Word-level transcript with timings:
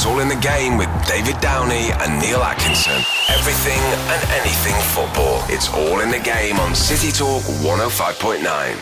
It's 0.00 0.06
all 0.06 0.20
in 0.20 0.28
the 0.28 0.36
game 0.36 0.78
with 0.78 0.88
David 1.06 1.38
Downey 1.42 1.92
and 1.92 2.18
Neil 2.22 2.38
Atkinson. 2.38 3.02
Everything 3.28 3.78
and 4.08 4.30
anything 4.40 4.72
football. 4.94 5.44
It's 5.50 5.70
all 5.74 6.00
in 6.00 6.10
the 6.10 6.18
game 6.20 6.58
on 6.58 6.74
City 6.74 7.12
Talk 7.12 7.42
105.9. 7.42 8.78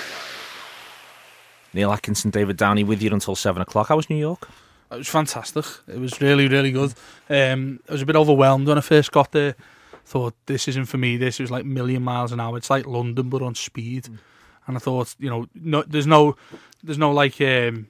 Neil 1.75 1.91
Atkinson, 1.91 2.31
David 2.31 2.57
Downey 2.57 2.85
with 2.85 3.03
you 3.03 3.11
until 3.11 3.35
seven 3.35 3.61
o'clock. 3.61 3.89
How 3.89 3.96
was 3.96 4.09
New 4.09 4.15
York? 4.15 4.49
It 4.92 4.99
was 4.99 5.08
fantastic. 5.08 5.65
It 5.88 5.99
was 5.99 6.21
really, 6.21 6.46
really 6.46 6.71
good. 6.71 6.94
Um, 7.28 7.80
I 7.88 7.92
was 7.94 8.03
a 8.03 8.06
bit 8.06 8.14
overwhelmed 8.14 8.69
when 8.69 8.78
I 8.78 8.80
first 8.80 9.10
got 9.10 9.32
there. 9.32 9.56
Thought 10.04 10.35
this 10.46 10.69
isn't 10.69 10.87
for 10.87 10.98
me. 10.98 11.16
This 11.16 11.40
was 11.40 11.50
like 11.50 11.64
million 11.64 12.04
miles 12.04 12.30
an 12.30 12.38
hour. 12.38 12.56
It's 12.56 12.71
like 12.71 12.87
London 12.87 13.28
but 13.28 13.42
on 13.42 13.56
speed. 13.56 14.04
Mm. 14.04 14.19
And 14.69 14.76
I 14.76 14.78
thought, 14.78 15.16
you 15.19 15.30
know, 15.30 15.48
no, 15.53 15.82
there's 15.82 16.06
no, 16.06 16.37
there's 16.84 16.96
no 16.96 17.10
like 17.10 17.41
um, 17.41 17.88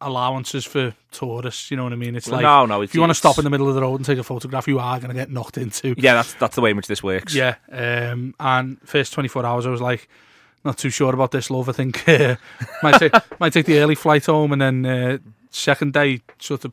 allowances 0.00 0.64
for 0.64 0.94
tourists. 1.10 1.70
You 1.70 1.76
know 1.76 1.84
what 1.84 1.92
I 1.92 1.96
mean? 1.96 2.16
It's 2.16 2.28
like 2.28 2.42
no, 2.42 2.66
no. 2.66 2.82
if 2.82 2.94
you 2.94 3.00
want 3.00 3.10
to 3.10 3.14
stop 3.14 3.38
in 3.38 3.44
the 3.44 3.50
middle 3.50 3.68
of 3.68 3.74
the 3.74 3.82
road 3.82 3.96
and 3.96 4.04
take 4.04 4.18
a 4.18 4.22
photograph, 4.22 4.66
you 4.68 4.78
are 4.78 4.98
going 4.98 5.08
to 5.08 5.14
get 5.14 5.30
knocked 5.30 5.58
into. 5.58 5.94
Yeah, 5.96 6.14
that's 6.14 6.34
that's 6.34 6.54
the 6.54 6.60
way 6.60 6.70
in 6.70 6.76
which 6.76 6.86
this 6.86 7.02
works. 7.02 7.34
Yeah. 7.34 7.56
Um, 7.70 8.34
and 8.40 8.78
first 8.84 9.12
24 9.12 9.44
hours, 9.44 9.66
I 9.66 9.70
was 9.70 9.80
like, 9.80 10.08
not 10.64 10.78
too 10.78 10.90
sure 10.90 11.12
about 11.14 11.30
this, 11.30 11.50
love. 11.50 11.68
I 11.68 11.72
think 11.72 12.08
uh, 12.08 12.36
might 12.82 12.98
take 12.98 13.12
might 13.40 13.52
take 13.52 13.66
the 13.66 13.78
early 13.78 13.94
flight 13.94 14.26
home, 14.26 14.52
and 14.52 14.60
then 14.60 14.86
uh, 14.86 15.18
second 15.50 15.92
day 15.92 16.20
sort 16.38 16.64
of 16.64 16.72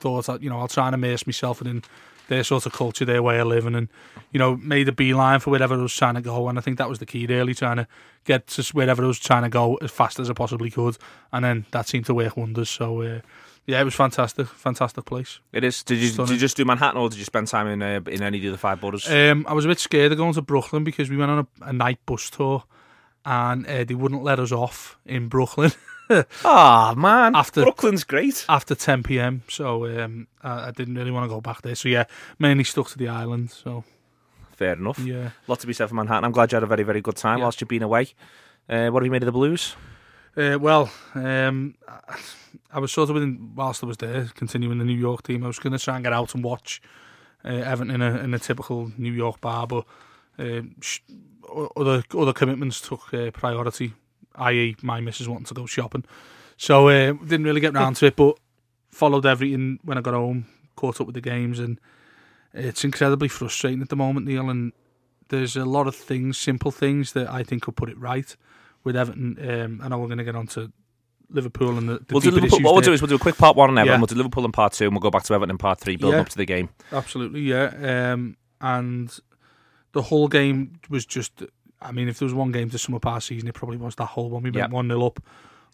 thought 0.00 0.26
that 0.26 0.42
you 0.42 0.50
know 0.50 0.58
I'll 0.58 0.68
try 0.68 0.86
and 0.86 0.94
immerse 0.94 1.26
myself 1.26 1.60
in 1.60 1.82
their 2.28 2.44
sort 2.44 2.66
of 2.66 2.72
culture, 2.72 3.04
their 3.04 3.22
way 3.22 3.38
of 3.38 3.46
living, 3.46 3.74
and 3.74 3.88
you 4.32 4.38
know 4.38 4.56
made 4.56 4.88
a 4.88 4.92
beeline 4.92 5.40
for 5.40 5.50
wherever 5.50 5.74
I 5.74 5.78
was 5.78 5.94
trying 5.94 6.14
to 6.14 6.20
go. 6.20 6.48
And 6.48 6.58
I 6.58 6.60
think 6.60 6.78
that 6.78 6.88
was 6.88 6.98
the 6.98 7.06
key, 7.06 7.26
really, 7.26 7.54
trying 7.54 7.76
to 7.76 7.86
get 8.24 8.46
to 8.48 8.62
wherever 8.72 9.02
I 9.02 9.06
was 9.06 9.18
trying 9.18 9.42
to 9.42 9.48
go 9.48 9.76
as 9.76 9.90
fast 9.90 10.18
as 10.18 10.30
I 10.30 10.32
possibly 10.32 10.70
could, 10.70 10.96
and 11.32 11.44
then 11.44 11.66
that 11.70 11.88
seemed 11.88 12.06
to 12.06 12.14
work 12.14 12.36
wonders. 12.36 12.70
So. 12.70 13.02
Uh, 13.02 13.20
yeah, 13.68 13.80
it 13.80 13.84
was 13.84 13.96
fantastic, 13.96 14.46
fantastic 14.46 15.04
place. 15.06 15.40
It 15.52 15.64
is. 15.64 15.82
Did 15.82 15.98
you, 15.98 16.12
did 16.12 16.30
you 16.30 16.36
just 16.36 16.56
do 16.56 16.64
Manhattan, 16.64 17.00
or 17.00 17.08
did 17.08 17.18
you 17.18 17.24
spend 17.24 17.48
time 17.48 17.66
in 17.66 17.82
uh, 17.82 18.00
in 18.06 18.22
any 18.22 18.38
of 18.38 18.42
the 18.42 18.48
other 18.50 18.56
five 18.56 18.80
boroughs? 18.80 19.10
Um, 19.10 19.44
I 19.48 19.54
was 19.54 19.64
a 19.64 19.68
bit 19.68 19.80
scared 19.80 20.12
of 20.12 20.18
going 20.18 20.34
to 20.34 20.42
Brooklyn 20.42 20.84
because 20.84 21.10
we 21.10 21.16
went 21.16 21.32
on 21.32 21.38
a, 21.60 21.64
a 21.64 21.72
night 21.72 21.98
bus 22.06 22.30
tour, 22.30 22.62
and 23.24 23.66
uh, 23.66 23.82
they 23.82 23.96
wouldn't 23.96 24.22
let 24.22 24.38
us 24.38 24.52
off 24.52 24.96
in 25.04 25.26
Brooklyn 25.26 25.72
Ah, 26.44 26.94
man. 26.96 27.34
after 27.34 27.62
Brooklyn's 27.62 28.04
great. 28.04 28.44
after 28.48 28.74
10 28.74 29.02
p.m. 29.02 29.42
So 29.48 29.86
um, 29.86 30.26
I, 30.42 30.68
I 30.68 30.70
didn't 30.70 30.94
really 30.94 31.10
want 31.10 31.24
to 31.24 31.28
go 31.34 31.40
back 31.40 31.62
there. 31.62 31.74
So 31.74 31.88
yeah, 31.88 32.04
mainly 32.38 32.64
stuck 32.64 32.88
to 32.90 32.98
the 32.98 33.08
island. 33.08 33.50
So 33.50 33.84
Fair 34.52 34.72
enough. 34.74 34.98
yeah, 35.00 35.30
lot 35.48 35.60
to 35.60 35.66
be 35.66 35.72
said 35.72 35.88
for 35.88 35.94
Manhattan. 35.94 36.24
I'm 36.24 36.32
glad 36.32 36.50
you 36.52 36.56
had 36.56 36.62
a 36.62 36.66
very, 36.66 36.82
very 36.84 37.00
good 37.00 37.16
time 37.16 37.38
Yeah. 37.38 37.44
whilst 37.44 37.60
you've 37.60 37.68
been 37.68 37.82
away. 37.82 38.08
Uh, 38.68 38.88
what 38.88 39.02
have 39.02 39.06
you 39.06 39.10
made 39.10 39.22
of 39.22 39.26
the 39.26 39.32
Blues? 39.32 39.74
uh, 40.36 40.58
well, 40.60 40.90
um, 41.14 41.74
I- 41.88 42.18
I 42.72 42.78
was 42.78 42.90
sort 42.92 43.10
of 43.10 43.14
within 43.14 43.52
whilst 43.54 43.82
I 43.84 43.86
was 43.86 43.98
there, 43.98 44.28
continuing 44.34 44.78
the 44.78 44.84
New 44.84 44.96
York 44.96 45.22
team. 45.24 45.44
I 45.44 45.46
was 45.46 45.58
going 45.58 45.72
to 45.74 45.78
try 45.78 45.94
and 45.96 46.04
get 46.04 46.12
out 46.14 46.34
and 46.34 46.42
watch 46.42 46.80
uh, 47.44 47.48
Everton 47.48 47.90
in 47.90 48.00
a 48.02 48.18
in 48.18 48.32
a 48.34 48.38
typical 48.38 48.90
New 48.96 49.12
York 49.12 49.40
bar, 49.42 49.66
but 49.66 49.84
uh, 50.38 50.62
sh- 50.80 51.00
other 51.76 52.02
other 52.18 52.32
commitments 52.32 52.80
took 52.80 53.12
uh, 53.12 53.30
priority. 53.30 53.92
I.e., 54.36 54.76
my 54.82 55.00
missus 55.00 55.28
wanting 55.28 55.46
to 55.46 55.54
go 55.54 55.66
shopping, 55.66 56.04
so 56.56 56.88
uh, 56.88 57.12
didn't 57.12 57.44
really 57.44 57.60
get 57.60 57.74
round 57.74 57.96
to 57.96 58.06
it. 58.06 58.16
But 58.16 58.38
followed 58.90 59.26
everything 59.26 59.78
when 59.82 59.98
I 59.98 60.00
got 60.00 60.14
home, 60.14 60.46
caught 60.76 61.00
up 61.00 61.06
with 61.06 61.14
the 61.14 61.20
games, 61.20 61.58
and 61.58 61.80
it's 62.54 62.84
incredibly 62.84 63.28
frustrating 63.28 63.82
at 63.82 63.88
the 63.88 63.96
moment, 63.96 64.26
Neil. 64.26 64.48
And 64.48 64.72
there's 65.28 65.56
a 65.56 65.64
lot 65.64 65.86
of 65.86 65.94
things, 65.96 66.38
simple 66.38 66.70
things 66.70 67.12
that 67.12 67.28
I 67.30 67.42
think 67.42 67.62
could 67.62 67.76
put 67.76 67.88
it 67.90 67.98
right 67.98 68.34
with 68.84 68.96
Everton. 68.96 69.36
Um, 69.40 69.80
I 69.82 69.88
know 69.88 69.98
we're 69.98 70.06
going 70.06 70.18
to 70.18 70.24
get 70.24 70.36
on 70.36 70.46
to 70.48 70.70
Liverpool 71.28 71.76
and 71.76 71.88
the, 71.88 71.94
the 71.98 72.06
We'll 72.12 72.20
do 72.20 72.30
Liverpool. 72.30 72.60
What 72.60 72.72
we'll 72.72 72.74
there. 72.82 72.82
do 72.90 72.92
is 72.92 73.02
we'll 73.02 73.08
do 73.08 73.16
a 73.16 73.18
quick 73.18 73.36
part 73.36 73.56
one 73.56 73.68
on 73.70 73.76
Everton. 73.78 73.94
Yeah. 73.94 73.98
We'll 74.00 74.06
do 74.06 74.14
Liverpool 74.14 74.44
in 74.44 74.52
part 74.52 74.72
two, 74.74 74.84
and 74.84 74.92
we'll 74.94 75.00
go 75.00 75.10
back 75.10 75.24
to 75.24 75.34
Everton 75.34 75.50
in 75.50 75.58
part 75.58 75.80
three, 75.80 75.96
building 75.96 76.16
Yeah. 76.18 76.22
up 76.22 76.28
to 76.30 76.36
the 76.36 76.46
game. 76.46 76.68
Absolutely, 76.92 77.40
yeah. 77.40 78.12
Um, 78.12 78.36
and 78.60 79.14
the 79.92 80.02
whole 80.02 80.28
game 80.28 80.78
was 80.88 81.04
just. 81.04 81.42
I 81.86 81.92
mean, 81.92 82.08
if 82.08 82.18
there 82.18 82.26
was 82.26 82.34
one 82.34 82.52
game 82.52 82.70
to 82.70 82.78
sum 82.78 82.94
up 82.94 83.06
our 83.06 83.20
season, 83.20 83.48
it 83.48 83.54
probably 83.54 83.76
was 83.76 83.94
that 83.96 84.06
whole 84.06 84.28
one. 84.30 84.42
We 84.42 84.50
went 84.50 84.72
one 84.72 84.88
0 84.88 85.06
up, 85.06 85.22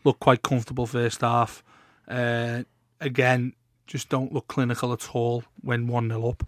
looked 0.04 0.20
quite 0.20 0.42
comfortable 0.42 0.86
first 0.86 1.22
half. 1.22 1.62
Uh, 2.06 2.64
again, 3.00 3.54
just 3.86 4.08
don't 4.08 4.32
look 4.32 4.48
clinical 4.48 4.92
at 4.92 5.14
all 5.14 5.44
when 5.62 5.86
one 5.86 6.08
0 6.08 6.28
up. 6.28 6.46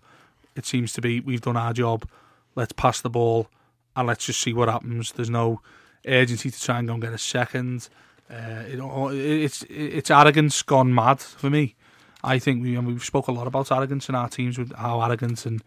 It 0.55 0.67
seems 0.67 0.93
to 0.95 1.01
be 1.01 1.21
we've 1.21 1.41
done 1.41 1.57
our 1.57 1.73
job. 1.73 2.09
Let's 2.55 2.73
pass 2.73 3.01
the 3.01 3.11
ball 3.11 3.49
and 3.97 4.07
let's 4.07 4.27
just 4.27 4.41
see 4.41 4.53
what 4.53 4.69
happens. 4.69 5.13
There's 5.13 5.31
no 5.31 5.61
urgency 6.07 6.51
to 6.51 6.61
try 6.61 6.79
and 6.79 6.87
go 6.87 6.95
and 6.95 7.03
get 7.03 7.13
a 7.13 7.19
second. 7.19 7.89
Uh, 8.31 8.65
it, 8.67 8.81
it's 9.15 9.63
it's 9.69 10.11
arrogance 10.11 10.63
gone 10.63 10.95
mad 10.95 11.21
for 11.21 11.51
me. 11.51 11.75
I 12.23 12.39
think 12.39 12.63
we 12.63 12.75
and 12.75 12.87
we've 12.87 13.05
spoke 13.05 13.29
a 13.29 13.33
lot 13.33 13.47
about 13.47 13.71
arrogance 13.71 14.09
in 14.09 14.15
our 14.15 14.29
teams 14.29 14.59
with 14.59 14.73
how 14.75 15.03
arrogant 15.03 15.45
and 15.45 15.63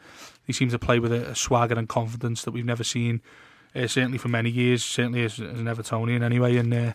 they 0.45 0.53
seem 0.53 0.69
to 0.69 0.79
play 0.79 0.99
with 0.99 1.11
a, 1.11 1.29
a 1.29 1.35
swagger 1.35 1.75
and 1.75 1.87
confidence 1.87 2.43
that 2.43 2.51
we've 2.51 2.65
never 2.65 2.83
seen, 2.83 3.21
uh, 3.75 3.87
certainly 3.87 4.17
for 4.17 4.27
many 4.29 4.49
years, 4.49 4.83
certainly 4.83 5.23
as, 5.23 5.33
as 5.39 5.59
an 5.59 5.65
Evertonian 5.65 6.23
anyway. 6.23 6.57
And 6.57 6.73
uh, 6.73 6.93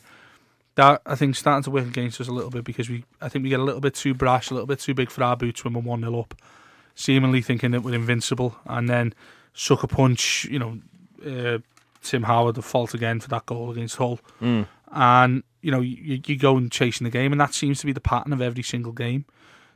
that 0.75 1.03
I 1.06 1.15
think 1.15 1.37
starting 1.37 1.62
to 1.65 1.71
work 1.71 1.87
against 1.87 2.21
us 2.21 2.28
a 2.28 2.33
little 2.33 2.50
bit 2.50 2.65
because 2.65 2.88
we 2.88 3.05
I 3.21 3.28
think 3.28 3.43
we 3.43 3.50
get 3.50 3.60
a 3.60 3.65
little 3.65 3.81
bit 3.81 3.94
too 3.94 4.15
brash, 4.15 4.50
a 4.50 4.55
little 4.55 4.66
bit 4.66 4.81
too 4.81 4.94
big 4.94 5.10
for 5.10 5.22
our 5.22 5.37
boots 5.37 5.65
when 5.65 5.75
we're 5.75 5.83
one 5.83 6.00
0 6.00 6.19
up, 6.21 6.34
seemingly 6.94 7.43
thinking 7.43 7.71
that 7.72 7.83
we're 7.83 7.94
invincible, 7.94 8.56
and 8.66 8.88
then 8.88 9.15
sucker 9.55 9.87
punch. 9.87 10.47
You 10.47 10.59
know, 10.59 10.78
uh, 11.27 11.59
Tim 12.03 12.25
Howard 12.25 12.55
the 12.56 12.62
fault 12.62 12.94
again 12.94 13.21
for 13.21 13.28
that 13.28 13.47
goal 13.47 13.71
against 13.71 13.97
Hull 13.97 14.19
Mm. 14.41 14.66
and 14.91 15.43
you 15.60 15.71
know 15.71 15.81
you, 15.81 16.21
you 16.27 16.37
go 16.37 16.56
and 16.56 16.71
chasing 16.72 17.04
the 17.04 17.10
game, 17.10 17.33
and 17.33 17.41
that 17.41 17.54
seems 17.54 17.78
to 17.81 17.87
be 17.87 17.93
the 17.93 18.00
pattern 18.00 18.33
of 18.33 18.41
every 18.41 18.62
single 18.62 18.93
game. 18.93 19.25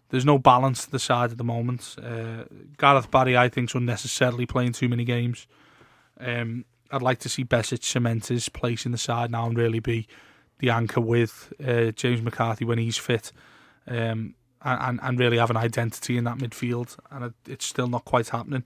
There's 0.09 0.25
no 0.25 0.39
balance 0.39 0.85
to 0.85 0.91
the 0.91 0.99
side 1.01 1.33
at 1.33 1.37
the 1.39 1.45
moment. 1.45 1.97
Uh, 2.01 2.45
Gareth 2.79 3.11
Barry, 3.11 3.37
I 3.37 3.49
think, 3.49 3.71
is 3.71 3.75
unnecessarily 3.75 4.47
playing 4.47 4.73
too 4.73 4.89
many 4.89 5.05
games. 5.05 5.49
Um, 6.21 6.65
I'd 6.91 7.03
like 7.03 7.19
to 7.21 7.29
see 7.29 7.45
Besic 7.45 7.83
cement 7.85 8.27
his 8.27 8.49
place 8.49 8.87
in 8.87 8.93
the 8.93 8.99
side 8.99 9.31
now 9.31 9.47
and 9.47 9.57
really 9.57 9.81
be 9.81 10.07
the 10.59 10.71
anchor 10.71 11.01
with 11.01 11.53
uh, 11.65 11.91
James 11.93 12.23
McCarthy 12.23 12.65
when 12.65 12.79
he's 12.79 12.97
fit, 12.97 13.33
um, 13.87 14.35
and 14.63 14.99
and 15.03 15.19
really 15.19 15.39
have 15.39 15.51
an 15.51 15.57
identity 15.57 16.17
in 16.17 16.25
that 16.25 16.39
midfield. 16.39 16.97
And 17.11 17.35
it's 17.47 17.67
still 17.67 17.89
not 17.89 18.05
quite 18.05 18.29
happening. 18.31 18.65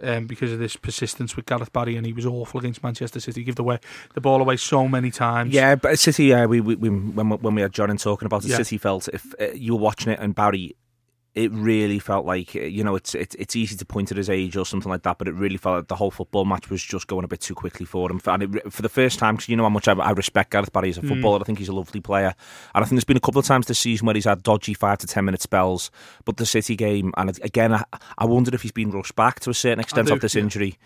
Um, 0.00 0.28
because 0.28 0.52
of 0.52 0.60
this 0.60 0.76
persistence 0.76 1.34
with 1.34 1.44
Gareth 1.46 1.72
Barry, 1.72 1.96
and 1.96 2.06
he 2.06 2.12
was 2.12 2.24
awful 2.24 2.60
against 2.60 2.84
Manchester 2.84 3.18
City. 3.18 3.40
He 3.40 3.44
gave 3.44 3.56
the 3.56 3.64
way 3.64 3.80
the 4.14 4.20
ball 4.20 4.40
away 4.40 4.56
so 4.56 4.86
many 4.86 5.10
times. 5.10 5.52
Yeah, 5.52 5.74
but 5.74 5.98
City. 5.98 6.26
Yeah, 6.26 6.46
we, 6.46 6.60
we, 6.60 6.76
we 6.76 6.88
when 6.88 7.30
we- 7.30 7.36
when 7.38 7.56
we 7.56 7.62
had 7.62 7.72
John 7.72 7.90
and 7.90 7.98
talking 7.98 8.26
about 8.26 8.44
it, 8.44 8.50
Yeah. 8.50 8.58
City 8.58 8.78
felt 8.78 9.08
if 9.08 9.34
uh, 9.40 9.46
you 9.54 9.74
were 9.74 9.80
watching 9.80 10.12
it 10.12 10.20
and 10.20 10.36
Barry, 10.36 10.76
it 11.34 11.52
really 11.52 11.98
felt 11.98 12.26
like 12.26 12.56
uh, 12.56 12.60
you 12.60 12.82
know 12.82 12.96
it's 12.96 13.14
it's 13.14 13.34
it's 13.36 13.54
easy 13.54 13.76
to 13.76 13.84
point 13.84 14.10
at 14.10 14.16
his 14.16 14.30
age 14.30 14.56
or 14.56 14.64
something 14.64 14.90
like 14.90 15.02
that, 15.02 15.18
but 15.18 15.28
it 15.28 15.34
really 15.34 15.56
felt 15.56 15.76
like 15.76 15.88
the 15.88 15.96
whole 15.96 16.10
football 16.10 16.44
match 16.44 16.70
was 16.70 16.82
just 16.82 17.06
going 17.06 17.24
a 17.24 17.28
bit 17.28 17.40
too 17.40 17.54
quickly 17.54 17.86
for 17.86 18.10
him. 18.10 18.20
And 18.26 18.42
it, 18.42 18.72
for 18.72 18.82
the 18.82 18.88
first 18.88 19.18
time, 19.18 19.36
because 19.36 19.48
you 19.48 19.56
know 19.56 19.62
how 19.62 19.68
much 19.68 19.88
I, 19.88 19.92
I 19.92 20.10
respect 20.10 20.50
Gareth 20.50 20.72
Barry 20.72 20.90
as 20.90 20.98
a 20.98 21.02
footballer, 21.02 21.40
I 21.40 21.44
think 21.44 21.58
he's 21.58 21.68
a 21.68 21.74
lovely 21.74 22.00
player, 22.00 22.34
and 22.74 22.84
I 22.84 22.86
think 22.86 22.96
there's 22.96 23.04
been 23.04 23.16
a 23.16 23.20
couple 23.20 23.38
of 23.38 23.46
times 23.46 23.66
this 23.66 23.78
season 23.78 24.06
where 24.06 24.14
he's 24.14 24.24
had 24.24 24.42
dodgy 24.42 24.74
five 24.74 24.98
to 24.98 25.06
ten 25.06 25.24
minute 25.24 25.42
spells. 25.42 25.90
But 26.24 26.38
the 26.38 26.46
City 26.46 26.76
game, 26.76 27.12
and 27.16 27.38
again, 27.42 27.74
I, 27.74 27.84
I 28.16 28.24
wondered 28.24 28.54
if 28.54 28.62
he's 28.62 28.72
been 28.72 28.90
rushed 28.90 29.14
back 29.14 29.40
to 29.40 29.50
a 29.50 29.54
certain 29.54 29.80
extent 29.80 30.08
do, 30.08 30.14
of 30.14 30.20
this 30.20 30.34
yeah. 30.34 30.42
injury. 30.42 30.78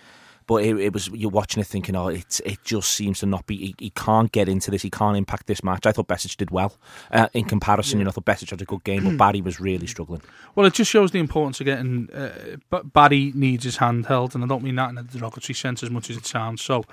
But 0.46 0.64
it, 0.64 0.78
it 0.78 0.92
was 0.92 1.08
you're 1.08 1.30
watching 1.30 1.60
it 1.60 1.66
thinking, 1.66 1.96
oh, 1.96 2.08
it's 2.08 2.40
it 2.40 2.58
just 2.64 2.90
seems 2.92 3.20
to 3.20 3.26
not 3.26 3.46
be. 3.46 3.56
He, 3.56 3.74
he 3.78 3.90
can't 3.90 4.30
get 4.32 4.48
into 4.48 4.70
this. 4.70 4.82
He 4.82 4.90
can't 4.90 5.16
impact 5.16 5.46
this 5.46 5.62
match. 5.62 5.86
I 5.86 5.92
thought 5.92 6.08
Besic 6.08 6.36
did 6.36 6.50
well 6.50 6.74
uh, 7.10 7.28
in 7.32 7.44
comparison. 7.44 7.98
You 7.98 8.04
know, 8.04 8.10
I 8.10 8.12
thought 8.12 8.24
Besic 8.24 8.50
had 8.50 8.62
a 8.62 8.64
good 8.64 8.84
game, 8.84 9.04
but 9.04 9.16
Barry 9.16 9.40
was 9.40 9.60
really 9.60 9.86
struggling. 9.86 10.22
Well, 10.54 10.66
it 10.66 10.74
just 10.74 10.90
shows 10.90 11.10
the 11.10 11.18
importance 11.18 11.60
of 11.60 11.66
getting. 11.66 12.10
Uh, 12.10 12.56
but 12.70 12.92
Barry 12.92 13.32
needs 13.34 13.64
his 13.64 13.76
hand 13.76 14.06
held, 14.06 14.34
and 14.34 14.44
I 14.44 14.46
don't 14.46 14.62
mean 14.62 14.76
that 14.76 14.90
in 14.90 14.98
a 14.98 15.02
derogatory 15.02 15.54
sense 15.54 15.82
as 15.82 15.90
much 15.90 16.10
as 16.10 16.16
it 16.16 16.26
sounds. 16.26 16.62
So, 16.62 16.84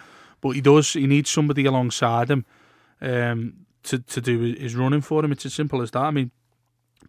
but 0.42 0.52
he 0.52 0.62
does. 0.62 0.94
He 0.94 1.08
needs 1.08 1.30
somebody 1.30 1.66
alongside 1.66 2.30
him 2.30 2.46
um, 3.02 3.66
to 3.84 4.00
to 4.00 4.22
do 4.22 4.40
his 4.40 4.76
running 4.76 5.02
for 5.02 5.24
him. 5.24 5.32
It's 5.32 5.46
as 5.46 5.54
simple 5.54 5.82
as 5.82 5.92
that. 5.92 6.04
I 6.04 6.12
mean, 6.12 6.32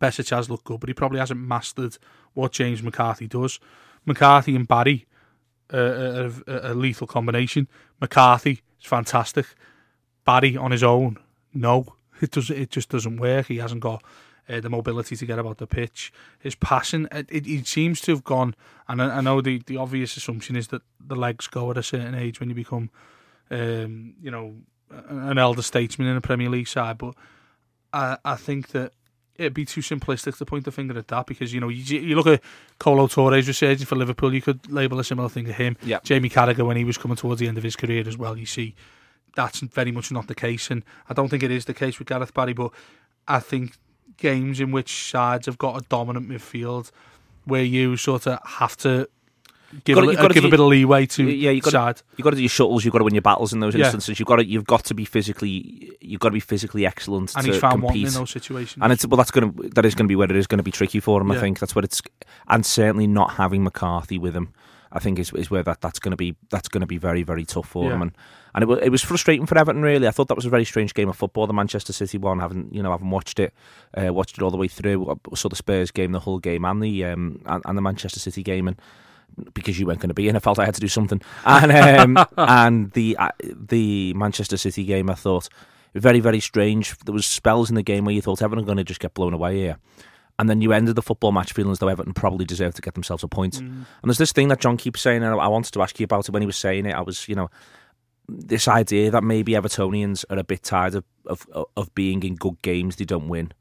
Besic 0.00 0.30
has 0.30 0.48
looked 0.48 0.64
good, 0.64 0.80
but 0.80 0.88
he 0.88 0.94
probably 0.94 1.18
hasn't 1.18 1.40
mastered 1.40 1.98
what 2.34 2.52
James 2.52 2.82
McCarthy 2.82 3.26
does. 3.26 3.60
McCarthy 4.06 4.56
and 4.56 4.66
Barry 4.66 5.06
a, 5.72 6.32
a 6.46 6.74
lethal 6.74 7.06
combination. 7.06 7.68
McCarthy 8.00 8.62
is 8.80 8.86
fantastic. 8.86 9.46
Barry 10.24 10.56
on 10.56 10.70
his 10.70 10.82
own, 10.82 11.18
no, 11.52 11.94
it 12.20 12.30
does. 12.30 12.50
It 12.50 12.70
just 12.70 12.88
doesn't 12.88 13.18
work. 13.18 13.46
He 13.46 13.58
hasn't 13.58 13.80
got 13.80 14.02
uh, 14.48 14.60
the 14.60 14.70
mobility 14.70 15.16
to 15.16 15.26
get 15.26 15.38
about 15.38 15.58
the 15.58 15.66
pitch. 15.66 16.12
His 16.38 16.54
passing, 16.54 17.06
it, 17.12 17.26
it, 17.30 17.46
it 17.46 17.66
seems 17.66 18.00
to 18.02 18.12
have 18.12 18.24
gone. 18.24 18.54
And 18.88 19.02
I, 19.02 19.18
I 19.18 19.20
know 19.20 19.40
the, 19.40 19.62
the 19.66 19.76
obvious 19.76 20.16
assumption 20.16 20.56
is 20.56 20.68
that 20.68 20.82
the 20.98 21.16
legs 21.16 21.46
go 21.46 21.70
at 21.70 21.78
a 21.78 21.82
certain 21.82 22.14
age 22.14 22.40
when 22.40 22.48
you 22.48 22.54
become, 22.54 22.90
um, 23.50 24.14
you 24.20 24.30
know, 24.30 24.56
an 25.08 25.38
elder 25.38 25.62
statesman 25.62 26.08
in 26.08 26.16
a 26.16 26.20
Premier 26.20 26.50
League 26.50 26.68
side. 26.68 26.98
But 26.98 27.14
I, 27.92 28.18
I 28.24 28.36
think 28.36 28.68
that 28.68 28.92
it'd 29.40 29.54
be 29.54 29.64
too 29.64 29.80
simplistic 29.80 30.36
to 30.36 30.44
point 30.44 30.64
the 30.64 30.70
finger 30.70 30.96
at 30.98 31.08
that 31.08 31.26
because 31.26 31.52
you 31.52 31.60
know 31.60 31.68
you, 31.68 31.98
you 31.98 32.14
look 32.14 32.26
at 32.26 32.42
Kolo 32.78 33.06
Toure 33.06 33.44
resurging 33.46 33.86
for 33.86 33.96
Liverpool, 33.96 34.34
you 34.34 34.42
could 34.42 34.70
label 34.70 35.00
a 35.00 35.04
similar 35.04 35.30
thing 35.30 35.46
to 35.46 35.52
him. 35.52 35.76
Yeah. 35.82 35.98
Jamie 36.04 36.28
Carragher 36.28 36.66
when 36.66 36.76
he 36.76 36.84
was 36.84 36.98
coming 36.98 37.16
towards 37.16 37.40
the 37.40 37.48
end 37.48 37.56
of 37.56 37.64
his 37.64 37.74
career 37.74 38.06
as 38.06 38.18
well. 38.18 38.36
You 38.36 38.46
see, 38.46 38.74
that's 39.34 39.60
very 39.60 39.92
much 39.92 40.12
not 40.12 40.26
the 40.26 40.34
case, 40.34 40.70
and 40.70 40.84
I 41.08 41.14
don't 41.14 41.28
think 41.28 41.42
it 41.42 41.50
is 41.50 41.64
the 41.64 41.74
case 41.74 41.98
with 41.98 42.08
Gareth 42.08 42.34
Barry. 42.34 42.52
But 42.52 42.72
I 43.26 43.40
think 43.40 43.78
games 44.18 44.60
in 44.60 44.70
which 44.72 45.10
sides 45.10 45.46
have 45.46 45.56
got 45.56 45.80
a 45.80 45.88
dominant 45.88 46.28
midfield 46.28 46.90
where 47.44 47.64
you 47.64 47.96
sort 47.96 48.26
of 48.26 48.38
have 48.44 48.76
to 48.78 49.08
give, 49.84 49.94
gotta- 49.96 50.08
a, 50.08 50.10
you've 50.12 50.20
gotta 50.20 50.34
give 50.34 50.44
a 50.44 50.48
bit 50.48 50.60
of 50.60 50.66
leeway 50.66 51.06
to 51.06 51.24
Yeah, 51.24 51.50
you 51.50 51.60
got 51.60 51.70
side. 51.72 51.96
to, 51.96 52.02
you 52.16 52.24
got 52.24 52.30
to 52.30 52.36
do 52.36 52.42
your 52.42 52.48
shuttles. 52.48 52.84
You've 52.84 52.92
got 52.92 52.98
to 52.98 53.04
win 53.04 53.14
your 53.14 53.22
battles 53.22 53.52
in 53.52 53.60
those 53.60 53.74
Yeah. 53.74 53.84
instances. 53.86 54.18
You've 54.18 54.26
got 54.26 54.36
to 54.36 54.44
you've 54.46 54.64
got 54.66 54.84
to 54.84 54.94
be 54.94 55.04
physically 55.04 55.92
you've 56.00 56.20
got 56.20 56.28
to 56.28 56.34
be 56.34 56.40
physically 56.40 56.86
excellent 56.86 57.34
And 57.36 57.44
to 57.46 57.52
he's 57.52 57.60
found 57.60 57.82
one 57.82 57.96
in 57.96 58.04
those 58.12 58.30
situations. 58.30 58.82
And 58.82 58.92
it's 58.92 59.06
well, 59.06 59.16
that's 59.16 59.30
going 59.30 59.52
to 59.52 59.68
that 59.70 59.84
is 59.86 59.94
going 59.94 60.06
to 60.06 60.08
be 60.08 60.16
where 60.16 60.30
it 60.30 60.36
is 60.36 60.46
going 60.46 60.58
to 60.58 60.64
be 60.64 60.72
tricky 60.72 61.00
for 61.00 61.20
him. 61.20 61.30
I 61.30 61.38
think 61.38 61.58
that's 61.58 61.74
what 61.74 61.84
it's, 61.84 62.02
and 62.48 62.64
certainly 62.66 63.06
not 63.06 63.32
having 63.34 63.62
McCarthy 63.64 64.18
with 64.18 64.34
him. 64.36 64.52
I 64.92 64.98
think 64.98 65.20
is, 65.20 65.32
is 65.34 65.52
where 65.52 65.62
that, 65.62 65.80
that's 65.80 66.00
going 66.00 66.10
to 66.10 66.16
be 66.16 66.34
that's 66.50 66.68
going 66.68 66.80
to 66.80 66.86
be 66.86 66.98
very 66.98 67.22
very 67.22 67.44
tough 67.44 67.68
for 67.68 67.84
Yeah. 67.84 67.94
him. 67.94 68.02
And 68.02 68.12
and 68.52 68.64
it, 68.64 68.66
wa- 68.66 68.74
it 68.82 68.88
was 68.88 69.00
frustrating 69.02 69.46
for 69.46 69.56
Everton. 69.56 69.82
Really, 69.82 70.08
I 70.08 70.10
thought 70.10 70.26
that 70.26 70.34
was 70.36 70.46
a 70.46 70.50
very 70.50 70.64
strange 70.64 70.92
game 70.94 71.08
of 71.08 71.14
football. 71.14 71.46
The 71.46 71.52
Manchester 71.52 71.92
City 71.92 72.18
one, 72.18 72.40
having 72.40 72.68
you 72.72 72.82
know 72.82 72.90
having 72.90 73.10
watched 73.10 73.38
it, 73.38 73.54
uh, 73.96 74.12
watched 74.12 74.36
it 74.36 74.42
all 74.42 74.50
the 74.50 74.56
way 74.56 74.66
through. 74.66 75.08
I 75.30 75.36
saw 75.36 75.48
the 75.48 75.54
Spurs 75.54 75.92
game, 75.92 76.10
the 76.10 76.18
whole 76.18 76.40
game, 76.40 76.64
and 76.64 76.82
the 76.82 77.04
um, 77.04 77.40
and, 77.46 77.62
and 77.64 77.78
the 77.78 77.82
Manchester 77.82 78.18
City 78.18 78.42
game, 78.42 78.66
and 78.66 78.76
because 79.54 79.78
you 79.78 79.86
weren't 79.86 80.00
going 80.00 80.08
to 80.08 80.14
be 80.14 80.28
in, 80.28 80.36
I 80.36 80.38
felt 80.38 80.58
I 80.58 80.64
had 80.64 80.74
to 80.74 80.80
do 80.80 80.88
something. 80.88 81.20
And 81.44 82.18
um, 82.18 82.26
and 82.36 82.90
the 82.92 83.16
uh, 83.18 83.30
the 83.42 84.14
Manchester 84.14 84.56
City 84.56 84.84
game, 84.84 85.10
I 85.10 85.14
thought 85.14 85.48
very 85.94 86.20
very 86.20 86.40
strange. 86.40 86.96
There 86.98 87.14
was 87.14 87.26
spells 87.26 87.68
in 87.68 87.76
the 87.76 87.82
game 87.82 88.04
where 88.04 88.14
you 88.14 88.22
thought 88.22 88.42
Everton 88.42 88.64
are 88.64 88.66
going 88.66 88.78
to 88.78 88.84
just 88.84 89.00
get 89.00 89.14
blown 89.14 89.34
away 89.34 89.58
here. 89.58 89.78
And 90.38 90.48
then 90.48 90.62
you 90.62 90.72
ended 90.72 90.96
the 90.96 91.02
football 91.02 91.32
match 91.32 91.52
feeling 91.52 91.70
as 91.70 91.80
though 91.80 91.88
Everton 91.88 92.14
probably 92.14 92.46
deserved 92.46 92.76
to 92.76 92.82
get 92.82 92.94
themselves 92.94 93.22
a 93.22 93.28
point. 93.28 93.56
Mm. 93.56 93.60
And 93.60 93.86
there's 94.04 94.16
this 94.16 94.32
thing 94.32 94.48
that 94.48 94.58
John 94.58 94.78
keeps 94.78 95.02
saying, 95.02 95.22
and 95.22 95.38
I 95.38 95.48
wanted 95.48 95.72
to 95.72 95.82
ask 95.82 96.00
you 96.00 96.04
about 96.04 96.26
it 96.26 96.32
when 96.32 96.40
he 96.40 96.46
was 96.46 96.56
saying 96.56 96.86
it. 96.86 96.94
I 96.94 97.02
was, 97.02 97.28
you 97.28 97.34
know, 97.34 97.50
this 98.26 98.66
idea 98.66 99.10
that 99.10 99.22
maybe 99.22 99.52
Evertonians 99.52 100.24
are 100.30 100.38
a 100.38 100.44
bit 100.44 100.62
tired 100.62 100.94
of, 100.94 101.04
of, 101.26 101.46
of 101.76 101.94
being 101.94 102.22
in 102.22 102.36
good 102.36 102.62
games 102.62 102.96
they 102.96 103.04
don't 103.04 103.28
win. 103.28 103.52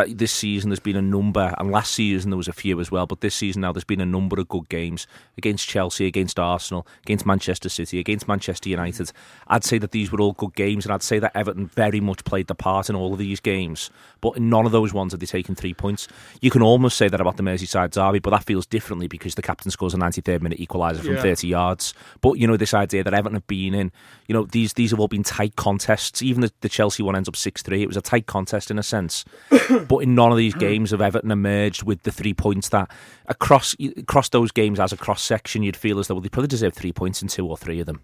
That 0.00 0.18
this 0.18 0.32
season 0.32 0.70
there's 0.70 0.80
been 0.80 0.96
a 0.96 1.02
number, 1.02 1.54
and 1.58 1.70
last 1.70 1.92
season 1.92 2.30
there 2.30 2.36
was 2.36 2.48
a 2.48 2.52
few 2.52 2.80
as 2.80 2.90
well, 2.90 3.06
but 3.06 3.20
this 3.20 3.34
season 3.34 3.60
now 3.62 3.72
there's 3.72 3.84
been 3.84 4.00
a 4.00 4.06
number 4.06 4.40
of 4.40 4.48
good 4.48 4.68
games 4.68 5.06
against 5.36 5.68
Chelsea, 5.68 6.06
against 6.06 6.38
Arsenal, 6.38 6.86
against 7.02 7.26
Manchester 7.26 7.68
City, 7.68 7.98
against 7.98 8.26
Manchester 8.26 8.68
United. 8.68 9.12
I'd 9.48 9.64
say 9.64 9.78
that 9.78 9.90
these 9.90 10.10
were 10.10 10.20
all 10.20 10.32
good 10.32 10.54
games, 10.54 10.84
and 10.86 10.92
I'd 10.92 11.02
say 11.02 11.18
that 11.18 11.32
Everton 11.36 11.66
very 11.66 12.00
much 12.00 12.24
played 12.24 12.46
the 12.46 12.54
part 12.54 12.88
in 12.88 12.96
all 12.96 13.12
of 13.12 13.18
these 13.18 13.40
games. 13.40 13.90
But 14.20 14.36
in 14.36 14.48
none 14.50 14.66
of 14.66 14.72
those 14.72 14.92
ones 14.92 15.12
have 15.12 15.20
they 15.20 15.26
taken 15.26 15.54
three 15.54 15.74
points. 15.74 16.08
You 16.40 16.50
can 16.50 16.62
almost 16.62 16.96
say 16.96 17.08
that 17.08 17.20
about 17.20 17.36
the 17.36 17.42
Merseyside 17.42 17.90
derby, 17.90 18.18
but 18.18 18.30
that 18.30 18.44
feels 18.44 18.66
differently 18.66 19.08
because 19.08 19.34
the 19.34 19.42
captain 19.42 19.70
scores 19.70 19.94
a 19.94 19.96
93rd 19.96 20.42
minute 20.42 20.58
equaliser 20.58 21.00
from 21.00 21.14
Yeah. 21.14 21.22
30 21.22 21.46
yards. 21.48 21.94
But 22.20 22.34
you 22.34 22.46
know 22.46 22.56
this 22.56 22.74
idea 22.74 23.04
that 23.04 23.14
Everton 23.14 23.34
have 23.34 23.46
been 23.46 23.74
in, 23.74 23.92
you 24.26 24.34
know 24.34 24.44
these 24.44 24.74
these 24.74 24.90
have 24.90 25.00
all 25.00 25.08
been 25.08 25.22
tight 25.22 25.56
contests. 25.56 26.22
Even 26.22 26.40
the, 26.42 26.52
the 26.60 26.68
Chelsea 26.68 27.02
one 27.02 27.16
ends 27.16 27.28
up 27.28 27.36
six 27.36 27.62
three. 27.62 27.82
It 27.82 27.86
was 27.88 27.96
a 27.96 28.02
tight 28.02 28.26
contest 28.26 28.70
in 28.70 28.78
a 28.78 28.82
sense, 28.82 29.24
but 29.90 30.04
in 30.04 30.14
none 30.14 30.30
of 30.30 30.38
these 30.38 30.54
games 30.54 30.92
have 30.92 31.00
Everton 31.00 31.32
emerged 31.32 31.82
with 31.82 32.04
the 32.04 32.12
three 32.12 32.32
points 32.32 32.68
that 32.68 32.88
across 33.26 33.74
across 33.96 34.28
those 34.28 34.52
games 34.52 34.78
as 34.78 34.92
a 34.92 34.96
cross 34.96 35.20
section 35.20 35.64
you'd 35.64 35.76
feel 35.76 35.98
as 35.98 36.06
though 36.06 36.14
well, 36.14 36.20
they 36.22 36.28
probably 36.28 36.46
deserve 36.46 36.74
three 36.74 36.92
points 36.92 37.20
in 37.22 37.26
two 37.26 37.44
or 37.44 37.56
three 37.56 37.80
of 37.80 37.86
them. 37.86 38.00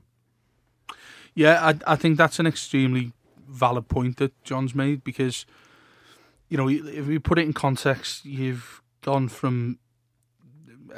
Yeah, 1.32 1.64
I, 1.64 1.92
I 1.92 1.94
think 1.94 2.18
that's 2.18 2.40
an 2.40 2.46
extremely 2.46 3.12
valid 3.48 3.86
point 3.86 4.16
that 4.16 4.32
John's 4.42 4.74
made 4.74 5.04
because, 5.04 5.46
you 6.48 6.56
know, 6.56 6.68
if 6.68 7.06
we 7.06 7.20
put 7.20 7.38
it 7.38 7.42
in 7.42 7.52
context, 7.52 8.24
you've 8.24 8.82
gone 9.02 9.28
from 9.28 9.78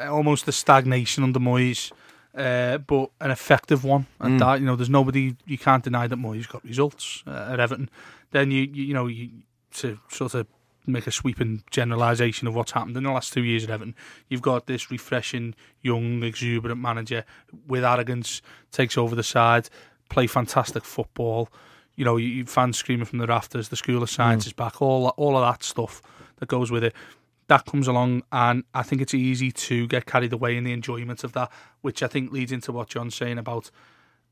almost 0.01 0.49
a 0.49 0.53
stagnation 0.53 1.23
under 1.23 1.39
Moyes, 1.39 1.93
uh, 2.35 2.79
but 2.79 3.11
an 3.21 3.31
effective 3.31 3.85
one 3.85 4.07
And 4.21 4.37
Mm. 4.37 4.39
that. 4.39 4.61
You 4.61 4.67
know, 4.67 4.77
there's 4.77 4.89
nobody 4.89 5.37
you 5.45 5.59
can't 5.59 5.85
deny 5.85 6.07
that 6.07 6.19
Moyes 6.19 6.49
got 6.49 6.65
results 6.65 7.25
uh, 7.27 7.51
at 7.53 7.61
Everton. 7.61 7.91
Then 8.31 8.51
you, 8.51 8.63
you, 8.63 8.85
you 8.85 8.95
know, 8.95 9.07
you, 9.07 9.29
to 9.75 9.99
sort 10.09 10.33
of 10.35 10.47
make 10.91 11.07
a 11.07 11.13
sweeping 11.13 11.63
generalisation 11.71 12.49
of 12.49 12.55
what's 12.55 12.73
happened 12.73 12.97
in 12.97 13.05
the 13.05 13.11
last 13.11 13.33
two 13.33 13.45
years 13.45 13.65
at 13.65 13.71
Everton. 13.71 13.95
You've 14.29 14.43
got 14.43 14.67
this 14.67 14.91
refreshing, 14.91 15.55
young, 15.83 16.23
exuberant 16.23 16.81
manager 16.81 17.25
with 17.67 17.85
arrogance 17.85 18.43
takes 18.71 18.99
over 18.99 19.15
the 19.15 19.23
side, 19.23 19.69
play 20.09 20.27
fantastic 20.27 20.85
football. 20.85 21.49
You 21.97 22.05
know, 22.05 22.17
you, 22.17 22.29
you 22.29 22.47
fans 22.47 22.79
screaming 22.79 23.07
from 23.07 23.19
the 23.19 23.27
rafters. 23.27 23.69
The 23.69 23.77
School 23.77 24.03
of 24.03 24.11
Science 24.11 24.45
mm. 24.45 24.49
is 24.49 24.53
back. 24.53 24.81
All 24.81 25.09
all 25.17 25.37
of 25.37 25.43
that 25.43 25.63
stuff 25.63 26.03
that 26.37 26.49
goes 26.49 26.71
with 26.71 26.85
it. 26.85 26.95
That 27.49 27.65
comes 27.65 27.89
along, 27.89 28.23
and 28.31 28.65
I 28.75 28.83
think 28.83 29.01
it's 29.01 29.15
easy 29.15 29.51
to 29.51 29.87
get 29.87 30.05
carried 30.05 30.35
away 30.35 30.57
in 30.57 30.65
the 30.65 30.73
enjoyment 30.73 31.25
of 31.25 31.33
that, 31.33 31.51
which 31.81 32.03
I 32.03 32.07
think 32.07 32.31
leads 32.31 32.53
into 32.53 32.73
what 32.73 32.89
John's 32.89 33.15
saying 33.15 33.39
about 33.39 33.71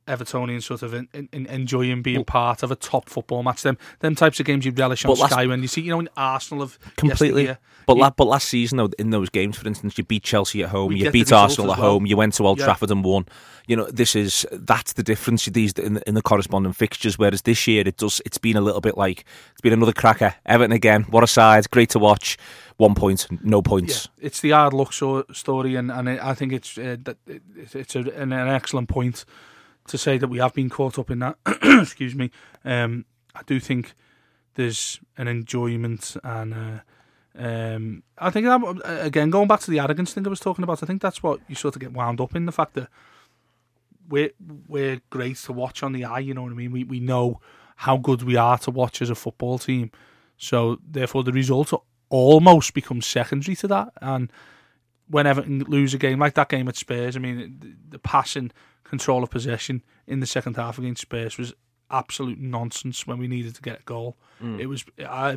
Evertonians 0.07 0.63
sort 0.65 0.83
of 0.83 0.95
in, 0.95 1.09
in, 1.13 1.47
enjoying 1.47 2.03
being 2.03 2.25
part 2.25 2.63
of 2.63 2.71
a 2.71 2.77
top 2.77 3.09
football 3.09 3.43
match. 3.43 3.63
Them 3.63 3.77
them 4.01 4.15
types 4.15 4.39
of 4.41 4.47
games 4.47 4.65
you 4.65 4.73
relish 4.73 5.05
on 5.05 5.11
But 5.11 5.19
last- 5.19 5.33
Sky 5.33 5.47
when 5.47 5.63
you 5.63 5.69
see, 5.69 5.81
you 5.83 5.91
know, 5.91 6.01
in 6.01 6.09
Arsenal 6.17 6.63
of 6.63 6.79
Completely. 6.97 7.57
But, 7.87 7.97
you- 7.97 8.03
la- 8.03 8.11
but 8.11 8.25
last 8.27 8.49
season, 8.49 8.79
though, 8.79 8.91
in 8.99 9.11
those 9.11 9.31
games, 9.31 9.57
for 9.57 9.67
instance, 9.69 9.97
you 9.97 10.05
beat 10.05 10.25
Chelsea 10.25 10.63
at 10.65 10.71
home, 10.71 10.93
you 10.93 11.11
beat 11.11 11.33
Arsenal 11.33 11.73
at 11.73 11.79
well. 11.79 11.91
home, 11.93 12.07
you 12.07 12.17
went 12.17 12.35
to 12.35 12.47
Old 12.47 12.59
Yeah. 12.59 12.65
Trafford 12.65 12.91
and 12.91 13.05
won. 13.05 13.27
You 13.69 13.77
know, 13.77 13.87
this 13.91 14.15
is 14.15 14.47
that's 14.53 14.93
the 14.93 15.03
difference. 15.03 15.45
These 15.47 15.73
in 15.75 15.95
the, 15.95 16.09
in 16.09 16.15
the 16.15 16.23
corresponding 16.23 16.73
fixtures. 16.73 17.19
Whereas 17.19 17.43
this 17.43 17.67
year, 17.67 17.83
it 17.87 17.97
does. 17.97 18.21
It's 18.25 18.39
been 18.39 18.57
a 18.57 18.61
little 18.61 18.81
bit 18.81 18.97
like 18.97 19.25
it's 19.53 19.61
been 19.61 19.73
another 19.73 19.93
cracker. 19.93 20.35
Everton 20.47 20.73
again. 20.73 21.03
What 21.11 21.25
a 21.25 21.27
side! 21.27 21.69
Great 21.71 21.91
to 21.91 21.99
watch. 21.99 22.37
One 22.79 22.95
point, 22.95 23.27
no 23.43 23.63
points. 23.63 24.09
Yeah, 24.19 24.27
it's 24.27 24.41
the 24.41 24.51
hard 24.51 24.75
luck 24.75 24.93
so, 24.93 25.25
story, 25.33 25.77
and, 25.77 25.91
and 25.91 26.11
I 26.11 26.35
think 26.35 26.53
it's 26.53 26.77
uh, 26.77 26.97
that 27.05 27.17
it, 27.27 27.43
it's 27.57 27.97
a, 27.97 28.01
an, 28.01 28.33
an 28.35 28.49
excellent 28.49 28.89
point 28.91 29.25
to 29.89 29.99
say 29.99 30.19
that 30.19 30.29
we 30.29 30.39
have 30.39 30.55
been 30.55 30.71
caught 30.71 30.99
up 30.99 31.11
in 31.11 31.21
that. 31.21 31.37
Excuse 31.63 32.15
me. 32.15 32.31
Um, 32.65 33.05
I 33.35 33.43
do 33.47 33.61
think 33.61 33.95
there's 34.55 35.01
an 35.17 35.29
enjoyment, 35.29 36.17
and 36.25 36.55
uh, 36.55 36.81
um, 37.39 38.03
I 38.19 38.31
think 38.31 38.47
that, 38.47 38.83
again 39.05 39.31
going 39.31 39.49
back 39.49 39.61
to 39.61 39.71
the 39.71 39.81
arrogance 39.81 40.15
thing 40.15 40.27
I 40.27 40.31
was 40.31 40.41
talking 40.41 40.63
about. 40.63 40.83
I 40.83 40.87
think 40.87 41.03
that's 41.03 41.23
what 41.23 41.41
you 41.49 41.55
sort 41.55 41.77
of 41.77 41.81
get 41.81 41.93
wound 41.93 42.21
up 42.21 42.35
in 42.35 42.47
the 42.47 42.53
fact 42.53 42.75
that 42.75 42.89
we're 44.09 44.31
we're 44.69 45.01
great 45.11 45.37
to 45.37 45.53
watch 45.53 45.83
on 45.83 45.93
the 45.93 46.05
eye. 46.05 46.21
You 46.21 46.35
know 46.35 46.43
what 46.43 46.53
I 46.53 46.57
mean? 46.57 46.73
We 46.73 46.85
we 46.85 47.01
know 47.01 47.41
how 47.77 47.97
good 47.97 48.23
we 48.23 48.37
are 48.37 48.59
to 48.59 48.71
watch 48.71 49.03
as 49.03 49.11
a 49.11 49.15
football 49.15 49.59
team. 49.59 49.91
So 50.39 50.79
therefore, 50.87 51.25
the 51.25 51.33
result 51.33 51.73
almost 52.09 52.75
becomes 52.75 53.07
secondary 53.07 53.57
to 53.57 53.69
that. 53.69 53.93
And 54.01 54.31
when 55.09 55.27
Everton 55.27 55.61
lose 55.69 55.95
a 55.95 55.99
game 55.99 56.19
like 56.19 56.35
that 56.35 56.49
game 56.49 56.69
at 56.69 56.77
Spurs, 56.77 57.17
I 57.17 57.21
mean, 57.21 57.57
the, 57.61 57.75
the 57.91 57.99
passing 57.99 58.51
control 58.85 59.23
of 59.23 59.31
possession 59.31 59.83
in 60.07 60.21
the 60.21 60.27
second 60.27 60.57
half 60.57 60.79
against 60.79 61.03
Spurs 61.03 61.39
was 61.39 61.53
absolute 61.91 62.39
nonsense 62.41 63.07
when 63.07 63.19
we 63.19 63.29
needed 63.29 63.55
to 63.55 63.63
get 63.63 63.81
a 63.81 63.83
goal. 63.85 64.17
It 64.59 64.67
was 64.67 64.85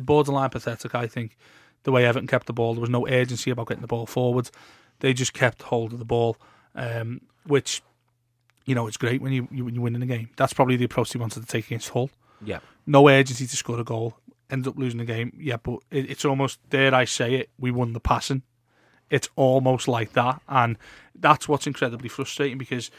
borderline 0.02 0.50
pathetic, 0.50 0.94
I 0.94 1.06
think, 1.06 1.36
the 1.84 1.92
way 1.92 2.04
Everton 2.04 2.26
kept 2.26 2.46
the 2.46 2.52
ball. 2.52 2.74
There 2.74 2.80
was 2.80 2.90
no 2.90 3.06
urgency 3.08 3.50
about 3.50 3.68
getting 3.68 3.80
the 3.82 3.86
ball 3.86 4.06
forward. 4.06 4.50
They 4.98 5.14
just 5.14 5.32
kept 5.32 5.62
hold 5.62 5.92
of 5.92 5.98
the 5.98 6.04
ball, 6.04 6.36
um, 6.74 7.22
which, 7.46 7.82
you 8.66 8.74
know, 8.74 8.86
it's 8.86 8.96
great 8.98 9.22
when 9.22 9.32
you, 9.32 9.48
you 9.50 9.64
when 9.64 9.74
you 9.74 9.80
win 9.80 9.94
in 9.94 10.02
a 10.02 10.06
game. 10.06 10.28
That's 10.36 10.52
probably 10.52 10.76
the 10.76 10.84
approach 10.84 11.12
they 11.12 11.18
wanted 11.18 11.40
to 11.40 11.46
take 11.46 11.66
against 11.66 11.88
Hull 11.90 12.10
Yeah. 12.44 12.58
no 12.86 13.08
urgency 13.08 13.46
to 13.46 13.56
score 13.56 13.80
a 13.80 13.84
goal, 13.84 14.16
ends 14.50 14.68
up 14.68 14.76
losing 14.76 14.98
the 14.98 15.04
game. 15.06 15.32
Yeah, 15.40 15.56
but 15.56 15.78
it, 15.90 16.10
it's 16.10 16.24
almost, 16.24 16.58
dare 16.68 16.94
I 16.94 17.04
say 17.06 17.34
it, 17.36 17.50
we 17.58 17.70
won 17.70 17.92
the 17.94 18.00
passing. 18.00 18.42
It's 19.10 19.28
almost 19.36 19.88
like 19.88 20.12
that. 20.12 20.40
And 20.48 20.76
that's 21.14 21.48
what's 21.48 21.66
incredibly 21.66 22.08
frustrating 22.08 22.58
because 22.58 22.90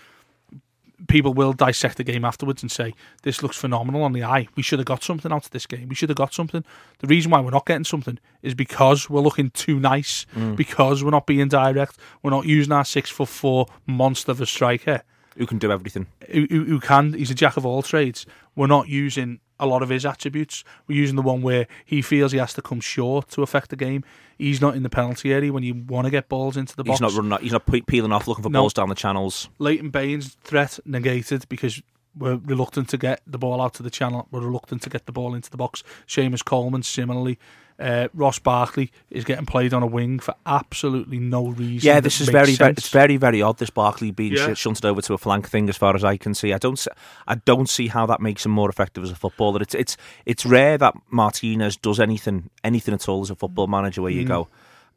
people 1.07 1.33
will 1.33 1.53
dissect 1.53 1.97
the 1.97 2.03
game 2.03 2.23
afterwards 2.23 2.61
and 2.61 2.71
say, 2.71 2.93
this 3.23 3.41
looks 3.41 3.57
phenomenal 3.57 4.03
on 4.03 4.13
the 4.13 4.23
eye. 4.23 4.47
We 4.55 4.63
should 4.63 4.79
have 4.79 4.85
got 4.85 5.03
something 5.03 5.31
out 5.31 5.45
of 5.45 5.51
this 5.51 5.65
game. 5.65 5.87
We 5.87 5.95
should 5.95 6.09
have 6.09 6.17
got 6.17 6.33
something. 6.33 6.63
The 6.99 7.07
reason 7.07 7.31
why 7.31 7.39
we're 7.39 7.51
not 7.51 7.65
getting 7.65 7.83
something 7.83 8.19
is 8.41 8.53
because 8.53 9.09
we're 9.09 9.21
looking 9.21 9.49
too 9.51 9.79
nice, 9.79 10.25
mm. 10.35 10.55
because 10.55 11.03
we're 11.03 11.11
not 11.11 11.25
being 11.25 11.47
direct, 11.47 11.97
we're 12.21 12.31
not 12.31 12.45
using 12.45 12.71
our 12.71 12.85
six 12.85 13.09
foot 13.09 13.29
four 13.29 13.67
monster 13.87 14.31
of 14.31 14.41
a 14.41 14.45
striker 14.45 15.01
Who 15.38 15.45
can 15.45 15.57
do 15.59 15.71
everything? 15.71 16.07
who, 16.31 16.45
who 16.47 16.79
can. 16.79 17.13
He's 17.13 17.31
a 17.31 17.35
jack 17.35 17.57
of 17.57 17.65
all 17.65 17.81
trades. 17.81 18.25
We're 18.55 18.67
not 18.67 18.88
using 18.89 19.39
a 19.59 19.65
lot 19.65 19.81
of 19.83 19.89
his 19.89 20.05
attributes. 20.05 20.63
We're 20.88 20.97
using 20.97 21.15
the 21.15 21.21
one 21.21 21.41
where 21.41 21.67
he 21.85 22.01
feels 22.01 22.31
he 22.31 22.38
has 22.39 22.53
to 22.55 22.61
come 22.61 22.79
short 22.81 23.29
to 23.29 23.43
affect 23.43 23.69
the 23.69 23.75
game. 23.75 24.03
He's 24.38 24.59
not 24.59 24.75
in 24.75 24.83
the 24.83 24.89
penalty 24.89 25.31
area 25.33 25.53
when 25.53 25.63
you 25.63 25.75
want 25.88 26.05
to 26.05 26.11
get 26.11 26.27
balls 26.27 26.57
into 26.57 26.75
the 26.75 26.83
box. 26.83 27.00
He's 27.00 27.01
not 27.01 27.13
running. 27.13 27.43
He's 27.43 27.51
not 27.53 27.65
peeling 27.88 28.11
off, 28.11 28.27
looking 28.27 28.43
for 28.43 28.50
No. 28.50 28.61
balls 28.61 28.73
down 28.73 28.89
the 28.89 28.95
channels. 28.95 29.50
Leighton 29.59 29.89
Baines' 29.89 30.35
threat 30.43 30.79
negated 30.85 31.47
because 31.47 31.81
we're 32.17 32.35
reluctant 32.43 32.89
to 32.89 32.97
get 32.97 33.21
the 33.25 33.38
ball 33.38 33.61
out 33.61 33.73
to 33.75 33.83
the 33.83 33.89
channel. 33.91 34.27
We're 34.31 34.41
reluctant 34.41 34.81
to 34.81 34.89
get 34.89 35.05
the 35.05 35.11
ball 35.13 35.33
into 35.33 35.50
the 35.50 35.57
box. 35.57 35.83
Seamus 36.07 36.43
Coleman, 36.43 36.83
similarly. 36.83 37.38
Uh, 37.81 38.07
Ross 38.13 38.38
Barkley 38.39 38.91
is 39.09 39.23
getting 39.25 39.45
played 39.45 39.73
on 39.73 39.81
a 39.83 39.88
wing 39.88 40.19
for 40.19 40.35
absolutely 40.45 41.17
no 41.19 41.47
reason. 41.47 41.88
Yeah, 41.88 42.00
this 42.00 42.21
is 42.21 42.29
very, 42.29 42.53
very, 42.55 42.71
it's 42.73 42.89
very, 42.89 43.17
very 43.17 43.41
odd. 43.41 43.57
This 43.57 43.69
Barkley 43.71 44.11
being 44.11 44.33
Yeah. 44.33 44.53
shunted 44.53 44.85
over 44.85 45.01
to 45.01 45.13
a 45.13 45.17
flank 45.17 45.50
thing, 45.50 45.67
as 45.67 45.77
far 45.77 45.95
as 45.95 46.03
I 46.03 46.15
can 46.17 46.33
see. 46.35 46.53
I 46.53 46.57
don't, 46.59 46.77
s- 46.77 46.88
I 47.27 47.35
don't 47.35 47.67
see 47.67 47.88
how 47.88 48.05
that 48.05 48.21
makes 48.21 48.45
him 48.45 48.51
more 48.51 48.69
effective 48.69 49.03
as 49.03 49.09
a 49.11 49.15
footballer. 49.15 49.61
It's, 49.61 49.73
it's, 49.73 49.97
it's 50.25 50.45
rare 50.45 50.77
that 50.77 50.93
Martinez 51.09 51.75
does 51.77 52.00
anything, 52.00 52.50
anything 52.63 52.93
at 52.93 53.09
all 53.09 53.21
as 53.21 53.29
a 53.31 53.35
football 53.35 53.67
manager. 53.67 54.01
Where 54.03 54.11
you 54.11 54.23
Mm. 54.25 54.27
go, 54.27 54.47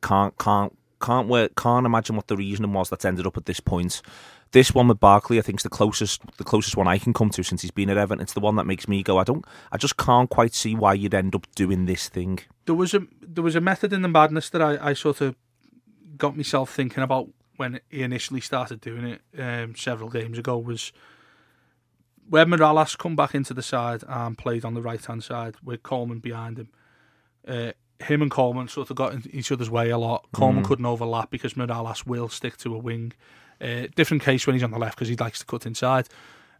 can't, 0.02 0.36
can't, 0.38 0.76
can't 1.00 1.28
work, 1.28 1.54
can't 1.56 1.86
imagine 1.86 2.16
what 2.16 2.28
the 2.28 2.36
reasoning 2.36 2.72
was 2.72 2.90
that's 2.90 3.04
ended 3.04 3.26
up 3.26 3.36
at 3.36 3.46
this 3.46 3.60
point. 3.60 4.02
This 4.52 4.72
one 4.72 4.86
with 4.88 5.00
Barkley, 5.00 5.38
I 5.38 5.42
think, 5.42 5.58
is 5.58 5.62
the 5.64 5.68
closest, 5.68 6.22
the 6.36 6.44
closest 6.44 6.76
one 6.76 6.86
I 6.86 6.98
can 6.98 7.12
come 7.12 7.28
to 7.30 7.42
since 7.42 7.62
he's 7.62 7.72
been 7.72 7.90
at 7.90 7.96
Everton. 7.96 8.22
It's 8.22 8.34
the 8.34 8.40
one 8.40 8.54
that 8.56 8.66
makes 8.66 8.86
me 8.86 9.02
go, 9.02 9.18
I 9.18 9.24
don't, 9.24 9.44
I 9.72 9.78
just 9.78 9.96
can't 9.96 10.30
quite 10.30 10.54
see 10.54 10.74
why 10.76 10.94
you'd 10.94 11.12
end 11.14 11.34
up 11.34 11.46
doing 11.56 11.86
this 11.86 12.08
thing. 12.08 12.38
There 12.66 12.74
was 12.74 12.94
a 12.94 13.06
there 13.20 13.44
was 13.44 13.56
a 13.56 13.60
method 13.60 13.92
in 13.92 14.02
the 14.02 14.08
madness 14.08 14.50
that 14.50 14.62
I, 14.62 14.90
I 14.90 14.92
sort 14.94 15.20
of 15.20 15.36
got 16.16 16.36
myself 16.36 16.72
thinking 16.72 17.02
about 17.02 17.28
when 17.56 17.80
he 17.88 18.02
initially 18.02 18.40
started 18.40 18.80
doing 18.80 19.04
it 19.04 19.20
um, 19.38 19.74
several 19.76 20.10
games 20.10 20.38
ago 20.38 20.58
was 20.58 20.92
when 22.28 22.48
Mirallas 22.48 22.96
come 22.96 23.16
back 23.16 23.34
into 23.34 23.54
the 23.54 23.62
side 23.62 24.02
and 24.08 24.36
played 24.38 24.64
on 24.64 24.74
the 24.74 24.82
right 24.82 25.04
hand 25.04 25.22
side 25.22 25.56
with 25.62 25.82
Coleman 25.82 26.20
behind 26.20 26.58
him. 26.58 26.68
Uh, 27.46 27.72
him 28.00 28.22
and 28.22 28.30
Coleman 28.30 28.68
sort 28.68 28.90
of 28.90 28.96
got 28.96 29.12
in 29.12 29.22
each 29.30 29.52
other's 29.52 29.70
way 29.70 29.90
a 29.90 29.98
lot. 29.98 30.26
Coleman 30.32 30.64
couldn't 30.64 30.86
overlap 30.86 31.30
because 31.30 31.54
Mirallas 31.54 32.06
will 32.06 32.28
stick 32.28 32.56
to 32.58 32.74
a 32.74 32.78
wing. 32.78 33.12
Uh, 33.60 33.86
different 33.94 34.22
case 34.22 34.46
when 34.46 34.54
he's 34.54 34.62
on 34.62 34.72
the 34.72 34.78
left 34.78 34.96
because 34.96 35.08
he 35.08 35.16
likes 35.16 35.38
to 35.38 35.46
cut 35.46 35.64
inside. 35.64 36.08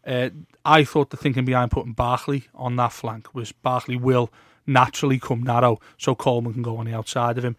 Uh, 0.06 0.30
I 0.64 0.84
thought 0.84 1.10
the 1.10 1.16
thinking 1.16 1.44
behind 1.44 1.70
putting 1.70 1.92
Barkley 1.92 2.44
on 2.54 2.76
that 2.76 2.92
flank 2.92 3.34
was 3.34 3.52
Barkley 3.52 3.96
will 3.96 4.30
naturally 4.66 5.18
come 5.18 5.42
narrow 5.42 5.80
so 5.98 6.14
Coleman 6.14 6.54
can 6.54 6.62
go 6.62 6.76
on 6.76 6.86
the 6.86 6.94
outside 6.94 7.38
of 7.38 7.44
him. 7.44 7.56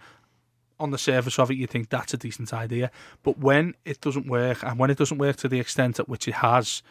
On 0.80 0.92
the 0.92 0.98
surface 0.98 1.40
of 1.40 1.50
it, 1.52 1.56
you 1.56 1.68
think 1.68 1.90
that's 1.90 2.14
a 2.14 2.18
decent 2.18 2.54
idea. 2.54 2.92
But 3.24 3.38
when 3.38 3.76
it 3.86 4.02
doesn't 4.02 4.28
work, 4.28 4.64
and 4.64 4.78
when 4.78 4.90
it 4.90 4.98
doesn't 4.98 5.18
work 5.18 5.38
to 5.38 5.48
the 5.48 5.60
extent 5.60 6.00
at 6.00 6.10
which 6.10 6.28
it 6.28 6.36
has, 6.36 6.84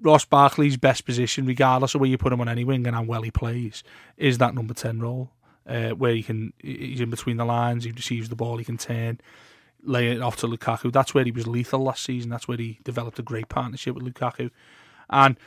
Ross 0.00 0.24
Barkley's 0.24 0.76
best 0.76 1.04
position, 1.04 1.46
regardless 1.46 1.94
of 1.94 2.00
where 2.00 2.10
you 2.10 2.18
put 2.18 2.32
him 2.32 2.40
on 2.40 2.48
any 2.48 2.64
wing 2.64 2.86
and 2.86 2.96
how 2.96 3.02
well 3.02 3.22
he 3.22 3.30
plays, 3.30 3.82
is 4.16 4.38
that 4.38 4.54
number 4.54 4.74
10 4.74 5.00
role. 5.00 5.30
Uh, 5.66 5.90
where 5.90 6.14
he 6.14 6.22
can, 6.22 6.52
he's 6.58 7.00
in 7.00 7.08
between 7.08 7.38
the 7.38 7.44
lines, 7.44 7.84
he 7.84 7.90
receives 7.90 8.28
the 8.28 8.36
ball, 8.36 8.58
he 8.58 8.64
can 8.66 8.76
turn, 8.76 9.18
lay 9.82 10.10
it 10.10 10.20
off 10.20 10.36
to 10.36 10.46
Lukaku. 10.46 10.92
That's 10.92 11.14
where 11.14 11.24
he 11.24 11.30
was 11.30 11.46
lethal 11.46 11.80
last 11.80 12.04
season. 12.04 12.30
That's 12.30 12.46
where 12.46 12.58
he 12.58 12.80
developed 12.84 13.18
a 13.18 13.22
great 13.22 13.48
partnership 13.48 13.94
with 13.94 14.04
Lukaku. 14.04 14.50
And 15.08 15.38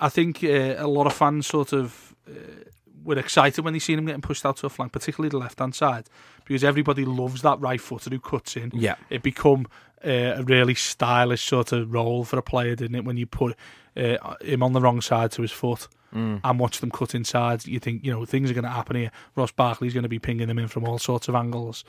I 0.00 0.08
think 0.08 0.42
uh, 0.42 0.76
a 0.78 0.86
lot 0.86 1.06
of 1.06 1.12
fans 1.12 1.46
sort 1.46 1.74
of 1.74 2.14
uh, 2.26 2.64
were 3.04 3.18
excited 3.18 3.64
when 3.64 3.72
they 3.72 3.78
seen 3.78 3.98
him 3.98 4.06
getting 4.06 4.20
pushed 4.22 4.44
out 4.46 4.56
to 4.58 4.66
a 4.66 4.68
flank, 4.70 4.92
particularly 4.92 5.28
the 5.30 5.38
left 5.38 5.58
hand 5.58 5.74
side, 5.74 6.08
because 6.44 6.64
everybody 6.64 7.04
loves 7.04 7.42
that 7.42 7.60
right 7.60 7.80
footer 7.80 8.10
who 8.10 8.20
cuts 8.20 8.56
in. 8.56 8.70
Yeah. 8.74 8.96
It 9.10 9.22
become 9.22 9.66
uh, 10.04 10.10
a 10.36 10.42
really 10.42 10.74
stylish 10.74 11.42
sort 11.44 11.72
of 11.72 11.92
role 11.92 12.24
for 12.24 12.38
a 12.38 12.42
player, 12.42 12.74
didn't 12.76 12.96
it? 12.96 13.04
When 13.04 13.16
you 13.16 13.26
put 13.26 13.56
uh, 13.96 14.34
him 14.40 14.62
on 14.62 14.72
the 14.72 14.80
wrong 14.80 15.00
side 15.00 15.32
to 15.32 15.42
his 15.42 15.52
foot 15.52 15.88
Mm. 16.14 16.40
and 16.42 16.58
watch 16.58 16.80
them 16.80 16.90
cut 16.90 17.14
inside, 17.14 17.66
you 17.66 17.78
think, 17.78 18.02
you 18.02 18.10
know, 18.10 18.24
things 18.24 18.50
are 18.50 18.54
going 18.54 18.64
to 18.64 18.70
happen 18.70 18.96
here. 18.96 19.10
Ross 19.36 19.52
Barkley's 19.52 19.92
going 19.92 20.04
to 20.04 20.08
be 20.08 20.18
pinging 20.18 20.48
them 20.48 20.58
in 20.58 20.66
from 20.66 20.84
all 20.88 20.98
sorts 20.98 21.28
of 21.28 21.34
angles. 21.34 21.84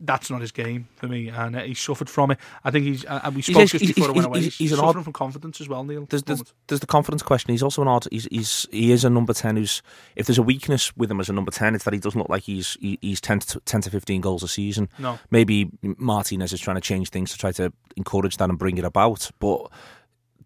That's 0.00 0.30
not 0.30 0.40
his 0.40 0.50
game 0.50 0.88
for 0.96 1.06
me, 1.06 1.28
and 1.28 1.54
uh, 1.54 1.60
he 1.62 1.74
suffered 1.74 2.10
from 2.10 2.32
it. 2.32 2.38
I 2.64 2.72
think 2.72 2.86
he's. 2.86 3.04
Uh, 3.04 3.30
we 3.32 3.40
spoke 3.40 3.56
He's- 3.56 3.70
just 3.70 3.84
he's- 3.84 3.94
before 3.94 4.10
I 4.10 4.14
he's- 4.14 4.16
went 4.16 4.26
away. 4.26 4.40
he's- 4.40 4.56
He's, 4.58 4.72
an 4.72 4.78
suffering 4.78 4.96
odd- 4.98 5.04
from 5.04 5.12
confidence 5.12 5.60
as 5.60 5.68
well, 5.68 5.84
Neil. 5.84 6.06
There's, 6.10 6.24
the 6.24 6.34
there's, 6.34 6.54
there's 6.66 6.80
the 6.80 6.86
confidence 6.88 7.22
question. 7.22 7.52
He's 7.52 7.62
also 7.62 7.82
an 7.82 7.88
odd. 7.88 8.06
He's, 8.10 8.26
he's 8.32 8.66
he 8.72 8.90
is 8.90 9.04
a 9.04 9.10
number 9.10 9.32
ten. 9.32 9.56
Who's 9.56 9.82
if 10.16 10.26
there's 10.26 10.38
a 10.38 10.42
weakness 10.42 10.96
with 10.96 11.08
him 11.08 11.20
as 11.20 11.28
a 11.28 11.32
number 11.32 11.52
ten, 11.52 11.76
it's 11.76 11.84
that 11.84 11.94
he 11.94 12.00
doesn't 12.00 12.18
look 12.18 12.28
like 12.28 12.42
he's 12.42 12.76
he, 12.80 12.98
he's 13.00 13.20
10 13.20 13.38
to, 13.40 13.60
10 13.60 13.82
to 13.82 13.90
fifteen 13.90 14.20
goals 14.20 14.42
a 14.42 14.48
season. 14.48 14.88
No. 14.98 15.20
maybe 15.30 15.70
Martinez 15.82 16.52
is 16.52 16.60
trying 16.60 16.76
to 16.76 16.80
change 16.80 17.10
things 17.10 17.30
to 17.30 17.38
try 17.38 17.52
to 17.52 17.72
encourage 17.96 18.38
that 18.38 18.50
and 18.50 18.58
bring 18.58 18.78
it 18.78 18.84
about. 18.84 19.30
But 19.38 19.70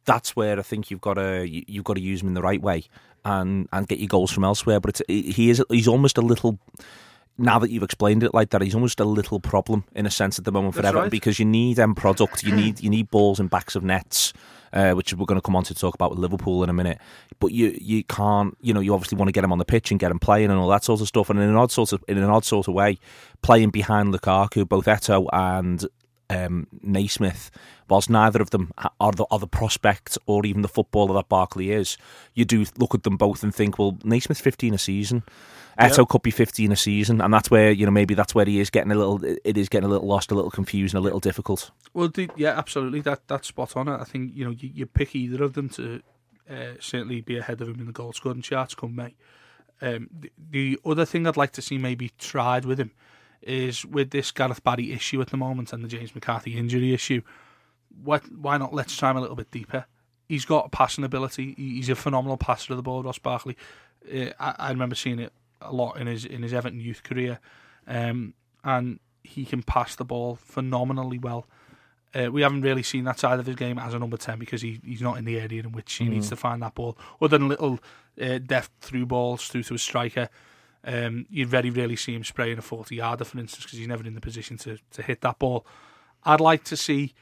that's 0.05 0.37
where 0.37 0.59
I 0.59 0.63
think 0.63 0.91
you've 0.91 1.01
got 1.01 1.15
to 1.15 1.49
you, 1.49 1.65
you've 1.67 1.85
got 1.85 1.95
to 1.95 2.01
use 2.03 2.21
him 2.21 2.29
in 2.29 2.35
the 2.35 2.43
right 2.43 2.61
way 2.61 2.85
and 3.25 3.69
and 3.73 3.89
get 3.89 4.01
your 4.01 4.09
goals 4.09 4.31
from 4.33 4.45
elsewhere. 4.45 4.81
But 4.81 5.01
it's 5.01 5.03
he 5.35 5.49
is 5.49 5.65
he's 5.71 5.89
almost 5.89 6.19
a 6.19 6.23
little. 6.23 6.59
Now 7.39 7.59
that 7.59 7.71
you've 7.71 7.83
explained 7.83 8.23
it 8.23 8.35
like 8.35 8.51
that, 8.51 8.61
he's 8.61 8.75
almost 8.75 9.01
a 9.01 9.05
little 9.05 9.41
problem 9.41 9.85
in 9.95 10.05
a 10.05 10.11
sense 10.11 10.39
at 10.39 10.45
the 10.45 10.53
moment 10.53 10.75
for 10.75 10.81
Everton 10.81 11.03
right. 11.03 11.11
because 11.11 11.39
you 11.39 11.47
need 11.47 11.79
end 11.79 11.97
product, 11.97 12.43
you 12.43 12.55
need 12.57 12.81
you 12.81 12.91
need 12.91 13.11
balls 13.11 13.41
in 13.41 13.47
backs 13.47 13.75
of 13.75 13.83
nets, 13.83 14.33
uh, 14.73 14.93
which 14.93 15.15
we're 15.15 15.27
going 15.27 15.41
to 15.41 15.45
come 15.45 15.57
on 15.57 15.65
to 15.65 15.75
talk 15.75 15.95
about 15.95 16.11
with 16.11 16.19
Liverpool 16.19 16.63
in 16.63 16.69
a 16.69 16.75
minute. 16.75 16.99
But 17.39 17.53
you 17.53 17.77
you 17.81 18.05
can't, 18.05 18.57
you 18.61 18.75
know, 18.75 18.81
you 18.81 18.93
obviously 18.93 19.17
want 19.17 19.29
to 19.29 19.33
get 19.33 19.45
him 19.45 19.53
on 19.53 19.59
the 19.59 19.65
pitch 19.65 19.91
and 19.91 19.99
get 19.99 20.11
him 20.11 20.19
playing 20.19 20.51
and 20.51 20.59
all 20.59 20.69
that 20.69 20.85
sort 20.85 21.01
of 21.01 21.09
stuff. 21.09 21.31
And 21.31 21.39
in 21.41 21.49
an 21.49 21.57
odd 21.57 21.73
sort 21.73 21.93
of 21.93 22.05
in 22.09 22.19
an 22.19 22.25
odd 22.25 22.45
sort 22.45 22.69
of 22.69 22.75
way, 22.75 22.99
playing 23.43 23.71
behind 23.71 24.13
Lukaku, 24.13 24.69
both 24.69 24.85
Eto'o 24.85 25.27
and 25.33 25.87
um, 26.31 26.67
Naismith, 26.83 27.51
whilst 27.89 28.09
neither 28.09 28.41
of 28.41 28.51
them 28.51 28.73
are 29.01 29.13
the, 29.13 29.27
are 29.31 29.39
the 29.39 29.49
prospect 29.49 30.17
or 30.27 30.47
even 30.47 30.63
the 30.63 30.69
footballer 30.69 31.15
that 31.15 31.29
Barkley 31.29 31.73
is, 31.73 31.99
you 32.35 32.45
do 32.45 32.65
look 32.79 32.95
at 32.95 33.03
them 33.03 33.17
both 33.17 33.43
and 33.43 33.55
think, 33.55 33.79
well, 33.79 33.99
Naismith's 34.05 34.41
15 34.41 34.75
a 34.75 34.79
season. 34.79 35.25
Eto'o 35.81 36.09
could 36.09 36.23
be 36.23 36.31
15 36.31 36.73
a 36.73 36.77
season, 36.77 37.21
and 37.21 37.33
that's 37.33 37.51
where 37.51 37.71
you 37.71 37.87
know 37.87 37.93
maybe 37.93 38.15
that's 38.15 38.35
where 38.35 38.45
he 38.45 38.61
is 38.61 38.71
getting 38.71 38.93
a 38.93 38.95
little. 38.95 39.21
It 39.25 39.57
is 39.57 39.69
getting 39.69 39.87
a 39.87 39.91
little 39.91 40.07
lost, 40.07 40.31
a 40.31 40.35
little 40.35 40.51
confused, 40.51 40.95
and 40.95 41.01
a 41.01 41.05
little 41.05 41.21
difficult. 41.21 41.71
Well, 41.95 42.11
yeah, 42.37 42.57
absolutely. 42.59 43.01
That 43.01 43.27
that's 43.27 43.49
spot 43.49 43.77
on. 43.77 43.89
I 43.89 44.05
think 44.05 44.33
you 44.35 44.45
know 44.45 44.51
you, 44.51 44.71
you 44.73 44.87
pick 44.87 45.15
either 45.15 45.43
of 45.43 45.55
them 45.55 45.69
to 45.71 46.03
uh, 46.51 46.75
certainly 46.81 47.21
be 47.21 47.39
ahead 47.39 47.61
of 47.61 47.69
him 47.69 47.81
in 47.81 47.87
the 47.87 47.93
goal 47.93 48.13
scoring 48.13 48.43
charts 48.43 48.75
come 48.75 48.95
May. 48.95 49.15
Um, 49.83 50.11
the, 50.13 50.33
the 50.51 50.79
other 50.85 51.05
thing 51.05 51.27
I'd 51.27 51.37
like 51.37 51.53
to 51.53 51.63
see 51.63 51.79
maybe 51.79 52.11
tried 52.19 52.65
with 52.65 52.79
him 52.79 52.93
is 53.41 53.87
with 53.87 54.11
this 54.11 54.31
Gareth 54.31 54.63
Barry 54.63 54.93
issue 54.93 55.21
at 55.23 55.29
the 55.29 55.37
moment 55.37 55.73
and 55.73 55.83
the 55.83 55.89
James 55.89 56.15
McCarthy 56.15 56.59
injury 56.59 56.93
issue. 56.93 57.23
What? 58.03 58.31
Why 58.31 58.59
not? 58.59 58.75
Let's 58.75 58.97
try 58.97 59.11
him 59.11 59.17
a 59.17 59.21
little 59.21 59.37
bit 59.37 59.51
deeper. 59.51 59.87
He's 60.29 60.45
got 60.45 60.71
passing 60.71 61.03
ability. 61.03 61.55
He's 61.57 61.89
a 61.89 61.97
phenomenal 61.97 62.37
passer 62.37 62.73
of 62.73 62.77
the 62.77 62.83
ball, 62.83 63.03
Ross 63.03 63.19
Barkley. 63.19 63.57
Uh, 64.07 64.31
I, 64.39 64.55
I 64.59 64.71
remember 64.71 64.95
seeing 64.95 65.19
it 65.19 65.33
a 65.61 65.73
lot 65.73 65.99
in 65.99 66.07
his 66.07 66.25
in 66.25 66.43
his 66.43 66.53
Everton 66.53 66.81
youth 66.81 67.03
career, 67.03 67.39
um, 67.87 68.35
and 68.65 69.01
he 69.23 69.45
can 69.45 69.63
pass 69.63 69.97
the 69.97 70.05
ball 70.05 70.37
phenomenally 70.37 71.19
well. 71.19 71.47
Uh, 72.13 72.29
we 72.31 72.43
haven't 72.43 72.63
really 72.63 72.83
seen 72.83 73.05
that 73.05 73.21
side 73.21 73.39
of 73.39 73.47
his 73.47 73.55
game 73.55 73.79
as 73.79 73.95
a 73.95 73.99
number 73.99 74.17
10 74.17 74.41
because 74.41 74.63
he, 74.63 74.81
he's 74.85 75.01
not 75.01 75.17
in 75.17 75.25
the 75.25 75.39
area 75.39 75.63
in 75.63 75.71
which 75.71 75.93
he 75.95 76.09
needs 76.09 76.29
to 76.29 76.35
find 76.35 76.61
that 76.61 76.75
ball. 76.75 76.99
Other 77.23 77.39
than 77.39 77.49
little 77.49 77.79
uh, 78.21 78.39
deft 78.39 78.73
through 78.81 79.07
balls 79.07 79.47
through 79.47 79.63
to 79.65 79.75
a 79.75 79.79
striker, 79.79 80.29
um, 80.83 81.27
you 81.31 81.47
very 81.47 81.71
rarely 81.71 81.95
see 81.95 82.15
him 82.15 82.25
spraying 82.25 82.59
a 82.59 82.63
40 82.63 82.97
yarder, 82.97 83.25
for 83.25 83.39
instance, 83.39 83.65
because 83.65 83.79
he's 83.79 83.87
never 83.87 84.05
in 84.05 84.15
the 84.15 84.21
position 84.21 84.57
to, 84.59 84.79
to 84.93 85.03
hit 85.03 85.21
that 85.21 85.39
ball. 85.39 85.65
I'd 86.25 86.41
like 86.41 86.65
to 86.65 86.77
see, 86.77 87.15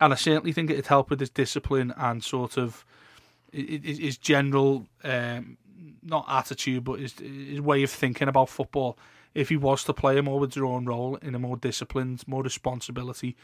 and 0.00 0.12
I 0.12 0.16
certainly 0.16 0.52
think 0.52 0.70
it'd 0.70 0.86
help 0.86 1.08
with 1.08 1.20
his 1.20 1.30
discipline 1.30 1.94
and 1.96 2.22
sort 2.22 2.58
of 2.58 2.84
his 3.52 4.18
general, 4.18 4.86
um, 5.02 5.56
not 6.02 6.24
attitude, 6.28 6.84
but 6.84 7.00
his, 7.00 7.14
his 7.18 7.60
way 7.60 7.82
of 7.82 7.90
thinking 7.90 8.28
about 8.28 8.48
football. 8.48 8.98
If 9.34 9.50
he 9.50 9.56
was 9.56 9.84
to 9.84 9.92
play 9.92 10.16
a 10.18 10.22
more 10.22 10.38
withdrawn 10.38 10.86
role 10.86 11.16
in 11.16 11.34
a 11.34 11.38
more 11.38 11.56
disciplined, 11.56 12.26
more 12.26 12.42
responsibility 12.42 13.36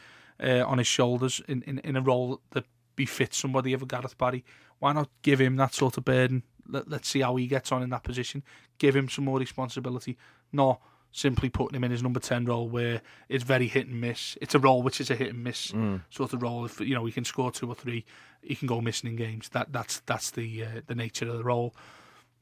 uh, 0.43 0.63
on 0.65 0.79
his 0.79 0.87
shoulders 0.87 1.41
in, 1.47 1.61
in, 1.63 1.79
in 1.79 1.95
a 1.95 2.01
role 2.01 2.41
that 2.51 2.65
befits 2.95 3.37
somebody 3.37 3.73
of 3.73 3.81
a 3.81 3.85
Gareth 3.85 4.17
Barry, 4.17 4.43
why 4.79 4.93
not 4.93 5.09
give 5.21 5.39
him 5.39 5.55
that 5.57 5.73
sort 5.73 5.97
of 5.97 6.05
burden? 6.05 6.43
Let, 6.67 6.89
let's 6.89 7.07
see 7.09 7.21
how 7.21 7.35
he 7.35 7.47
gets 7.47 7.71
on 7.71 7.83
in 7.83 7.89
that 7.91 8.03
position. 8.03 8.43
Give 8.79 8.95
him 8.95 9.07
some 9.07 9.25
more 9.25 9.39
responsibility, 9.39 10.17
not 10.51 10.81
simply 11.11 11.47
putting 11.47 11.75
him 11.75 11.83
in 11.83 11.91
his 11.91 12.01
number 12.01 12.19
10 12.19 12.45
role 12.45 12.67
where 12.67 13.01
it's 13.29 13.43
very 13.43 13.67
hit 13.67 13.87
and 13.87 14.01
miss. 14.01 14.35
It's 14.41 14.55
a 14.55 14.59
role 14.59 14.81
which 14.81 14.99
is 14.99 15.11
a 15.11 15.15
hit 15.15 15.29
and 15.29 15.43
miss 15.43 15.71
sort 16.09 16.33
of 16.33 16.41
role. 16.41 16.65
If 16.65 16.79
you 16.79 16.95
know 16.95 17.05
he 17.05 17.11
can 17.11 17.23
score 17.23 17.51
two 17.51 17.69
or 17.69 17.75
three, 17.75 18.03
he 18.41 18.55
can 18.55 18.67
go 18.67 18.81
missing 18.81 19.11
in 19.11 19.15
games. 19.15 19.49
That 19.49 19.71
that's 19.71 19.99
that's 20.07 20.31
the 20.31 20.63
uh, 20.63 20.81
the 20.87 20.95
nature 20.95 21.29
of 21.29 21.37
the 21.37 21.43
role. 21.43 21.75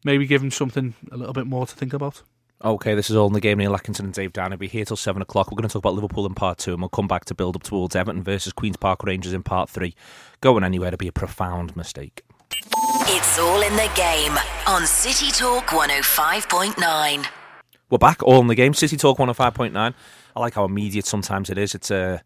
Maybe 0.03 0.25
give 0.25 0.43
him 0.43 0.51
something 0.51 0.93
a 1.11 1.17
little 1.17 1.33
bit 1.33 1.45
more 1.47 1.67
to 1.67 1.75
think 1.75 1.93
about. 1.93 2.23
Okay, 2.63 2.93
this 2.93 3.09
is 3.09 3.15
all 3.15 3.27
in 3.27 3.33
the 3.33 3.39
game. 3.39 3.57
Neil 3.57 3.73
Atkinson 3.73 4.05
and 4.05 4.13
Dave 4.13 4.33
Down. 4.33 4.51
will 4.51 4.57
be 4.57 4.67
here 4.67 4.85
till 4.85 4.95
seven 4.97 5.21
o'clock. 5.21 5.51
We're 5.51 5.55
going 5.55 5.67
to 5.67 5.73
talk 5.73 5.81
about 5.81 5.95
Liverpool 5.95 6.27
in 6.27 6.35
part 6.35 6.59
two, 6.59 6.73
and 6.73 6.81
we'll 6.81 6.89
come 6.89 7.07
back 7.07 7.25
to 7.25 7.33
build 7.33 7.55
up 7.55 7.63
towards 7.63 7.95
Everton 7.95 8.21
versus 8.21 8.53
Queens 8.53 8.77
Park 8.77 9.03
Rangers 9.03 9.33
in 9.33 9.41
part 9.41 9.69
three. 9.69 9.95
Going 10.41 10.63
anywhere 10.63 10.91
to 10.91 10.97
be 10.97 11.07
a 11.07 11.11
profound 11.11 11.75
mistake. 11.75 12.23
It's 13.07 13.39
all 13.39 13.61
in 13.61 13.75
the 13.75 13.89
game 13.95 14.37
on 14.67 14.85
City 14.85 15.31
Talk 15.31 15.65
105.9. 15.65 17.27
We're 17.89 17.97
back, 17.97 18.21
all 18.23 18.41
in 18.41 18.47
the 18.47 18.55
game. 18.55 18.73
City 18.75 18.95
Talk 18.95 19.17
105.9. 19.17 19.75
I 20.35 20.39
like 20.39 20.53
how 20.53 20.65
immediate 20.65 21.05
sometimes 21.05 21.49
it 21.49 21.57
is. 21.57 21.73
It's 21.73 21.89
a. 21.89 22.21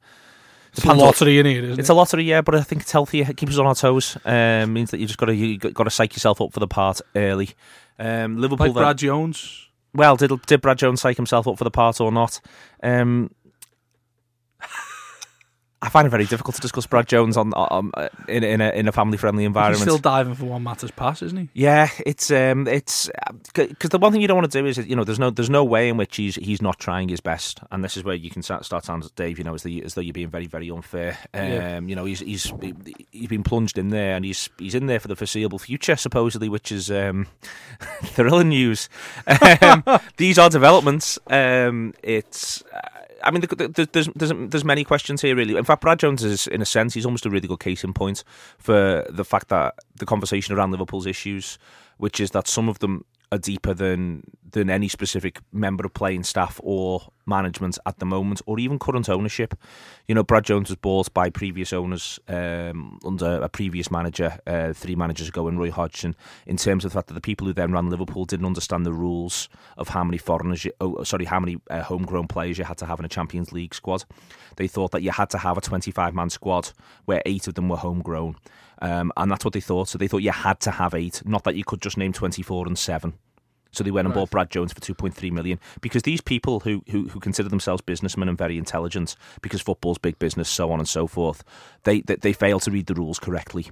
It's 0.77 0.85
a 0.85 0.93
lottery 0.93 1.39
in 1.39 1.45
here, 1.45 1.59
isn't 1.63 1.73
it? 1.73 1.79
It's 1.79 1.89
it? 1.89 1.93
a 1.93 1.95
lottery, 1.95 2.23
yeah, 2.23 2.41
but 2.41 2.55
I 2.55 2.61
think 2.61 2.81
it's 2.83 2.91
healthy. 2.91 3.21
It 3.21 3.37
keeps 3.37 3.53
us 3.53 3.59
on 3.59 3.65
our 3.67 3.75
toes. 3.75 4.17
Um, 4.25 4.73
means 4.73 4.91
that 4.91 4.99
you 4.99 5.07
just 5.07 5.17
got 5.19 5.27
to 5.27 5.35
you 5.35 5.57
got 5.57 5.83
to 5.85 5.89
psych 5.89 6.13
yourself 6.13 6.41
up 6.41 6.53
for 6.53 6.59
the 6.59 6.67
part 6.67 7.01
early. 7.15 7.51
Um, 7.99 8.37
Liverpool, 8.37 8.67
like 8.67 8.73
then- 8.75 8.83
Brad 8.83 8.97
Jones. 8.97 9.67
well, 9.93 10.15
did 10.15 10.31
did 10.45 10.61
Brad 10.61 10.77
Jones 10.77 11.01
psych 11.01 11.15
himself 11.17 11.47
up 11.47 11.57
for 11.57 11.63
the 11.63 11.71
part 11.71 11.99
or 12.01 12.11
not? 12.11 12.39
Um, 12.83 13.31
I 15.85 15.89
find 15.89 16.07
it 16.07 16.09
very 16.09 16.25
difficult 16.25 16.55
to 16.55 16.61
discuss 16.61 16.87
Brad 16.87 17.07
Jones 17.07 17.37
on, 17.37 17.53
on 17.53 17.91
in 18.27 18.43
in 18.43 18.59
a 18.59 18.69
in 18.71 18.87
a 18.87 18.91
family 18.91 19.17
friendly 19.17 19.45
environment. 19.45 19.77
He's 19.77 19.83
still 19.83 19.99
diving 19.99 20.33
for 20.33 20.45
Juan 20.45 20.63
Mata's 20.63 20.89
pass, 20.89 21.21
isn't 21.21 21.37
he? 21.37 21.49
Yeah, 21.53 21.89
it's 22.05 22.31
um, 22.31 22.67
it's 22.67 23.07
because 23.53 23.89
the 23.91 23.99
one 23.99 24.11
thing 24.11 24.21
you 24.21 24.27
don't 24.27 24.37
want 24.37 24.51
to 24.51 24.61
do 24.61 24.65
is 24.65 24.77
you 24.79 24.95
know 24.95 25.03
there's 25.03 25.19
no 25.19 25.29
there's 25.29 25.49
no 25.49 25.63
way 25.63 25.87
in 25.89 25.97
which 25.97 26.17
he's 26.17 26.35
he's 26.37 26.59
not 26.59 26.79
trying 26.79 27.07
his 27.09 27.19
best, 27.19 27.59
and 27.71 27.83
this 27.83 27.97
is 27.97 28.03
where 28.03 28.15
you 28.15 28.31
can 28.31 28.41
start 28.41 28.65
start 28.65 28.83
sounding 28.83 29.09
Dave, 29.15 29.37
you 29.37 29.43
know, 29.43 29.53
as 29.53 29.61
though, 29.61 29.69
you, 29.69 29.83
as 29.83 29.93
though 29.93 30.01
you're 30.01 30.11
being 30.13 30.29
very 30.29 30.47
very 30.47 30.71
unfair. 30.71 31.17
Um, 31.35 31.43
Yeah. 31.45 31.79
you 31.81 31.95
know, 31.95 32.05
he's 32.05 32.21
he's 32.21 32.51
he's 33.11 33.27
been 33.27 33.43
plunged 33.43 33.77
in 33.77 33.89
there, 33.89 34.15
and 34.15 34.25
he's 34.25 34.49
he's 34.57 34.73
in 34.73 34.87
there 34.87 34.99
for 34.99 35.07
the 35.07 35.15
foreseeable 35.15 35.59
future, 35.59 35.95
supposedly, 35.95 36.49
which 36.49 36.71
is 36.71 36.89
um, 36.89 37.27
thrilling 38.03 38.49
news. 38.49 38.89
Um, 39.61 39.83
these 40.17 40.37
are 40.39 40.49
developments. 40.49 41.19
Um, 41.27 41.93
it's. 42.01 42.63
I 43.23 43.31
mean, 43.31 43.41
the- 43.41 43.47
the- 43.55 43.89
there's, 43.91 44.09
there's 44.15 44.31
there's 44.49 44.65
many 44.65 44.83
questions 44.83 45.21
here, 45.21 45.35
really. 45.35 45.55
In 45.55 45.63
fact, 45.63 45.81
Brad 45.81 45.99
Jones 45.99 46.23
is, 46.23 46.47
in 46.47 46.61
a 46.61 46.65
sense, 46.65 46.93
he's 46.93 47.05
almost 47.05 47.25
a 47.25 47.29
really 47.29 47.47
good 47.47 47.59
case 47.59 47.83
in 47.83 47.93
point 47.93 48.23
for 48.57 49.05
the 49.09 49.25
fact 49.25 49.49
that 49.49 49.75
the 49.95 50.05
conversation 50.05 50.55
around 50.55 50.71
Liverpool's 50.71 51.05
issues, 51.05 51.57
which 51.97 52.19
is 52.19 52.31
that 52.31 52.47
some 52.47 52.67
of 52.69 52.79
them 52.79 53.05
are 53.35 53.39
deeper 53.39 53.73
than 53.73 54.23
than 54.51 54.69
any 54.69 54.87
specific 54.87 55.39
member 55.51 55.85
of 55.85 55.93
playing 55.93 56.23
staff 56.23 56.61
or 56.63 57.11
management 57.25 57.77
at 57.85 57.99
the 57.99 58.05
moment, 58.05 58.41
or 58.45 58.57
even 58.57 58.79
current 58.79 59.09
ownership. 59.09 59.53
You 60.07 60.15
know, 60.15 60.23
Brad 60.23 60.45
Jones 60.45 60.69
was 60.69 60.77
bought 60.77 61.13
by 61.13 61.29
previous 61.29 61.73
owners 61.73 62.19
um, 62.29 62.97
under 63.05 63.41
a 63.41 63.49
previous 63.49 63.91
manager, 63.91 64.39
uh, 64.47 64.71
three 64.71 64.95
managers 64.95 65.27
ago, 65.27 65.47
and 65.47 65.59
Roy 65.59 65.71
Hodgson. 65.71 66.15
In 66.47 66.55
terms 66.55 66.85
of 66.85 66.91
the 66.91 66.95
fact 66.97 67.07
that 67.07 67.15
the 67.15 67.21
people 67.21 67.45
who 67.47 67.53
then 67.53 67.73
ran 67.73 67.89
Liverpool 67.89 68.23
didn't 68.23 68.45
understand 68.45 68.85
the 68.85 68.93
rules 68.93 69.49
of 69.77 69.89
how 69.89 70.03
many 70.05 70.17
foreigners, 70.17 70.63
you, 70.63 70.71
oh, 70.79 71.03
sorry, 71.03 71.25
how 71.25 71.39
many 71.39 71.57
uh, 71.69 71.83
homegrown 71.83 72.27
players 72.27 72.57
you 72.57 72.63
had 72.63 72.77
to 72.77 72.85
have 72.85 72.99
in 72.99 73.05
a 73.05 73.09
Champions 73.09 73.51
League 73.51 73.75
squad. 73.75 74.05
They 74.55 74.67
thought 74.67 74.91
that 74.91 75.01
you 75.01 75.11
had 75.11 75.29
to 75.31 75.37
have 75.37 75.57
a 75.57 75.61
25 75.61 76.13
man 76.13 76.29
squad 76.29 76.71
where 77.03 77.21
eight 77.25 77.47
of 77.47 77.55
them 77.55 77.67
were 77.67 77.77
homegrown. 77.77 78.37
Um, 78.81 79.11
and 79.17 79.31
that's 79.31 79.43
what 79.43 79.53
they 79.53 79.61
thought. 79.61 79.87
So 79.89 79.97
they 79.97 80.07
thought 80.07 80.19
you 80.21 80.31
had 80.31 80.59
to 80.61 80.71
have 80.71 80.93
eight, 80.93 81.21
not 81.25 81.43
that 81.43 81.55
you 81.55 81.63
could 81.63 81.81
just 81.81 81.97
name 81.97 82.13
24 82.13 82.67
and 82.67 82.77
seven. 82.77 83.15
So 83.75 83.83
they 83.83 83.91
went 83.91 84.07
and 84.07 84.15
right. 84.15 84.21
bought 84.21 84.31
Brad 84.31 84.49
Jones 84.49 84.73
for 84.73 84.79
2.3 84.79 85.31
million 85.31 85.59
because 85.81 86.03
these 86.03 86.21
people 86.21 86.61
who, 86.61 86.83
who 86.89 87.07
who 87.09 87.19
consider 87.19 87.49
themselves 87.49 87.81
businessmen 87.81 88.29
and 88.29 88.37
very 88.37 88.57
intelligent 88.57 89.15
because 89.41 89.61
football's 89.61 89.97
big 89.97 90.17
business, 90.19 90.49
so 90.49 90.71
on 90.71 90.79
and 90.79 90.87
so 90.87 91.07
forth, 91.07 91.43
they 91.83 92.01
they, 92.01 92.15
they 92.15 92.33
fail 92.33 92.59
to 92.61 92.71
read 92.71 92.87
the 92.87 92.95
rules 92.95 93.19
correctly. 93.19 93.71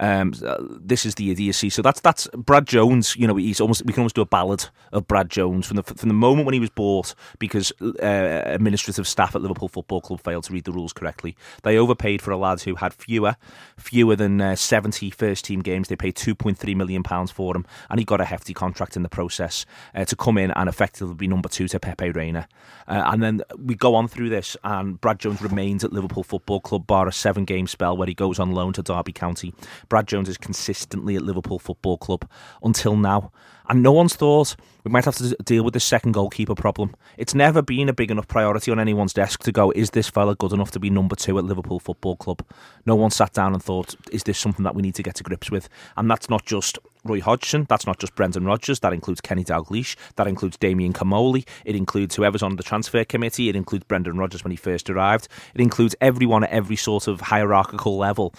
Um, 0.00 0.32
uh, 0.44 0.56
this 0.60 1.04
is 1.04 1.16
the 1.16 1.30
idiocy. 1.30 1.68
So 1.68 1.82
that's 1.82 2.00
that's 2.00 2.26
Brad 2.34 2.66
Jones. 2.66 3.14
You 3.16 3.26
know, 3.26 3.36
he's 3.36 3.60
almost 3.60 3.84
we 3.84 3.92
can 3.92 4.00
almost 4.00 4.14
do 4.14 4.22
a 4.22 4.26
ballad 4.26 4.64
of 4.92 5.06
Brad 5.06 5.28
Jones 5.28 5.66
from 5.66 5.76
the 5.76 5.82
from 5.82 6.08
the 6.08 6.14
moment 6.14 6.46
when 6.46 6.54
he 6.54 6.60
was 6.60 6.70
bought 6.70 7.14
because 7.38 7.70
uh, 7.80 8.42
administrative 8.46 9.06
staff 9.06 9.36
at 9.36 9.42
Liverpool 9.42 9.68
Football 9.68 10.00
Club 10.00 10.20
failed 10.20 10.44
to 10.44 10.52
read 10.54 10.64
the 10.64 10.72
rules 10.72 10.94
correctly. 10.94 11.36
They 11.62 11.76
overpaid 11.76 12.22
for 12.22 12.30
a 12.30 12.38
lad 12.38 12.62
who 12.62 12.76
had 12.76 12.94
fewer 12.94 13.36
fewer 13.76 14.16
than 14.16 14.40
uh, 14.40 14.56
70 14.56 15.10
first 15.10 15.44
team 15.44 15.60
games. 15.60 15.88
They 15.88 15.96
paid 15.96 16.16
2.3 16.16 16.74
million 16.76 17.02
pounds 17.02 17.30
for 17.30 17.54
him, 17.54 17.66
and 17.90 18.00
he 18.00 18.04
got 18.04 18.22
a 18.22 18.24
hefty 18.24 18.54
contract 18.54 18.96
in 18.96 19.02
the 19.02 19.08
process 19.10 19.66
uh, 19.94 20.06
to 20.06 20.16
come 20.16 20.38
in 20.38 20.50
and 20.52 20.68
effectively 20.68 21.14
be 21.14 21.26
number 21.26 21.48
two 21.48 21.68
to 21.68 21.78
Pepe 21.78 22.10
Reina. 22.10 22.48
Uh, 22.88 23.02
and 23.06 23.22
then 23.22 23.42
we 23.58 23.74
go 23.74 23.94
on 23.94 24.08
through 24.08 24.30
this, 24.30 24.56
and 24.64 24.98
Brad 25.00 25.18
Jones 25.18 25.42
remains 25.42 25.84
at 25.84 25.92
Liverpool 25.92 26.22
Football 26.22 26.60
Club 26.60 26.86
bar 26.86 27.06
a 27.06 27.12
seven 27.12 27.44
game 27.44 27.66
spell 27.66 27.96
where 27.96 28.08
he 28.08 28.14
goes 28.14 28.38
on 28.38 28.52
loan 28.52 28.72
to 28.72 28.82
Derby 28.82 29.12
County. 29.12 29.52
Brad 29.90 30.06
Jones 30.06 30.30
is 30.30 30.38
consistently 30.38 31.16
at 31.16 31.22
Liverpool 31.22 31.58
Football 31.58 31.98
Club 31.98 32.26
until 32.62 32.96
now. 32.96 33.30
And 33.68 33.82
no 33.82 33.92
one's 33.92 34.16
thought 34.16 34.56
we 34.84 34.90
might 34.90 35.04
have 35.04 35.16
to 35.16 35.36
deal 35.44 35.62
with 35.62 35.74
this 35.74 35.84
second 35.84 36.12
goalkeeper 36.12 36.54
problem. 36.54 36.94
It's 37.18 37.34
never 37.34 37.60
been 37.60 37.88
a 37.88 37.92
big 37.92 38.10
enough 38.10 38.26
priority 38.26 38.72
on 38.72 38.80
anyone's 38.80 39.12
desk 39.12 39.42
to 39.42 39.52
go, 39.52 39.70
is 39.72 39.90
this 39.90 40.08
fella 40.08 40.34
good 40.34 40.52
enough 40.52 40.70
to 40.72 40.80
be 40.80 40.90
number 40.90 41.14
two 41.14 41.38
at 41.38 41.44
Liverpool 41.44 41.78
Football 41.78 42.16
Club? 42.16 42.44
No 42.86 42.96
one 42.96 43.10
sat 43.10 43.32
down 43.32 43.52
and 43.52 43.62
thought, 43.62 43.94
is 44.10 44.22
this 44.24 44.38
something 44.38 44.64
that 44.64 44.74
we 44.74 44.82
need 44.82 44.94
to 44.94 45.02
get 45.02 45.16
to 45.16 45.22
grips 45.22 45.50
with? 45.50 45.68
And 45.96 46.10
that's 46.10 46.30
not 46.30 46.46
just 46.46 46.78
Roy 47.04 47.20
Hodgson, 47.20 47.66
that's 47.68 47.86
not 47.86 47.98
just 47.98 48.14
Brendan 48.14 48.44
Rodgers, 48.44 48.80
that 48.80 48.92
includes 48.92 49.20
Kenny 49.20 49.44
Dalglish, 49.44 49.96
that 50.16 50.26
includes 50.26 50.56
Damien 50.56 50.92
Comolli, 50.92 51.46
it 51.64 51.76
includes 51.76 52.16
whoever's 52.16 52.42
on 52.42 52.56
the 52.56 52.62
transfer 52.62 53.04
committee, 53.04 53.48
it 53.48 53.56
includes 53.56 53.84
Brendan 53.84 54.18
Rodgers 54.18 54.44
when 54.44 54.50
he 54.50 54.56
first 54.56 54.90
arrived, 54.90 55.28
it 55.54 55.60
includes 55.60 55.94
everyone 56.00 56.44
at 56.44 56.50
every 56.50 56.76
sort 56.76 57.06
of 57.06 57.20
hierarchical 57.20 57.96
level 57.96 58.34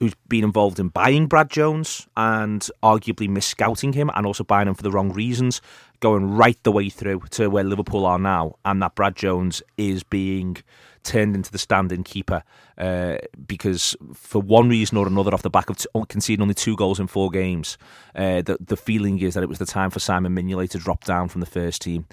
who's 0.00 0.14
been 0.28 0.44
involved 0.44 0.80
in 0.80 0.88
buying 0.88 1.26
Brad 1.26 1.50
Jones 1.50 2.08
and 2.16 2.68
arguably 2.82 3.28
misscouting 3.28 3.92
him 3.92 4.10
and 4.14 4.26
also 4.26 4.42
buying 4.42 4.66
him 4.66 4.74
for 4.74 4.82
the 4.82 4.90
wrong 4.90 5.12
reasons, 5.12 5.60
going 6.00 6.30
right 6.30 6.60
the 6.62 6.72
way 6.72 6.88
through 6.88 7.20
to 7.30 7.48
where 7.48 7.62
Liverpool 7.62 8.06
are 8.06 8.18
now, 8.18 8.56
and 8.64 8.82
that 8.82 8.94
Brad 8.94 9.14
Jones 9.14 9.62
is 9.76 10.02
being 10.02 10.56
turned 11.02 11.34
into 11.34 11.52
the 11.52 11.58
standing 11.58 12.02
keeper 12.02 12.42
uh, 12.78 13.16
because 13.46 13.94
for 14.14 14.40
one 14.40 14.70
reason 14.70 14.96
or 14.96 15.06
another, 15.06 15.32
off 15.34 15.42
the 15.42 15.50
back 15.50 15.68
of 15.70 15.76
t- 15.76 15.86
conceding 16.08 16.42
only 16.42 16.54
two 16.54 16.76
goals 16.76 16.98
in 16.98 17.06
four 17.06 17.30
games, 17.30 17.76
uh, 18.14 18.40
the, 18.42 18.56
the 18.58 18.76
feeling 18.76 19.18
is 19.20 19.34
that 19.34 19.42
it 19.42 19.48
was 19.48 19.58
the 19.58 19.66
time 19.66 19.90
for 19.90 20.00
Simon 20.00 20.34
Mignolet 20.34 20.70
to 20.70 20.78
drop 20.78 21.04
down 21.04 21.28
from 21.28 21.40
the 21.40 21.46
first 21.46 21.82
team. 21.82 22.06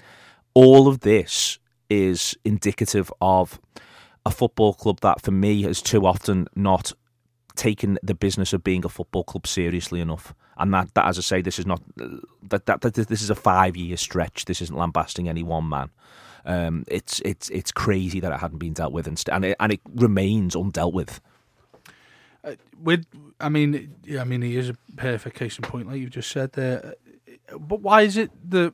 All 0.52 0.88
of 0.88 1.00
this 1.00 1.58
is 1.88 2.36
indicative 2.44 3.10
of 3.22 3.58
a 4.26 4.30
football 4.30 4.74
club 4.74 5.00
that, 5.00 5.22
for 5.22 5.30
me, 5.30 5.62
has 5.62 5.80
too 5.80 6.04
often 6.04 6.48
not 6.54 6.92
taken 7.58 7.98
the 8.02 8.14
business 8.14 8.52
of 8.52 8.64
being 8.64 8.84
a 8.84 8.88
football 8.88 9.24
club 9.24 9.46
seriously 9.46 10.00
enough. 10.00 10.32
And 10.56 10.72
that, 10.72 10.94
that 10.94 11.06
as 11.06 11.18
I 11.18 11.22
say, 11.22 11.42
this 11.42 11.58
is 11.58 11.66
not 11.66 11.82
that, 12.44 12.66
that, 12.66 12.80
that 12.80 12.94
this 12.94 13.20
is 13.20 13.30
a 13.30 13.34
five 13.34 13.76
year 13.76 13.96
stretch. 13.96 14.46
This 14.46 14.62
isn't 14.62 14.76
lambasting 14.76 15.28
any 15.28 15.42
one 15.42 15.68
man. 15.68 15.90
Um, 16.44 16.84
it's 16.88 17.20
it's 17.24 17.50
it's 17.50 17.70
crazy 17.70 18.20
that 18.20 18.32
it 18.32 18.38
hadn't 18.38 18.58
been 18.58 18.72
dealt 18.72 18.92
with, 18.92 19.06
and 19.06 19.22
and 19.30 19.44
it, 19.44 19.56
and 19.60 19.72
it 19.72 19.80
remains 19.94 20.54
undealt 20.54 20.94
with. 20.94 21.20
Uh, 22.42 22.54
with, 22.80 23.04
I 23.40 23.48
mean, 23.48 23.94
I 24.18 24.24
mean, 24.24 24.42
he 24.42 24.56
is 24.56 24.70
a 24.70 24.76
perfect 24.96 25.36
case 25.36 25.58
in 25.58 25.62
point, 25.62 25.88
like 25.88 26.00
you've 26.00 26.10
just 26.10 26.30
said 26.30 26.52
there. 26.52 26.94
But 27.58 27.80
why 27.82 28.02
is 28.02 28.16
it 28.16 28.30
that 28.50 28.72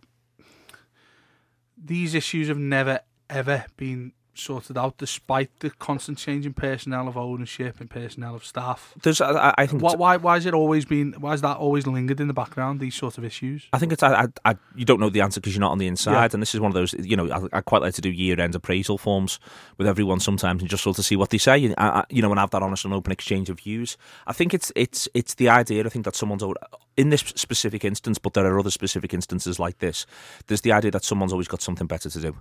these 1.77 2.15
issues 2.15 2.49
have 2.49 2.59
never 2.59 3.01
ever 3.29 3.65
been 3.77 4.13
sorted 4.35 4.77
out 4.77 4.99
despite 4.99 5.51
the 5.61 5.71
constant 5.71 6.19
change 6.19 6.47
in 6.47 6.53
personnel 6.53 7.09
of 7.09 7.17
ownership 7.17 7.81
and 7.81 7.89
personnel 7.89 8.35
of 8.35 8.45
staff. 8.45 8.95
There's, 9.03 9.21
I, 9.21 9.55
I 9.57 9.67
think, 9.67 9.83
why, 9.83 9.95
why, 9.95 10.17
why 10.17 10.35
has 10.35 10.47
it 10.47 10.55
always 10.55 10.85
been? 10.85 11.13
Why 11.19 11.33
has 11.33 11.41
that 11.43 11.57
always 11.57 11.87
lingered 11.87 12.21
in 12.21 12.29
the 12.29 12.35
background? 12.35 12.81
These 12.81 12.95
sort 12.95 13.19
of 13.19 13.25
issues. 13.25 13.67
I 13.73 13.79
think 13.79 13.93
it's, 13.93 14.03
I, 14.03 14.27
I, 14.45 14.57
you 14.75 14.85
don't 14.85 15.01
know 15.01 15.11
the 15.11 15.21
answer 15.21 15.41
because 15.41 15.55
you're 15.55 15.61
not 15.61 15.73
on 15.73 15.79
the 15.79 15.87
inside, 15.87 16.13
yeah. 16.13 16.29
and 16.33 16.43
this 16.43 16.55
is 16.55 16.61
one 16.61 16.71
of 16.71 16.75
those. 16.75 16.95
You 16.95 17.17
know, 17.17 17.31
I, 17.31 17.59
I 17.59 17.61
quite 17.61 17.83
like 17.83 17.95
to 17.95 18.01
do 18.01 18.11
year-end 18.11 18.55
appraisal 18.55 18.99
forms 18.99 19.39
with 19.79 19.87
everyone 19.87 20.21
sometimes, 20.21 20.63
and 20.63 20.71
just 20.71 20.83
sort 20.83 20.99
of 20.99 21.05
see 21.05 21.17
what 21.17 21.31
they 21.31 21.39
say, 21.39 21.65
and 21.65 21.75
I, 21.79 22.05
you 22.11 22.23
know, 22.23 22.31
and 22.31 22.39
have 22.39 22.51
that 22.51 22.63
honest 22.63 22.85
and 22.85 22.95
open 22.95 23.13
exchange 23.13 23.51
of 23.51 23.61
views. 23.61 23.97
I 24.27 24.33
think 24.33 24.55
it's, 24.55 24.73
it's, 24.75 25.09
it's 25.15 25.35
the 25.35 25.49
idea. 25.49 25.85
I 25.85 25.89
think 25.89 26.05
that 26.05 26.17
someone's 26.17 26.45
in 26.97 27.11
this 27.11 27.21
specific 27.21 27.85
instance, 27.85 28.19
but 28.19 28.35
there 28.35 28.47
are 28.47 28.59
other 28.59 28.71
specific 28.71 29.13
instances 29.13 29.59
like 29.59 29.79
this. 29.79 30.07
There's 30.47 30.61
the 30.61 30.73
idea 30.73 30.91
that 30.93 31.05
someone's 31.05 31.33
always 31.33 31.49
got 31.49 31.63
something 31.63 31.87
better 31.87 32.09
to 32.11 32.21
do 32.21 32.37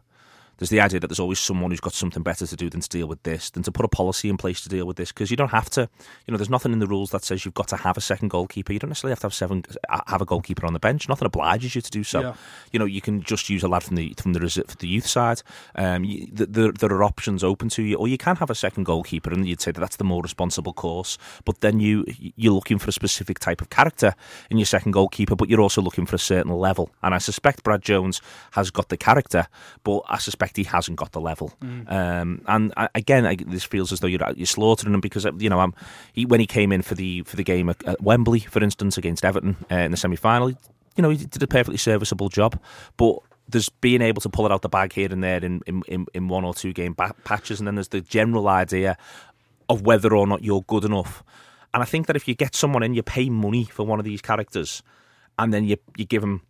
there's 0.58 0.70
the 0.70 0.82
idea 0.82 1.00
that 1.00 1.08
there's 1.08 1.20
always 1.20 1.40
someone 1.40 1.72
who's 1.72 1.80
got 1.80 1.94
something 1.94 2.24
better 2.24 2.46
to 2.46 2.56
do 2.56 2.70
than 2.70 2.82
to 2.82 2.90
deal 2.90 3.08
with 3.08 3.24
this, 3.24 3.50
than 3.50 3.64
to 3.64 3.72
put 3.72 3.86
a 3.86 3.90
policy 3.90 4.30
in 4.30 4.38
place 4.38 4.62
to 4.62 4.70
deal 4.70 4.86
with 4.86 4.98
this, 4.98 5.12
because 5.12 5.32
you 5.32 5.38
don't 5.38 5.52
have 5.52 5.70
to. 5.72 5.90
You 6.26 6.32
know, 6.32 6.38
there's 6.38 6.50
nothing 6.50 6.74
in 6.74 6.80
the 6.80 6.88
rules 6.88 7.12
that 7.12 7.24
says 7.24 7.46
you've 7.46 7.54
got 7.54 7.68
to 7.70 7.78
have 7.78 7.98
a 7.98 8.02
second 8.02 8.30
goalkeeper. 8.30 8.74
You 8.74 8.80
don't 8.80 8.90
necessarily 8.90 9.12
have 9.12 9.20
to 9.20 9.26
have 9.28 9.34
seven, 9.34 9.64
uh, 9.90 10.02
have 10.08 10.22
a 10.22 10.26
goalkeeper 10.26 10.66
on 10.66 10.74
the 10.74 10.80
bench. 10.80 11.10
Nothing 11.10 11.26
obliges 11.26 11.76
you 11.76 11.82
to 11.82 11.92
do 11.92 12.04
so. 12.04 12.22
Yeah. 12.22 12.34
You 12.72 12.80
know, 12.80 12.86
you 12.86 13.02
can 13.02 13.22
just 13.22 13.50
use 13.50 13.64
a 13.64 13.68
lad 13.68 13.84
from 13.84 13.96
the 13.96 14.14
from 14.22 14.34
the, 14.34 14.40
from 14.40 14.76
the 14.80 14.88
youth 14.88 15.08
side. 15.08 15.42
Um, 15.76 16.04
you, 16.04 16.28
the, 16.32 16.72
there 16.72 16.92
are 16.92 17.04
options 17.04 17.44
open 17.44 17.70
to 17.70 17.84
you, 17.84 17.98
or 17.98 18.08
you 18.08 18.18
can 18.18 18.36
have 18.36 18.50
a 18.50 18.56
second 18.56 18.84
goalkeeper, 18.84 19.32
and 19.32 19.48
you'd 19.48 19.62
say 19.62 19.72
that 19.72 19.80
that's 19.80 19.98
the 19.98 20.04
more 20.04 20.22
responsible 20.22 20.74
course. 20.74 21.18
But 21.46 21.62
then 21.62 21.80
you 21.80 22.06
you're 22.36 22.54
looking 22.54 22.80
for 22.80 22.90
a 22.90 22.94
specific 22.94 23.40
type 23.40 23.62
of 23.62 23.70
character 23.70 24.16
in 24.50 24.58
your 24.58 24.66
second 24.66 24.92
goalkeeper, 24.92 25.36
but 25.36 25.50
you're 25.50 25.62
also 25.62 25.82
looking 25.82 26.06
for 26.06 26.16
a 26.16 26.20
certain 26.20 26.52
level. 26.52 26.90
And 27.02 27.16
I 27.16 27.18
suspect 27.18 27.64
Brad 27.64 27.82
Jones 27.82 28.22
has 28.52 28.70
got 28.70 28.90
the 28.90 28.98
character, 28.98 29.48
but 29.84 30.02
I 30.08 30.18
suspect 30.18 30.43
he 30.56 30.64
hasn't 30.64 30.98
got 30.98 31.12
the 31.12 31.22
level. 31.22 31.54
Mm. 31.62 31.92
Um, 31.92 32.42
and 32.48 32.74
I, 32.76 32.90
again, 32.96 33.26
I, 33.26 33.36
this 33.36 33.64
feels 33.64 33.92
as 33.92 34.00
though 34.00 34.08
you're 34.08 34.22
you're 34.36 34.46
slaughtering 34.46 34.94
him 34.94 35.02
because 35.02 35.26
you 35.38 35.50
know 35.50 35.60
um, 35.60 35.74
he, 36.14 36.26
when 36.26 36.40
he 36.40 36.46
came 36.46 36.72
in 36.72 36.82
for 36.82 36.96
the 36.96 37.22
for 37.24 37.36
the 37.36 37.44
game 37.44 37.70
at, 37.70 37.84
at 37.88 38.02
Wembley, 38.02 38.40
for 38.40 38.64
instance, 38.64 38.98
against 38.98 39.24
Everton 39.24 39.56
uh, 39.72 39.76
in 39.76 39.92
the 39.92 39.98
semi 39.98 40.16
final, 40.16 40.50
you 40.50 40.58
know 40.98 41.10
he 41.10 41.18
did 41.18 41.42
a 41.42 41.48
perfectly 41.48 41.78
serviceable 41.78 42.30
job, 42.30 42.60
but 42.98 43.20
there's 43.48 43.70
being 43.70 44.02
able 44.02 44.22
to 44.22 44.30
pull 44.30 44.46
it 44.46 44.52
out 44.52 44.62
the 44.62 44.70
bag 44.70 44.94
here 44.94 45.12
and 45.12 45.24
there 45.24 45.44
in, 45.44 45.62
in, 45.68 46.06
in 46.14 46.28
one 46.28 46.46
or 46.46 46.54
two 46.54 46.74
game 46.74 46.96
patches, 47.24 47.60
and 47.60 47.68
then 47.68 47.76
there's 47.76 47.90
the 47.90 48.02
general 48.02 48.48
idea 48.48 48.98
of 49.70 49.82
whether 49.82 50.16
or 50.16 50.28
not 50.28 50.44
you're 50.44 50.62
good 50.64 50.86
enough. 50.86 51.24
And 51.74 51.82
I 51.82 51.86
think 51.86 52.08
that 52.08 52.16
if 52.16 52.28
you 52.28 52.36
get 52.36 52.56
someone 52.56 52.84
in, 52.84 52.94
you 52.94 53.04
pay 53.04 53.30
money 53.30 53.66
for 53.66 53.86
one 53.86 54.00
of 54.00 54.06
these 54.06 54.22
characters, 54.22 54.84
and 55.38 55.54
then 55.54 55.66
you 55.66 55.78
you 55.98 56.06
give 56.06 56.22
them 56.22 56.42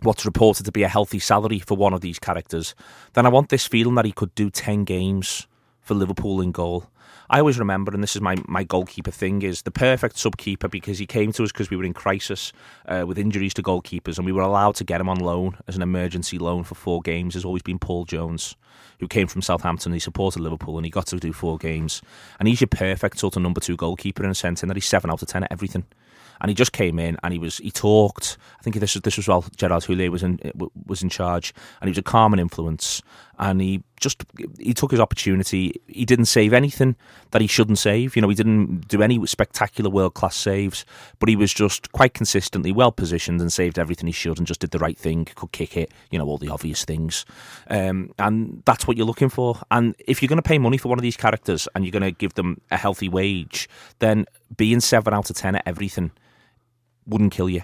what's 0.00 0.24
reported 0.24 0.64
to 0.64 0.72
be 0.72 0.82
a 0.82 0.88
healthy 0.88 1.18
salary 1.18 1.58
for 1.58 1.76
one 1.76 1.92
of 1.92 2.00
these 2.00 2.18
characters, 2.18 2.74
then 3.12 3.26
I 3.26 3.28
want 3.28 3.50
this 3.50 3.66
feeling 3.66 3.94
that 3.96 4.04
he 4.04 4.12
could 4.12 4.34
do 4.34 4.50
10 4.50 4.84
games 4.84 5.46
for 5.80 5.94
Liverpool 5.94 6.40
in 6.40 6.52
goal. 6.52 6.86
I 7.30 7.38
always 7.38 7.58
remember, 7.58 7.92
and 7.92 8.02
this 8.02 8.14
is 8.14 8.20
my, 8.20 8.36
my 8.46 8.62
goalkeeper 8.62 9.10
thing, 9.10 9.40
is 9.42 9.62
the 9.62 9.70
perfect 9.70 10.16
subkeeper 10.16 10.70
because 10.70 10.98
he 10.98 11.06
came 11.06 11.32
to 11.32 11.44
us 11.44 11.52
because 11.52 11.70
we 11.70 11.76
were 11.76 11.84
in 11.84 11.94
crisis 11.94 12.52
uh, 12.86 13.04
with 13.06 13.18
injuries 13.18 13.54
to 13.54 13.62
goalkeepers 13.62 14.18
and 14.18 14.26
we 14.26 14.32
were 14.32 14.42
allowed 14.42 14.74
to 14.76 14.84
get 14.84 15.00
him 15.00 15.08
on 15.08 15.18
loan 15.18 15.56
as 15.66 15.74
an 15.74 15.82
emergency 15.82 16.38
loan 16.38 16.62
for 16.62 16.74
four 16.74 17.00
games. 17.00 17.34
Has 17.34 17.44
always 17.44 17.62
been 17.62 17.78
Paul 17.78 18.04
Jones, 18.04 18.54
who 19.00 19.08
came 19.08 19.28
from 19.28 19.40
Southampton. 19.40 19.94
He 19.94 19.98
supported 19.98 20.40
Liverpool 20.40 20.76
and 20.76 20.84
he 20.84 20.90
got 20.90 21.06
to 21.06 21.16
do 21.16 21.32
four 21.32 21.56
games. 21.56 22.02
And 22.38 22.48
he's 22.48 22.60
your 22.60 22.68
perfect 22.68 23.18
sort 23.18 23.36
of 23.36 23.42
number 23.42 23.60
two 23.60 23.76
goalkeeper 23.76 24.24
in 24.24 24.30
a 24.30 24.34
sense, 24.34 24.62
in 24.62 24.68
that 24.68 24.76
he's 24.76 24.84
seven 24.84 25.10
out 25.10 25.22
of 25.22 25.28
ten 25.28 25.44
at 25.44 25.52
everything 25.52 25.86
and 26.42 26.48
he 26.48 26.54
just 26.54 26.72
came 26.72 26.98
in 26.98 27.16
and 27.22 27.32
he 27.32 27.38
was 27.38 27.58
he 27.58 27.70
talked. 27.70 28.36
I 28.58 28.62
think 28.62 28.76
this 28.76 28.94
was 28.94 29.02
this 29.02 29.16
was 29.16 29.28
while 29.28 29.44
Gerard 29.56 29.84
Houllier 29.84 30.10
was 30.10 30.24
in 30.24 30.40
was 30.86 31.02
in 31.02 31.08
charge, 31.08 31.54
and 31.80 31.88
he 31.88 31.92
was 31.92 31.98
a 31.98 32.02
calming 32.02 32.40
influence. 32.40 33.00
And 33.38 33.60
he 33.60 33.82
just 33.98 34.22
he 34.58 34.74
took 34.74 34.90
his 34.90 35.00
opportunity. 35.00 35.80
He 35.86 36.04
didn't 36.04 36.26
save 36.26 36.52
anything 36.52 36.96
that 37.30 37.40
he 37.40 37.46
shouldn't 37.46 37.78
save. 37.78 38.14
You 38.14 38.22
know, 38.22 38.28
he 38.28 38.34
didn't 38.34 38.88
do 38.88 39.02
any 39.02 39.24
spectacular 39.26 39.88
world 39.88 40.14
class 40.14 40.36
saves, 40.36 40.84
but 41.18 41.28
he 41.28 41.36
was 41.36 41.52
just 41.54 41.92
quite 41.92 42.12
consistently 42.12 42.72
well 42.72 42.92
positioned 42.92 43.40
and 43.40 43.52
saved 43.52 43.78
everything 43.78 44.08
he 44.08 44.12
should, 44.12 44.38
and 44.38 44.46
just 44.46 44.60
did 44.60 44.72
the 44.72 44.78
right 44.80 44.98
thing. 44.98 45.24
Could 45.24 45.52
kick 45.52 45.76
it, 45.76 45.92
you 46.10 46.18
know, 46.18 46.26
all 46.26 46.38
the 46.38 46.50
obvious 46.50 46.84
things. 46.84 47.24
Um, 47.68 48.12
and 48.18 48.62
that's 48.66 48.86
what 48.86 48.96
you're 48.96 49.06
looking 49.06 49.30
for. 49.30 49.60
And 49.70 49.94
if 50.06 50.20
you're 50.22 50.28
going 50.28 50.42
to 50.42 50.48
pay 50.48 50.58
money 50.58 50.76
for 50.76 50.88
one 50.88 50.98
of 50.98 51.02
these 51.02 51.16
characters 51.16 51.68
and 51.74 51.84
you're 51.84 51.92
going 51.92 52.02
to 52.02 52.10
give 52.10 52.34
them 52.34 52.60
a 52.72 52.76
healthy 52.76 53.08
wage, 53.08 53.68
then 54.00 54.26
being 54.56 54.80
seven 54.80 55.14
out 55.14 55.30
of 55.30 55.36
ten 55.36 55.54
at 55.54 55.62
everything 55.66 56.10
wouldn't 57.06 57.32
kill 57.32 57.48
you. 57.48 57.62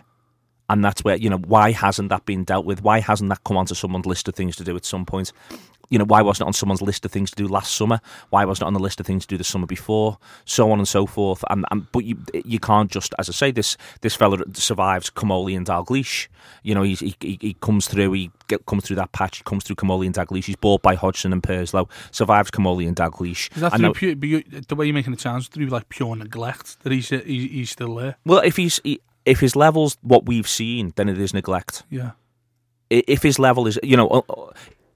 And 0.71 0.85
that's 0.85 1.03
where, 1.03 1.17
you 1.17 1.31
know, 1.31 1.39
why 1.39 1.73
hasn't 1.73 2.11
that 2.11 2.27
been 2.27 2.45
dealt 2.45 2.67
with? 2.67 2.83
Why 2.83 3.01
hasn't 3.01 3.31
that 3.31 3.43
come 3.45 3.57
onto 3.57 3.75
someone's 3.75 4.05
list 4.05 4.29
of 4.29 4.35
things 4.35 4.55
to 4.57 4.65
do 4.65 4.77
at 4.77 4.85
some 4.85 5.07
point? 5.07 5.33
you 5.91 5.99
know, 5.99 6.05
why 6.05 6.23
wasn't 6.23 6.47
it 6.47 6.49
on 6.49 6.53
someone's 6.53 6.83
list 6.83 7.05
of 7.05 7.13
things 7.13 7.31
to 7.31 7.37
do 7.37 7.49
last 7.49 7.75
summer? 7.75 8.01
Why 8.31 8.45
wasn't 8.45 8.67
it 8.67 8.69
on 8.69 8.75
the 8.75 8.81
list 8.81 9.01
of 9.01 9.07
things 9.07 9.25
to 9.25 9.35
do 9.35 9.39
the 9.39 9.45
summer 9.45 9.67
before? 9.67 10.19
So 10.45 10.71
on 10.71 10.79
and 10.79 10.89
so 10.89 11.07
forth. 11.07 11.45
And, 11.51 11.65
and 11.71 11.91
but 11.93 12.05
you 12.05 12.19
you 12.45 12.59
can't 12.59 12.91
just, 12.91 13.15
as 13.19 13.29
I 13.29 13.33
say, 13.33 13.51
this 13.51 13.77
this 14.03 14.15
fella 14.15 14.39
survives 14.55 15.11
Comolli 15.11 15.57
and 15.57 15.67
Dalglish. 15.67 16.29
You 16.63 16.75
know, 16.75 16.83
he, 16.83 16.95
he 16.95 17.39
he 17.41 17.57
comes 17.61 17.89
through, 17.89 18.13
he 18.13 18.31
get, 18.49 18.67
comes 18.67 18.85
through 18.85 18.97
that 18.97 19.13
patch, 19.13 19.39
he 19.39 19.45
comes 19.45 19.65
through 19.65 19.77
Comolli 19.77 20.07
and 20.07 20.15
Dalglish. 20.15 20.45
He's 20.45 20.57
bought 20.57 20.83
by 20.83 20.95
Hodgson 20.95 21.33
and 21.33 21.43
Purslow, 21.43 21.89
survives 22.11 22.51
Comolli 22.51 22.87
and 22.87 22.97
Dalglish. 22.97 23.55
Is 23.55 23.63
that 23.63 23.77
through 23.77 23.93
pure, 23.95 24.15
the 24.15 24.75
way 24.75 24.87
you're 24.87 24.95
making 24.95 25.15
it 25.15 25.21
sound 25.21 25.47
through 25.49 25.67
like 25.67 25.89
pure 25.89 26.17
neglect 26.17 26.83
that 26.83 26.93
he's 26.93 27.09
he's 27.09 27.71
still 27.71 27.95
there? 27.95 28.17
Well, 28.27 28.41
if 28.41 28.57
he's 28.57 28.81
he, 28.85 29.01
if 29.29 29.41
his 29.41 29.55
level's 29.55 29.97
what 30.03 30.27
we've 30.27 30.49
seen, 30.49 30.93
then 30.97 31.09
it 31.09 31.19
is 31.19 31.33
neglect. 31.35 31.85
Yeah 31.91 32.13
if 32.91 33.23
his 33.23 33.39
level 33.39 33.67
is, 33.67 33.79
you 33.83 33.97
know, 33.97 34.53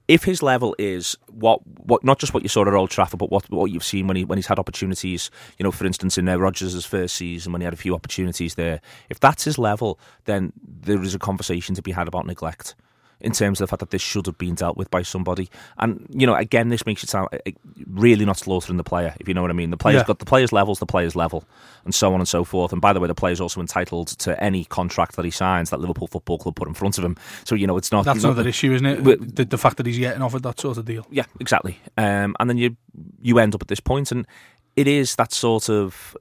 if 0.07 0.23
his 0.23 0.43
level 0.43 0.75
is 0.77 1.15
what 1.29 1.59
what 1.65 2.03
not 2.03 2.19
just 2.19 2.33
what 2.33 2.43
you 2.43 2.49
saw 2.49 2.65
at 2.67 2.73
Old 2.73 2.89
Trafford, 2.89 3.19
but 3.19 3.31
what 3.31 3.49
what 3.49 3.71
you've 3.71 3.83
seen 3.83 4.07
when 4.07 4.17
he 4.17 4.25
when 4.25 4.37
he's 4.37 4.47
had 4.47 4.59
opportunities, 4.59 5.31
you 5.57 5.63
know, 5.63 5.71
for 5.71 5.85
instance 5.85 6.17
in 6.17 6.27
uh, 6.27 6.37
Rodgers' 6.37 6.85
first 6.85 7.15
season 7.15 7.51
when 7.51 7.61
he 7.61 7.65
had 7.65 7.73
a 7.73 7.77
few 7.77 7.95
opportunities 7.95 8.55
there, 8.55 8.81
if 9.09 9.19
that's 9.19 9.43
his 9.43 9.57
level, 9.57 9.99
then 10.25 10.51
there 10.61 11.01
is 11.01 11.15
a 11.15 11.19
conversation 11.19 11.75
to 11.75 11.81
be 11.81 11.91
had 11.91 12.07
about 12.07 12.25
neglect 12.25 12.75
in 13.23 13.31
terms 13.31 13.59
of 13.59 13.67
the 13.67 13.69
fact 13.69 13.79
that 13.79 13.89
this 13.89 14.01
should 14.01 14.25
have 14.25 14.37
been 14.37 14.53
dealt 14.53 14.77
with 14.77 14.91
by 14.91 15.01
somebody. 15.01 15.49
And 15.77 16.05
you 16.11 16.27
know, 16.27 16.35
again, 16.35 16.69
this 16.69 16.85
makes 16.85 17.03
it 17.03 17.09
sound 17.09 17.29
eh, 17.31 17.39
eh, 17.45 17.51
really 17.87 18.25
not 18.25 18.37
slaughtering 18.37 18.77
the 18.77 18.83
player, 18.83 19.15
if 19.19 19.27
you 19.27 19.33
know 19.33 19.41
what 19.41 19.49
I 19.49 19.53
mean. 19.53 19.71
The 19.71 19.77
player's 19.77 20.01
yeah. 20.01 20.07
got 20.07 20.19
the 20.19 20.25
player's 20.25 20.51
levels, 20.51 20.79
the 20.79 20.85
player's 20.85 21.15
level, 21.15 21.45
and 21.85 21.95
so 21.95 22.13
on 22.13 22.19
and 22.19 22.27
so 22.27 22.43
forth. 22.43 22.71
And 22.73 22.81
by 22.81 22.93
the 22.93 22.99
way, 22.99 23.07
the 23.07 23.15
player's 23.15 23.39
also 23.39 23.61
entitled 23.61 24.09
to 24.09 24.41
any 24.43 24.65
contract 24.65 25.15
that 25.15 25.25
he 25.25 25.31
signs 25.31 25.69
that 25.69 25.79
Liverpool 25.79 26.07
Football 26.07 26.37
Club 26.37 26.55
put 26.55 26.67
in 26.67 26.73
front 26.73 26.97
of 26.97 27.03
him. 27.03 27.15
So 27.45 27.55
you 27.55 27.65
know, 27.65 27.77
it's 27.77 27.91
not 27.91 28.05
that's 28.05 28.23
not, 28.23 28.33
another 28.33 28.47
issue, 28.47 28.73
isn't 28.73 28.85
it? 28.85 29.35
the, 29.35 29.45
the, 29.45 29.57
fact 29.57 29.77
that 29.77 29.85
he's 29.85 29.97
getting 29.97 30.21
offered 30.21 30.43
that 30.43 30.59
sort 30.59 30.77
of 30.77 30.85
deal. 30.85 31.07
Yeah, 31.09 31.25
exactly. 31.39 31.79
Um, 31.97 32.35
and 32.39 32.49
then 32.49 32.57
you 32.57 32.75
you 33.21 33.39
end 33.39 33.55
up 33.55 33.61
at 33.61 33.69
this 33.69 33.79
point, 33.79 34.11
and 34.11 34.27
it 34.75 34.87
is 34.87 35.15
that 35.15 35.31
sort 35.31 35.69
of 35.69 36.15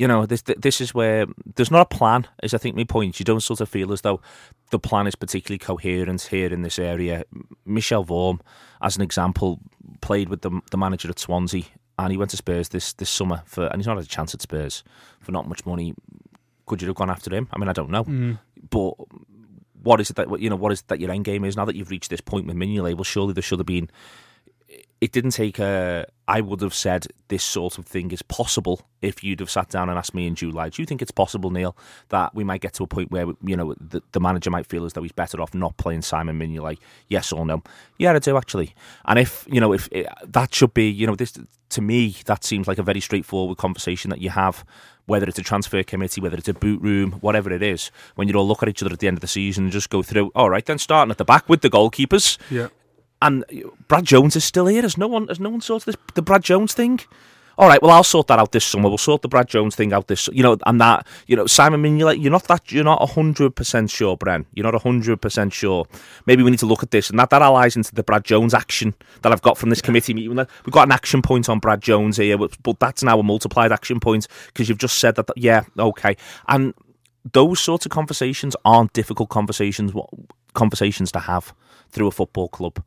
you 0.00 0.08
know, 0.08 0.24
this 0.24 0.40
this 0.40 0.80
is 0.80 0.94
where 0.94 1.26
there's 1.56 1.70
not 1.70 1.82
a 1.82 1.96
plan. 1.96 2.26
Is 2.42 2.54
I 2.54 2.58
think 2.58 2.74
my 2.74 2.84
point. 2.84 3.20
You 3.20 3.24
don't 3.24 3.42
sort 3.42 3.60
of 3.60 3.68
feel 3.68 3.92
as 3.92 4.00
though 4.00 4.22
the 4.70 4.78
plan 4.78 5.06
is 5.06 5.14
particularly 5.14 5.58
coherent 5.58 6.22
here 6.22 6.50
in 6.50 6.62
this 6.62 6.78
area. 6.78 7.24
Michel 7.66 8.02
Vorm, 8.02 8.40
as 8.80 8.96
an 8.96 9.02
example, 9.02 9.60
played 10.00 10.30
with 10.30 10.40
the 10.40 10.58
the 10.70 10.78
manager 10.78 11.10
at 11.10 11.18
Swansea, 11.18 11.64
and 11.98 12.10
he 12.10 12.16
went 12.16 12.30
to 12.30 12.38
Spurs 12.38 12.70
this 12.70 12.94
this 12.94 13.10
summer 13.10 13.42
for, 13.44 13.66
and 13.66 13.76
he's 13.76 13.86
not 13.86 13.98
had 13.98 14.06
a 14.06 14.08
chance 14.08 14.32
at 14.32 14.40
Spurs 14.40 14.82
for 15.20 15.32
not 15.32 15.46
much 15.46 15.66
money. 15.66 15.94
Could 16.64 16.80
you 16.80 16.88
have 16.88 16.96
gone 16.96 17.10
after 17.10 17.34
him? 17.34 17.48
I 17.52 17.58
mean, 17.58 17.68
I 17.68 17.74
don't 17.74 17.90
know, 17.90 18.04
mm. 18.04 18.38
but 18.70 18.94
what 19.82 20.00
is 20.00 20.08
it 20.08 20.16
that 20.16 20.40
you 20.40 20.48
know? 20.48 20.56
What 20.56 20.72
is 20.72 20.80
that 20.82 21.00
your 21.00 21.10
end 21.10 21.26
game 21.26 21.44
is 21.44 21.58
now 21.58 21.66
that 21.66 21.76
you've 21.76 21.90
reached 21.90 22.08
this 22.08 22.22
point 22.22 22.46
with 22.46 22.56
Mignolet? 22.56 22.94
Well, 22.94 23.04
surely 23.04 23.34
there 23.34 23.42
should 23.42 23.58
have 23.58 23.66
been 23.66 23.90
it 25.00 25.12
didn't 25.12 25.30
take 25.30 25.58
a. 25.58 26.06
I 26.28 26.40
would 26.40 26.60
have 26.60 26.74
said 26.74 27.06
this 27.28 27.42
sort 27.42 27.78
of 27.78 27.86
thing 27.86 28.12
is 28.12 28.22
possible 28.22 28.82
if 29.00 29.24
you'd 29.24 29.40
have 29.40 29.50
sat 29.50 29.68
down 29.70 29.88
and 29.88 29.98
asked 29.98 30.14
me 30.14 30.26
in 30.26 30.34
July. 30.34 30.68
Do 30.68 30.80
you 30.82 30.86
think 30.86 31.02
it's 31.02 31.10
possible, 31.10 31.50
Neil, 31.50 31.76
that 32.10 32.34
we 32.34 32.44
might 32.44 32.60
get 32.60 32.74
to 32.74 32.84
a 32.84 32.86
point 32.86 33.10
where 33.10 33.26
you 33.42 33.56
know 33.56 33.74
the, 33.80 34.02
the 34.12 34.20
manager 34.20 34.50
might 34.50 34.66
feel 34.66 34.84
as 34.84 34.92
though 34.92 35.02
he's 35.02 35.12
better 35.12 35.40
off 35.40 35.54
not 35.54 35.76
playing 35.78 36.02
Simon 36.02 36.38
Mignolet? 36.38 36.78
Yes 37.08 37.32
or 37.32 37.46
no? 37.46 37.62
Yeah, 37.98 38.12
I 38.12 38.18
do 38.18 38.36
actually. 38.36 38.74
And 39.06 39.18
if 39.18 39.46
you 39.50 39.60
know 39.60 39.72
if 39.72 39.88
it, 39.90 40.06
that 40.26 40.54
should 40.54 40.74
be, 40.74 40.88
you 40.88 41.06
know, 41.06 41.16
this 41.16 41.36
to 41.70 41.80
me 41.80 42.16
that 42.26 42.44
seems 42.44 42.68
like 42.68 42.78
a 42.78 42.82
very 42.82 43.00
straightforward 43.00 43.58
conversation 43.58 44.10
that 44.10 44.20
you 44.20 44.30
have 44.30 44.64
whether 45.06 45.26
it's 45.26 45.40
a 45.40 45.42
transfer 45.42 45.82
committee, 45.82 46.20
whether 46.20 46.36
it's 46.36 46.48
a 46.48 46.54
boot 46.54 46.80
room, 46.80 47.10
whatever 47.14 47.52
it 47.52 47.64
is, 47.64 47.90
when 48.14 48.28
you 48.28 48.34
all 48.34 48.46
look 48.46 48.62
at 48.62 48.68
each 48.68 48.80
other 48.80 48.92
at 48.92 49.00
the 49.00 49.08
end 49.08 49.16
of 49.16 49.20
the 49.20 49.26
season 49.26 49.64
and 49.64 49.72
just 49.72 49.90
go 49.90 50.04
through, 50.04 50.30
all 50.36 50.48
right, 50.48 50.64
then 50.64 50.78
starting 50.78 51.10
at 51.10 51.18
the 51.18 51.24
back 51.24 51.48
with 51.48 51.62
the 51.62 51.68
goalkeepers. 51.68 52.38
Yeah. 52.48 52.68
And 53.22 53.44
Brad 53.88 54.04
Jones 54.04 54.36
is 54.36 54.44
still 54.44 54.66
here. 54.66 54.82
Has 54.82 54.96
no 54.96 55.06
one? 55.06 55.28
Has 55.28 55.40
no 55.40 55.50
one 55.50 55.60
sorted 55.60 55.94
this, 55.94 55.96
the 56.14 56.22
Brad 56.22 56.42
Jones 56.42 56.72
thing? 56.74 57.00
All 57.58 57.68
right, 57.68 57.82
well, 57.82 57.90
I'll 57.90 58.02
sort 58.02 58.28
that 58.28 58.38
out 58.38 58.52
this 58.52 58.64
summer. 58.64 58.88
We'll 58.88 58.96
sort 58.96 59.20
the 59.20 59.28
Brad 59.28 59.46
Jones 59.46 59.76
thing 59.76 59.92
out 59.92 60.06
this, 60.06 60.30
you 60.32 60.42
know, 60.42 60.56
and 60.64 60.80
that, 60.80 61.06
you 61.26 61.36
know, 61.36 61.46
Simon 61.46 61.82
Mignolet, 61.82 62.18
you're 62.18 62.30
not 62.30 62.44
that, 62.44 62.72
you're 62.72 62.84
not 62.84 63.06
hundred 63.10 63.54
percent 63.54 63.90
sure, 63.90 64.16
Bren. 64.16 64.46
You're 64.54 64.72
not 64.72 64.80
hundred 64.80 65.20
percent 65.20 65.52
sure. 65.52 65.86
Maybe 66.24 66.42
we 66.42 66.50
need 66.50 66.60
to 66.60 66.66
look 66.66 66.82
at 66.82 66.90
this, 66.90 67.10
and 67.10 67.18
that 67.18 67.28
that 67.28 67.42
allies 67.42 67.76
into 67.76 67.94
the 67.94 68.02
Brad 68.02 68.24
Jones 68.24 68.54
action 68.54 68.94
that 69.20 69.30
I've 69.30 69.42
got 69.42 69.58
from 69.58 69.68
this 69.68 69.82
committee 69.82 70.14
meeting. 70.14 70.34
We've 70.34 70.72
got 70.72 70.88
an 70.88 70.92
action 70.92 71.20
point 71.20 71.50
on 71.50 71.58
Brad 71.58 71.82
Jones 71.82 72.16
here, 72.16 72.38
but 72.38 72.80
that's 72.80 73.02
now 73.02 73.18
a 73.18 73.22
multiplied 73.22 73.72
action 73.72 74.00
point 74.00 74.26
because 74.46 74.70
you've 74.70 74.78
just 74.78 74.98
said 74.98 75.16
that. 75.16 75.28
Yeah, 75.36 75.64
okay, 75.78 76.16
and 76.48 76.72
those 77.30 77.60
sorts 77.60 77.84
of 77.84 77.92
conversations 77.92 78.56
aren't 78.64 78.94
difficult 78.94 79.28
conversations. 79.28 79.92
Conversations 80.54 81.12
to 81.12 81.18
have 81.18 81.52
through 81.90 82.06
a 82.06 82.10
football 82.10 82.48
club. 82.48 82.82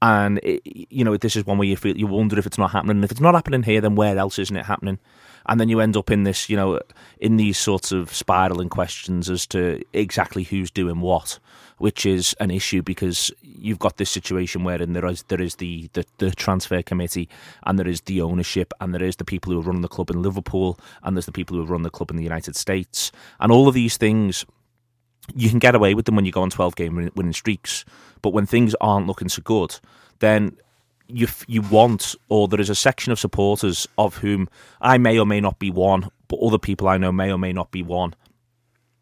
And 0.00 0.38
it, 0.42 0.62
you 0.64 1.04
know, 1.04 1.16
this 1.16 1.36
is 1.36 1.44
one 1.44 1.58
where 1.58 1.66
you 1.66 1.76
feel 1.76 1.96
you 1.96 2.06
wonder 2.06 2.38
if 2.38 2.46
it's 2.46 2.58
not 2.58 2.70
happening. 2.70 3.02
If 3.02 3.10
it's 3.10 3.20
not 3.20 3.34
happening 3.34 3.62
here, 3.62 3.80
then 3.80 3.94
where 3.94 4.16
else 4.16 4.38
isn't 4.38 4.56
it 4.56 4.66
happening? 4.66 4.98
And 5.46 5.58
then 5.60 5.68
you 5.68 5.80
end 5.80 5.96
up 5.96 6.10
in 6.10 6.24
this, 6.24 6.48
you 6.48 6.56
know, 6.56 6.80
in 7.20 7.36
these 7.36 7.58
sorts 7.58 7.90
of 7.90 8.14
spiraling 8.14 8.68
questions 8.68 9.30
as 9.30 9.46
to 9.48 9.82
exactly 9.92 10.42
who's 10.44 10.70
doing 10.70 11.00
what, 11.00 11.38
which 11.78 12.04
is 12.04 12.34
an 12.38 12.50
issue 12.50 12.82
because 12.82 13.32
you've 13.42 13.78
got 13.78 13.96
this 13.96 14.10
situation 14.10 14.62
wherein 14.62 14.92
there 14.92 15.06
is 15.06 15.24
there 15.24 15.40
is 15.40 15.56
the, 15.56 15.88
the, 15.94 16.04
the 16.18 16.30
transfer 16.32 16.82
committee 16.82 17.28
and 17.64 17.78
there 17.78 17.88
is 17.88 18.02
the 18.02 18.20
ownership 18.20 18.72
and 18.80 18.94
there 18.94 19.02
is 19.02 19.16
the 19.16 19.24
people 19.24 19.52
who 19.52 19.60
run 19.60 19.80
the 19.80 19.88
club 19.88 20.10
in 20.10 20.22
Liverpool 20.22 20.78
and 21.02 21.16
there's 21.16 21.26
the 21.26 21.32
people 21.32 21.56
who 21.56 21.64
run 21.64 21.82
the 21.82 21.90
club 21.90 22.10
in 22.10 22.16
the 22.16 22.22
United 22.22 22.54
States 22.54 23.10
and 23.40 23.50
all 23.50 23.68
of 23.68 23.74
these 23.74 23.96
things 23.96 24.44
you 25.34 25.48
can 25.48 25.58
get 25.58 25.74
away 25.74 25.94
with 25.94 26.06
them 26.06 26.16
when 26.16 26.24
you 26.24 26.32
go 26.32 26.42
on 26.42 26.50
12 26.50 26.76
game 26.76 27.10
winning 27.14 27.32
streaks. 27.32 27.84
But 28.22 28.30
when 28.30 28.46
things 28.46 28.74
aren't 28.80 29.06
looking 29.06 29.28
so 29.28 29.42
good, 29.42 29.78
then 30.18 30.56
you 31.08 31.26
you 31.46 31.62
want, 31.62 32.14
or 32.28 32.48
there 32.48 32.60
is 32.60 32.70
a 32.70 32.74
section 32.74 33.12
of 33.12 33.18
supporters 33.18 33.88
of 33.96 34.18
whom 34.18 34.48
I 34.80 34.98
may 34.98 35.18
or 35.18 35.26
may 35.26 35.40
not 35.40 35.58
be 35.58 35.70
one, 35.70 36.10
but 36.28 36.40
other 36.40 36.58
people 36.58 36.88
I 36.88 36.98
know 36.98 37.12
may 37.12 37.32
or 37.32 37.38
may 37.38 37.52
not 37.52 37.70
be 37.70 37.82
one. 37.82 38.14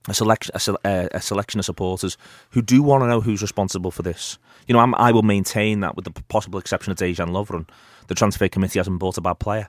A 0.09 0.15
selection, 0.15 0.55
a, 0.55 0.89
uh, 0.89 1.09
a 1.12 1.21
selection 1.21 1.59
of 1.59 1.67
supporters 1.67 2.17
who 2.51 2.62
do 2.62 2.81
want 2.81 3.03
to 3.03 3.09
know 3.09 3.21
who's 3.21 3.43
responsible 3.43 3.91
for 3.91 4.03
this. 4.03 4.39
You 4.69 4.73
know, 4.73 4.79
I'm, 4.79 4.95
i 4.95 5.11
will 5.11 5.25
maintain 5.25 5.81
that, 5.81 5.97
with 5.97 6.05
the 6.05 6.12
possible 6.29 6.61
exception 6.61 6.93
of 6.93 6.99
Dejan 6.99 7.31
Lovren, 7.31 7.69
the 8.07 8.15
transfer 8.15 8.49
committee 8.49 8.79
hasn't 8.79 9.01
bought 9.01 9.19
a 9.19 9.21
bad 9.21 9.41
player, 9.41 9.69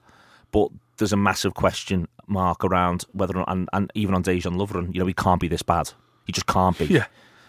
but 0.52 0.70
there's 0.98 1.14
a 1.14 1.18
massive 1.18 1.56
question 1.56 2.08
mark 2.28 2.64
around 2.64 3.06
whether, 3.14 3.44
and, 3.48 3.68
and 3.74 3.92
even 3.96 4.14
on 4.14 4.24
Dejan 4.24 4.58
Lovren, 4.58 4.94
you 4.94 5.00
know, 5.00 5.08
he 5.08 5.14
can't 5.14 5.42
be 5.42 5.48
this 5.48 5.64
bad. 5.64 5.92
He 6.28 6.32
just 6.32 6.46
can't 6.46 6.78
be. 6.78 6.86
Yeah. 6.86 7.08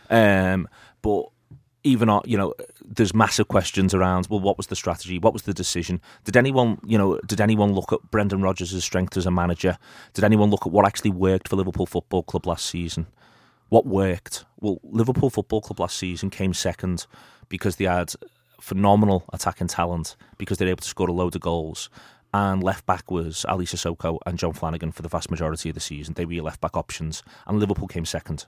Um, 0.08 0.68
but 1.02 1.26
even 1.84 2.10
you 2.24 2.36
know, 2.38 2.54
there's 2.84 3.14
massive 3.14 3.48
questions 3.48 3.94
around. 3.94 4.28
Well, 4.30 4.40
what 4.40 4.56
was 4.56 4.68
the 4.68 4.76
strategy? 4.76 5.18
What 5.18 5.32
was 5.32 5.42
the 5.42 5.54
decision? 5.54 6.00
Did 6.24 6.36
anyone, 6.36 6.80
you 6.84 6.98
know, 6.98 7.18
did 7.26 7.40
anyone 7.40 7.72
look 7.72 7.92
at 7.92 8.10
Brendan 8.10 8.42
Rodgers' 8.42 8.82
strength 8.82 9.16
as 9.16 9.26
a 9.26 9.30
manager? 9.30 9.78
Did 10.14 10.24
anyone 10.24 10.50
look 10.50 10.66
at 10.66 10.72
what 10.72 10.86
actually 10.86 11.10
worked 11.10 11.48
for 11.48 11.56
Liverpool 11.56 11.86
Football 11.86 12.22
Club 12.22 12.46
last 12.46 12.66
season? 12.66 13.06
What 13.68 13.86
worked? 13.86 14.44
Well, 14.60 14.80
Liverpool 14.82 15.30
Football 15.30 15.60
Club 15.60 15.80
last 15.80 15.96
season 15.96 16.30
came 16.30 16.54
second 16.54 17.06
because 17.48 17.76
they 17.76 17.84
had 17.84 18.14
phenomenal 18.60 19.24
attacking 19.32 19.68
talent 19.68 20.16
because 20.36 20.58
they 20.58 20.64
were 20.64 20.70
able 20.70 20.82
to 20.82 20.88
score 20.88 21.08
a 21.08 21.12
load 21.12 21.34
of 21.34 21.42
goals. 21.42 21.90
And 22.34 22.62
left 22.62 22.84
back 22.84 23.10
was 23.10 23.46
Aly 23.48 23.64
Cissokho 23.64 24.18
and 24.26 24.38
John 24.38 24.52
Flanagan 24.52 24.92
for 24.92 25.00
the 25.00 25.08
vast 25.08 25.30
majority 25.30 25.70
of 25.70 25.74
the 25.74 25.80
season. 25.80 26.14
They 26.14 26.26
were 26.26 26.34
your 26.34 26.44
left 26.44 26.60
back 26.60 26.76
options, 26.76 27.22
and 27.46 27.58
Liverpool 27.58 27.88
came 27.88 28.04
second. 28.04 28.44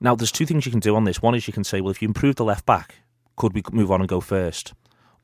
Now, 0.00 0.14
there's 0.14 0.32
two 0.32 0.46
things 0.46 0.66
you 0.66 0.72
can 0.72 0.80
do 0.80 0.96
on 0.96 1.04
this. 1.04 1.22
One 1.22 1.34
is 1.34 1.46
you 1.46 1.52
can 1.52 1.64
say, 1.64 1.80
well, 1.80 1.90
if 1.90 2.02
you 2.02 2.08
improve 2.08 2.36
the 2.36 2.44
left 2.44 2.66
back, 2.66 2.96
could 3.36 3.54
we 3.54 3.62
move 3.72 3.90
on 3.90 4.00
and 4.00 4.08
go 4.08 4.20
first? 4.20 4.74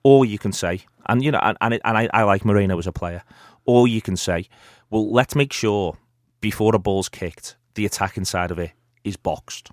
Or 0.03 0.25
you 0.25 0.39
can 0.39 0.53
say, 0.53 0.83
and 1.07 1.23
you 1.23 1.31
know, 1.31 1.41
and, 1.43 1.59
and, 1.61 1.75
and 1.85 1.99
I, 1.99 2.09
I 2.13 2.23
like 2.23 2.45
Moreno 2.45 2.79
as 2.79 2.87
a 2.87 2.93
player. 2.93 3.23
Or 3.67 3.87
you 3.87 4.01
can 4.01 4.17
say, 4.17 4.49
well, 4.89 5.11
let's 5.13 5.35
make 5.35 5.53
sure 5.53 5.97
before 6.41 6.75
a 6.75 6.79
ball's 6.79 7.09
kicked, 7.09 7.57
the 7.75 7.85
attacking 7.85 8.25
side 8.25 8.51
of 8.51 8.59
it 8.59 8.73
is 9.05 9.17
boxed. 9.17 9.71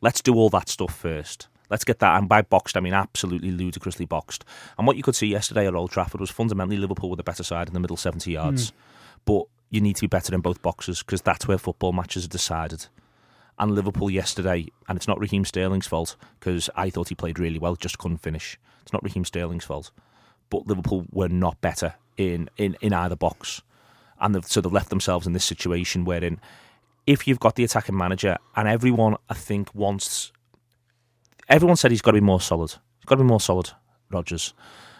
Let's 0.00 0.20
do 0.20 0.34
all 0.34 0.50
that 0.50 0.68
stuff 0.68 0.94
first. 0.94 1.48
Let's 1.70 1.84
get 1.84 1.98
that. 1.98 2.18
And 2.18 2.28
by 2.28 2.42
boxed, 2.42 2.76
I 2.76 2.80
mean 2.80 2.94
absolutely 2.94 3.50
ludicrously 3.50 4.06
boxed. 4.06 4.44
And 4.76 4.86
what 4.86 4.96
you 4.96 5.02
could 5.02 5.16
see 5.16 5.26
yesterday 5.26 5.66
at 5.66 5.74
Old 5.74 5.90
Trafford 5.90 6.20
was 6.20 6.30
fundamentally 6.30 6.78
Liverpool 6.78 7.10
with 7.10 7.20
a 7.20 7.24
better 7.24 7.42
side 7.42 7.68
in 7.68 7.74
the 7.74 7.80
middle 7.80 7.96
70 7.96 8.30
yards. 8.30 8.70
Mm. 8.70 8.74
But 9.24 9.44
you 9.70 9.80
need 9.80 9.96
to 9.96 10.02
be 10.02 10.06
better 10.06 10.34
in 10.34 10.40
both 10.40 10.62
boxes 10.62 11.02
because 11.02 11.20
that's 11.20 11.46
where 11.46 11.58
football 11.58 11.92
matches 11.92 12.24
are 12.24 12.28
decided 12.28 12.86
and 13.58 13.74
Liverpool 13.74 14.10
yesterday, 14.10 14.66
and 14.88 14.96
it's 14.96 15.08
not 15.08 15.18
Raheem 15.18 15.44
Sterling's 15.44 15.86
fault 15.86 16.16
because 16.38 16.70
I 16.76 16.90
thought 16.90 17.08
he 17.08 17.14
played 17.14 17.38
really 17.38 17.58
well, 17.58 17.76
just 17.76 17.98
couldn't 17.98 18.18
finish. 18.18 18.58
It's 18.82 18.92
not 18.92 19.02
Raheem 19.02 19.24
Sterling's 19.24 19.64
fault, 19.64 19.90
but 20.50 20.66
Liverpool 20.66 21.06
were 21.10 21.28
not 21.28 21.60
better 21.60 21.94
in 22.16 22.48
in, 22.56 22.76
in 22.80 22.92
either 22.92 23.16
box, 23.16 23.62
and 24.20 24.34
they've, 24.34 24.46
so 24.46 24.60
they've 24.60 24.72
left 24.72 24.90
themselves 24.90 25.26
in 25.26 25.32
this 25.32 25.44
situation 25.44 26.04
wherein 26.04 26.40
if 27.06 27.26
you've 27.26 27.40
got 27.40 27.54
the 27.56 27.64
attacking 27.64 27.96
manager 27.96 28.36
and 28.54 28.68
everyone 28.68 29.16
I 29.30 29.34
think 29.34 29.74
wants, 29.74 30.30
everyone 31.48 31.76
said 31.76 31.90
he's 31.90 32.02
got 32.02 32.10
to 32.10 32.20
be 32.20 32.24
more 32.24 32.40
solid. 32.40 32.70
He's 32.70 33.06
got 33.06 33.16
to 33.16 33.22
be 33.22 33.28
more 33.28 33.40
solid, 33.40 33.70
Rodgers, 34.10 34.52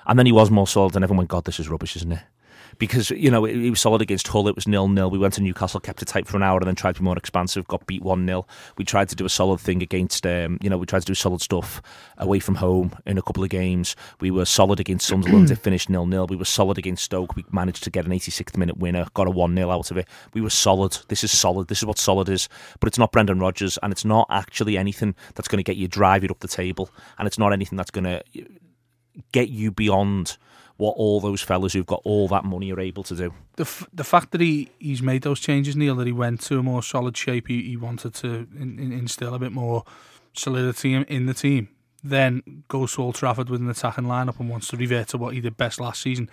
and 0.07 0.19
then 0.19 0.27
he 0.27 0.33
was 0.33 0.51
more 0.51 0.67
solid, 0.67 0.97
and 0.97 1.05
everyone 1.05 1.19
went, 1.19 1.31
God, 1.31 1.45
this 1.45 1.61
is 1.61 1.69
rubbish, 1.69 1.97
isn't 1.97 2.13
it? 2.13 2.23
Because 2.79 3.11
you 3.11 3.31
know 3.31 3.45
it, 3.45 3.71
was 3.71 3.81
solid 3.81 4.01
against 4.01 4.29
Hull. 4.29 4.49
It 4.49 4.55
was 4.55 4.67
nil 4.67 4.89
nil. 4.89 5.11
We 5.11 5.19
went 5.19 5.35
to 5.35 5.43
Newcastle, 5.43 5.81
kept 5.81 6.03
it 6.03 6.07
tight 6.07 6.27
for 6.27 6.37
an 6.37 6.43
hour, 6.43 6.59
and 6.59 6.67
then 6.67 6.75
tried 6.75 6.95
to 6.95 7.01
be 7.01 7.05
more 7.05 7.17
expansive. 7.17 7.67
Got 7.67 7.87
beat 7.87 8.03
one 8.03 8.27
0 8.27 8.47
We 8.77 8.85
tried 8.85 9.09
to 9.11 9.17
do 9.17 9.25
a 9.25 9.29
solid 9.29 9.61
thing 9.61 9.83
against, 9.83 10.27
um, 10.27 10.59
you 10.63 10.71
know, 10.71 10.79
we 10.79 10.87
tried 10.87 11.01
to 11.01 11.07
do 11.07 11.15
solid 11.15 11.41
stuff 11.41 11.83
away 12.17 12.39
from 12.39 12.57
home 12.57 12.97
in 13.05 13.19
a 13.19 13.23
couple 13.23 13.43
of 13.43 13.51
games. 13.51 13.97
We 14.21 14.31
were 14.31 14.45
solid 14.45 14.81
against 14.81 15.07
Sunderland. 15.07 15.51
it 15.51 15.59
finished 15.63 15.91
nil 15.91 16.07
nil. 16.07 16.27
We 16.27 16.37
were 16.37 16.45
solid 16.45 16.79
against 16.79 17.05
Stoke. 17.05 17.37
We 17.37 17.45
managed 17.51 17.83
to 17.85 17.91
get 17.91 18.07
an 18.07 18.13
86th 18.13 18.57
minute 18.57 18.79
winner. 18.79 19.07
Got 19.15 19.27
a 19.27 19.31
one 19.31 19.55
0 19.55 19.71
out 19.71 19.91
of 19.91 19.97
it. 19.97 20.07
We 20.33 20.41
were 20.41 20.51
solid. 20.51 20.99
This 21.09 21.25
is 21.25 21.37
solid. 21.37 21.69
This 21.69 21.79
is 21.79 21.87
what 21.87 21.99
solid 21.99 22.29
is. 22.29 22.49
But 22.81 22.89
it's 22.89 22.99
not 22.99 23.13
Brendan 23.13 23.41
Rodgers, 23.41 23.79
and 23.83 23.93
it's 23.93 24.05
not 24.05 24.27
actually 24.31 24.77
anything 24.77 25.15
that's 25.35 25.49
going 25.49 25.59
to 25.59 25.65
get 25.65 25.77
you 25.77 25.89
drive 25.89 26.23
you 26.23 26.29
up 26.31 26.41
the 26.41 26.49
table, 26.49 26.91
and 27.19 27.27
it's 27.27 27.39
not 27.39 27.53
anything 27.53 27.77
that's 27.77 27.91
going 27.91 28.05
to 28.05 28.23
get 29.33 29.49
you 29.49 29.71
beyond 29.71 30.37
what 30.79 30.93
all 30.97 31.21
those 31.21 31.43
fellas 31.43 31.73
who've 31.73 31.85
got 31.85 32.01
all 32.05 32.29
that 32.29 32.45
money 32.45 32.73
are 32.73 32.81
able 32.81 33.03
to 33.03 33.15
do. 33.15 33.35
The 33.57 33.65
f- 33.65 33.87
the 33.93 34.05
fact 34.05 34.31
that 34.31 34.41
he, 34.41 34.71
he's 34.79 35.03
made 35.03 35.23
those 35.23 35.41
changes, 35.41 35.77
Neil, 35.77 35.97
that 35.97 36.07
he 36.07 36.13
went 36.13 36.41
to 36.43 36.61
a 36.61 36.63
more 36.63 36.83
solid 36.83 37.17
shape, 37.17 37.49
he, 37.49 37.63
he 37.63 37.77
wanted 37.77 38.15
to 38.15 38.47
in, 38.59 38.79
in, 38.79 38.93
instill 38.93 39.35
a 39.35 39.39
bit 39.39 39.53
more 39.53 39.85
solidity 40.33 40.95
in, 40.95 41.03
in 41.05 41.27
the 41.27 41.35
team, 41.35 41.69
then 42.03 42.65
goes 42.69 42.95
to 42.95 43.03
Old 43.03 43.17
Trafford 43.17 43.51
with 43.51 43.61
an 43.61 43.69
attacking 43.69 44.05
lineup 44.05 44.39
and 44.39 44.49
wants 44.49 44.69
to 44.69 44.77
revert 44.77 45.09
to 45.09 45.19
what 45.19 45.35
he 45.35 45.41
did 45.41 45.57
best 45.57 45.81
last 45.81 46.01
season. 46.01 46.31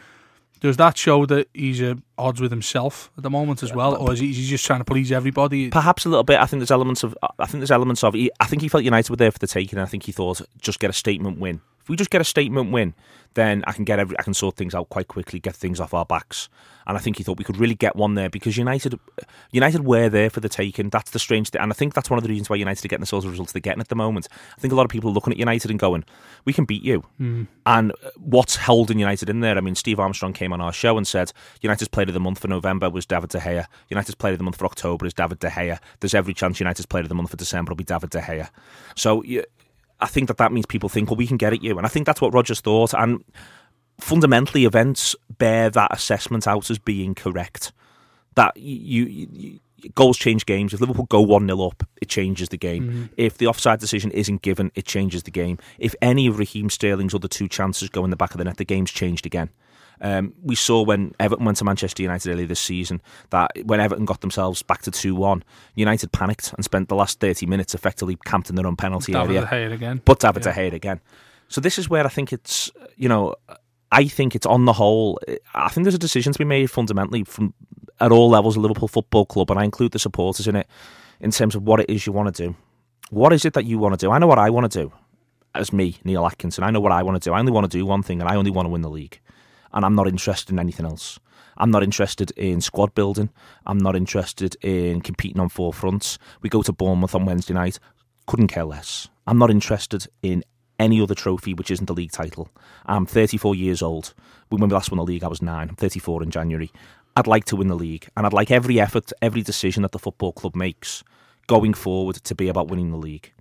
Does 0.61 0.77
that 0.77 0.95
show 0.95 1.25
that 1.25 1.49
he's 1.53 1.81
at 1.81 1.97
odds 2.17 2.39
with 2.39 2.51
himself 2.51 3.11
at 3.17 3.23
the 3.23 3.29
moment 3.29 3.63
as 3.63 3.73
well, 3.73 3.95
or 3.95 4.13
is 4.13 4.19
he, 4.19 4.29
is 4.29 4.37
he 4.37 4.45
just 4.45 4.65
trying 4.65 4.79
to 4.79 4.85
please 4.85 5.11
everybody? 5.11 5.69
Perhaps 5.69 6.05
a 6.05 6.09
little 6.09 6.23
bit. 6.23 6.39
I 6.39 6.45
think 6.45 6.61
there's 6.61 6.71
elements 6.71 7.03
of. 7.03 7.17
I 7.39 7.45
think 7.45 7.61
there's 7.61 7.71
elements 7.71 8.03
of. 8.03 8.15
I 8.15 8.45
think 8.45 8.61
he 8.61 8.67
felt 8.67 8.83
United 8.83 9.09
were 9.09 9.17
there 9.17 9.31
for 9.31 9.39
the 9.39 9.47
taking. 9.47 9.79
I 9.79 9.85
think 9.85 10.03
he 10.03 10.11
thought 10.11 10.41
just 10.59 10.79
get 10.79 10.89
a 10.89 10.93
statement 10.93 11.39
win. 11.39 11.61
If 11.85 11.89
we 11.89 11.95
just 11.95 12.09
get 12.09 12.19
a 12.19 12.23
statement 12.23 12.71
win, 12.71 12.95
then 13.35 13.63
I 13.67 13.73
can 13.73 13.83
get 13.83 13.99
every, 13.99 14.17
I 14.17 14.23
can 14.23 14.33
sort 14.33 14.55
things 14.55 14.73
out 14.73 14.89
quite 14.89 15.07
quickly, 15.07 15.39
get 15.39 15.55
things 15.55 15.79
off 15.79 15.93
our 15.93 16.03
backs. 16.03 16.49
And 16.87 16.97
I 16.97 16.99
think 16.99 17.17
he 17.17 17.23
thought 17.23 17.37
we 17.37 17.43
could 17.43 17.57
really 17.57 17.75
get 17.75 17.95
one 17.95 18.15
there 18.15 18.27
because 18.27 18.57
United, 18.57 18.99
United 19.51 19.85
were 19.85 20.09
there 20.09 20.31
for 20.31 20.39
the 20.39 20.49
taking. 20.49 20.89
That's 20.89 21.11
the 21.11 21.19
strange 21.19 21.49
thing, 21.49 21.61
and 21.61 21.71
I 21.71 21.75
think 21.75 21.93
that's 21.93 22.09
one 22.09 22.17
of 22.17 22.23
the 22.23 22.29
reasons 22.29 22.49
why 22.49 22.55
United 22.55 22.83
are 22.83 22.87
getting 22.87 23.01
the 23.01 23.05
sort 23.05 23.23
of 23.23 23.29
results 23.29 23.51
they're 23.51 23.59
getting 23.59 23.81
at 23.81 23.89
the 23.89 23.95
moment. 23.95 24.27
I 24.57 24.61
think 24.61 24.71
a 24.71 24.75
lot 24.75 24.85
of 24.85 24.89
people 24.89 25.11
are 25.11 25.13
looking 25.13 25.31
at 25.31 25.37
United 25.37 25.69
and 25.69 25.79
going, 25.79 26.05
"We 26.43 26.53
can 26.53 26.65
beat 26.65 26.81
you." 26.81 27.03
Mm. 27.21 27.47
And 27.67 27.91
what's 28.17 28.55
holding 28.55 28.97
United 28.97 29.29
in 29.29 29.41
there? 29.41 29.55
I 29.55 29.61
mean, 29.61 29.75
Steve 29.75 29.99
Armstrong 29.99 30.33
came 30.33 30.51
on 30.51 30.61
our 30.61 30.73
show 30.73 30.97
and 30.97 31.07
said 31.07 31.31
United's 31.61 31.87
player 31.87 32.07
of 32.07 32.13
the 32.13 32.19
month 32.19 32.39
for 32.39 32.47
November 32.47 32.89
was 32.89 33.05
David 33.05 33.29
De 33.29 33.39
Gea. 33.39 33.65
United's 33.89 34.15
player 34.15 34.33
of 34.33 34.39
the 34.39 34.43
month 34.43 34.57
for 34.57 34.65
October 34.65 35.05
is 35.05 35.13
David 35.13 35.39
De 35.39 35.49
Gea. 35.49 35.79
There's 35.99 36.15
every 36.15 36.33
chance 36.33 36.59
United's 36.59 36.87
player 36.87 37.03
of 37.03 37.09
the 37.09 37.15
month 37.15 37.31
for 37.31 37.37
December 37.37 37.71
will 37.71 37.77
be 37.77 37.83
David 37.83 38.09
De 38.09 38.21
Gea. 38.21 38.49
So. 38.95 39.23
I 39.99 40.07
think 40.07 40.27
that 40.27 40.37
that 40.37 40.51
means 40.51 40.65
people 40.65 40.89
think, 40.89 41.09
well, 41.09 41.17
we 41.17 41.27
can 41.27 41.37
get 41.37 41.53
at 41.53 41.63
you. 41.63 41.77
And 41.77 41.85
I 41.85 41.89
think 41.89 42.05
that's 42.05 42.21
what 42.21 42.33
Rodgers 42.33 42.61
thought. 42.61 42.93
And 42.93 43.23
fundamentally, 43.99 44.65
events 44.65 45.15
bear 45.37 45.69
that 45.69 45.93
assessment 45.93 46.47
out 46.47 46.69
as 46.69 46.79
being 46.79 47.15
correct. 47.15 47.71
That 48.35 48.57
you, 48.57 49.05
you, 49.05 49.27
you 49.31 49.59
goals 49.93 50.17
change 50.17 50.45
games. 50.45 50.73
If 50.73 50.81
Liverpool 50.81 51.05
go 51.05 51.21
1 51.21 51.47
0 51.47 51.61
up, 51.61 51.87
it 52.01 52.09
changes 52.09 52.49
the 52.49 52.57
game. 52.57 52.83
Mm-hmm. 52.83 53.05
If 53.17 53.37
the 53.37 53.47
offside 53.47 53.79
decision 53.79 54.11
isn't 54.11 54.41
given, 54.41 54.71
it 54.75 54.85
changes 54.85 55.23
the 55.23 55.31
game. 55.31 55.57
If 55.77 55.95
any 56.01 56.27
of 56.27 56.39
Raheem 56.39 56.69
Sterling's 56.69 57.13
other 57.13 57.27
two 57.27 57.47
chances 57.47 57.89
go 57.89 58.03
in 58.03 58.09
the 58.09 58.17
back 58.17 58.31
of 58.31 58.37
the 58.37 58.43
net, 58.43 58.57
the 58.57 58.65
game's 58.65 58.91
changed 58.91 59.25
again. 59.25 59.49
Um, 60.01 60.33
we 60.43 60.55
saw 60.55 60.81
when 60.81 61.13
Everton 61.19 61.45
went 61.45 61.57
to 61.59 61.63
Manchester 61.63 62.03
United 62.03 62.31
earlier 62.31 62.47
this 62.47 62.59
season 62.59 63.01
that 63.29 63.51
when 63.63 63.79
Everton 63.79 64.05
got 64.05 64.21
themselves 64.21 64.61
back 64.61 64.81
to 64.83 64.91
2 64.91 65.15
1, 65.15 65.43
United 65.75 66.11
panicked 66.11 66.53
and 66.53 66.63
spent 66.63 66.89
the 66.89 66.95
last 66.95 67.19
30 67.19 67.45
minutes 67.45 67.73
effectively 67.73 68.17
camped 68.25 68.49
in 68.49 68.55
their 68.55 68.67
own 68.67 68.75
penalty 68.75 69.13
David 69.13 69.51
area. 69.51 69.71
again. 69.71 70.01
But 70.03 70.19
David 70.19 70.45
yeah. 70.45 70.53
De 70.53 70.71
Gea 70.71 70.73
again. 70.73 71.01
So 71.47 71.61
this 71.61 71.77
is 71.77 71.89
where 71.89 72.05
I 72.05 72.09
think 72.09 72.33
it's, 72.33 72.71
you 72.97 73.07
know, 73.07 73.35
I 73.91 74.05
think 74.07 74.35
it's 74.35 74.45
on 74.45 74.65
the 74.65 74.73
whole, 74.73 75.19
I 75.53 75.69
think 75.69 75.85
there's 75.85 75.95
a 75.95 75.99
decision 75.99 76.33
to 76.33 76.39
be 76.39 76.45
made 76.45 76.71
fundamentally 76.71 77.23
from 77.23 77.53
at 78.01 78.11
all 78.11 78.29
levels 78.29 78.57
of 78.57 78.63
Liverpool 78.63 78.87
Football 78.87 79.25
Club, 79.25 79.49
and 79.51 79.59
I 79.59 79.63
include 79.63 79.93
the 79.93 79.99
supporters 79.99 80.47
in 80.47 80.55
it 80.55 80.67
in 81.21 81.31
terms 81.31 81.55
of 81.55 81.63
what 81.63 81.79
it 81.79 81.89
is 81.89 82.05
you 82.05 82.11
want 82.11 82.35
to 82.35 82.47
do. 82.47 82.55
What 83.09 83.31
is 83.31 83.45
it 83.45 83.53
that 83.53 83.65
you 83.65 83.79
want 83.79 83.97
to 83.97 84.05
do? 84.05 84.11
I 84.11 84.17
know 84.17 84.27
what 84.27 84.39
I 84.39 84.49
want 84.49 84.69
to 84.69 84.81
do 84.81 84.91
as 85.53 85.71
me, 85.71 85.97
Neil 86.03 86.25
Atkinson. 86.25 86.63
I 86.63 86.71
know 86.71 86.81
what 86.81 86.91
I 86.91 87.03
want 87.03 87.21
to 87.21 87.29
do. 87.29 87.33
I 87.33 87.39
only 87.39 87.51
want 87.51 87.71
to 87.71 87.77
do 87.77 87.85
one 87.85 88.03
thing, 88.03 88.19
and 88.19 88.29
I 88.29 88.35
only 88.35 88.51
want 88.51 88.65
to 88.65 88.69
win 88.69 88.81
the 88.81 88.89
league 88.89 89.21
and 89.75 89.85
I'm 89.85 89.93
not 89.93 90.07
interested 90.07 90.53
in 90.53 90.59
anything 90.59 90.85
else. 90.85 91.19
I'm 91.57 91.71
not 91.71 91.83
interested 91.83 92.31
in 92.31 92.61
squad 92.61 92.95
building. 92.95 93.29
I'm 93.65 93.77
not 93.77 93.95
interested 93.95 94.55
in 94.61 95.01
competing 95.01 95.39
on 95.39 95.49
four 95.49 95.73
fronts. 95.73 96.17
We 96.41 96.49
go 96.49 96.61
to 96.63 96.73
Bournemouth 96.73 97.15
on 97.15 97.25
Wednesday 97.25 97.53
night. 97.53 97.79
Couldn't 98.25 98.47
care 98.47 98.65
less. 98.65 99.07
I'm 99.27 99.37
not 99.37 99.51
interested 99.51 100.07
in 100.21 100.43
any 100.79 100.99
other 100.99 101.15
trophy 101.15 101.53
which 101.53 101.71
isn't 101.71 101.85
the 101.85 101.93
league 101.93 102.11
title. 102.11 102.49
I'm 102.85 103.05
34 103.05 103.55
years 103.55 103.81
old. 103.81 104.13
When 104.49 104.61
we 104.61 104.67
last 104.67 104.91
won 104.91 104.97
the 104.97 105.03
league, 105.03 105.23
I 105.23 105.27
was 105.27 105.41
nine. 105.41 105.69
I'm 105.69 105.75
34 105.75 106.23
in 106.23 106.31
January. 106.31 106.71
I'd 107.15 107.27
like 107.27 107.45
to 107.45 107.55
win 107.55 107.69
the 107.69 107.75
league, 107.75 108.09
and 108.17 108.25
I'd 108.25 108.33
like 108.33 108.51
every 108.51 108.77
effort, 108.79 109.13
every 109.21 109.41
decision 109.41 109.83
that 109.83 109.93
the 109.93 109.99
football 109.99 110.33
club 110.33 110.53
makes 110.53 111.01
going 111.47 111.73
forward 111.73 112.15
to 112.15 112.35
be 112.35 112.49
about 112.49 112.67
winning 112.67 112.91
the 112.91 112.97
league. 112.97 113.31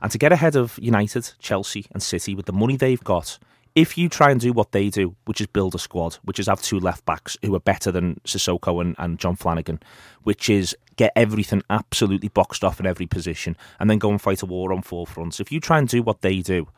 And 0.00 0.10
to 0.10 0.16
get 0.16 0.32
ahead 0.32 0.56
of 0.56 0.78
United, 0.78 1.32
Chelsea, 1.38 1.86
and 1.92 2.02
City 2.02 2.34
with 2.34 2.46
the 2.46 2.52
money 2.54 2.76
they've 2.76 3.04
got 3.04 3.38
if 3.74 3.96
you 3.96 4.08
try 4.08 4.30
and 4.30 4.40
do 4.40 4.52
what 4.52 4.72
they 4.72 4.88
do, 4.88 5.14
which 5.24 5.40
is 5.40 5.46
build 5.46 5.74
a 5.74 5.78
squad, 5.78 6.14
which 6.24 6.38
is 6.38 6.46
have 6.46 6.62
two 6.62 6.80
left 6.80 7.04
backs 7.04 7.36
who 7.42 7.54
are 7.54 7.60
better 7.60 7.92
than 7.92 8.20
Cissokho 8.24 8.80
and, 8.80 8.96
and 8.98 9.18
John 9.18 9.36
Flanagan, 9.36 9.80
which 10.22 10.50
is 10.50 10.76
get 10.96 11.12
everything 11.14 11.62
absolutely 11.70 12.28
boxed 12.28 12.64
off 12.64 12.80
in 12.80 12.86
every 12.86 13.06
position 13.06 13.56
and 13.78 13.88
then 13.88 13.98
go 13.98 14.10
and 14.10 14.20
fight 14.20 14.42
a 14.42 14.46
war 14.46 14.72
on 14.72 14.82
four 14.82 15.06
fronts. 15.06 15.40
If 15.40 15.52
you 15.52 15.60
try 15.60 15.78
and 15.78 15.88
do 15.88 16.02
what 16.02 16.20
they 16.20 16.40
do, 16.40 16.68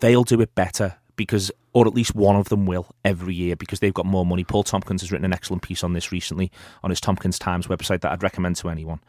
they'll 0.00 0.24
do 0.24 0.40
it 0.40 0.54
better 0.54 0.96
because, 1.16 1.52
or 1.72 1.86
at 1.86 1.94
least 1.94 2.14
one 2.14 2.36
of 2.36 2.48
them 2.48 2.66
will 2.66 2.86
every 3.04 3.34
year 3.34 3.54
because 3.54 3.80
they've 3.80 3.94
got 3.94 4.06
more 4.06 4.26
money. 4.26 4.44
Paul 4.44 4.64
Tomkins 4.64 5.02
has 5.02 5.12
written 5.12 5.26
an 5.26 5.32
excellent 5.32 5.62
piece 5.62 5.84
on 5.84 5.92
this 5.92 6.10
recently 6.10 6.50
on 6.82 6.90
his 6.90 7.00
Tomkins 7.00 7.38
Times 7.38 7.66
website 7.66 8.00
that 8.00 8.12
I'd 8.12 8.22
recommend 8.22 8.56
to 8.56 8.68
anyone. 8.70 9.00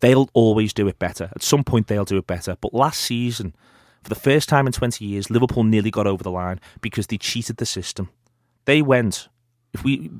They'll 0.00 0.28
always 0.32 0.72
do 0.72 0.86
it 0.88 0.98
better. 0.98 1.30
At 1.34 1.42
some 1.42 1.64
point, 1.64 1.86
they'll 1.86 2.04
do 2.04 2.18
it 2.18 2.26
better. 2.26 2.56
But 2.60 2.74
last 2.74 3.00
season, 3.00 3.54
for 4.08 4.14
the 4.14 4.20
first 4.20 4.48
time 4.48 4.66
in 4.66 4.72
20 4.72 5.04
years, 5.04 5.28
Liverpool 5.28 5.64
nearly 5.64 5.90
got 5.90 6.06
over 6.06 6.22
the 6.22 6.30
line 6.30 6.60
because 6.80 7.08
they 7.08 7.18
cheated 7.18 7.58
the 7.58 7.66
system. 7.66 8.08
They 8.64 8.80
went, 8.80 9.28
if 9.74 9.84
we 9.84 10.10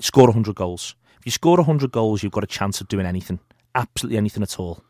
score 0.00 0.24
100 0.24 0.54
goals, 0.54 0.96
if 1.18 1.26
you 1.26 1.32
score 1.32 1.58
100 1.58 1.92
goals, 1.92 2.22
you've 2.22 2.32
got 2.32 2.44
a 2.44 2.46
chance 2.46 2.80
of 2.80 2.88
doing 2.88 3.04
anything, 3.04 3.38
absolutely 3.74 4.16
anything 4.16 4.42
at 4.42 4.58
all. 4.58 4.82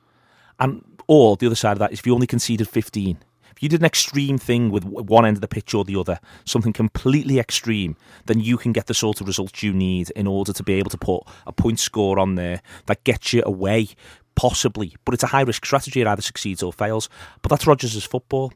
And 0.60 0.84
or 1.08 1.36
the 1.36 1.46
other 1.46 1.56
side 1.56 1.72
of 1.72 1.80
that 1.80 1.92
is 1.92 1.98
if 1.98 2.06
you 2.06 2.14
only 2.14 2.28
conceded 2.28 2.68
15, 2.68 3.18
if 3.50 3.62
you 3.62 3.68
did 3.68 3.80
an 3.80 3.86
extreme 3.86 4.38
thing 4.38 4.70
with 4.70 4.84
one 4.84 5.26
end 5.26 5.36
of 5.36 5.40
the 5.40 5.48
pitch 5.48 5.74
or 5.74 5.84
the 5.84 5.98
other, 5.98 6.20
something 6.44 6.72
completely 6.72 7.40
extreme, 7.40 7.96
then 8.26 8.38
you 8.38 8.58
can 8.58 8.70
get 8.72 8.86
the 8.86 8.94
sort 8.94 9.20
of 9.20 9.26
results 9.26 9.62
you 9.62 9.72
need 9.72 10.10
in 10.10 10.28
order 10.28 10.52
to 10.52 10.62
be 10.62 10.74
able 10.74 10.90
to 10.90 10.98
put 10.98 11.22
a 11.48 11.52
point 11.52 11.80
score 11.80 12.20
on 12.20 12.36
there 12.36 12.62
that 12.86 13.02
gets 13.02 13.32
you 13.32 13.42
away 13.44 13.88
possibly, 14.36 14.94
but 15.04 15.14
it's 15.14 15.24
a 15.24 15.28
high 15.28 15.42
risk 15.42 15.64
strategy. 15.64 16.00
It 16.00 16.06
either 16.06 16.22
succeeds 16.22 16.62
or 16.62 16.72
fails. 16.72 17.08
But 17.42 17.50
that's 17.50 17.66
Rodgers' 17.66 18.04
football. 18.04 18.52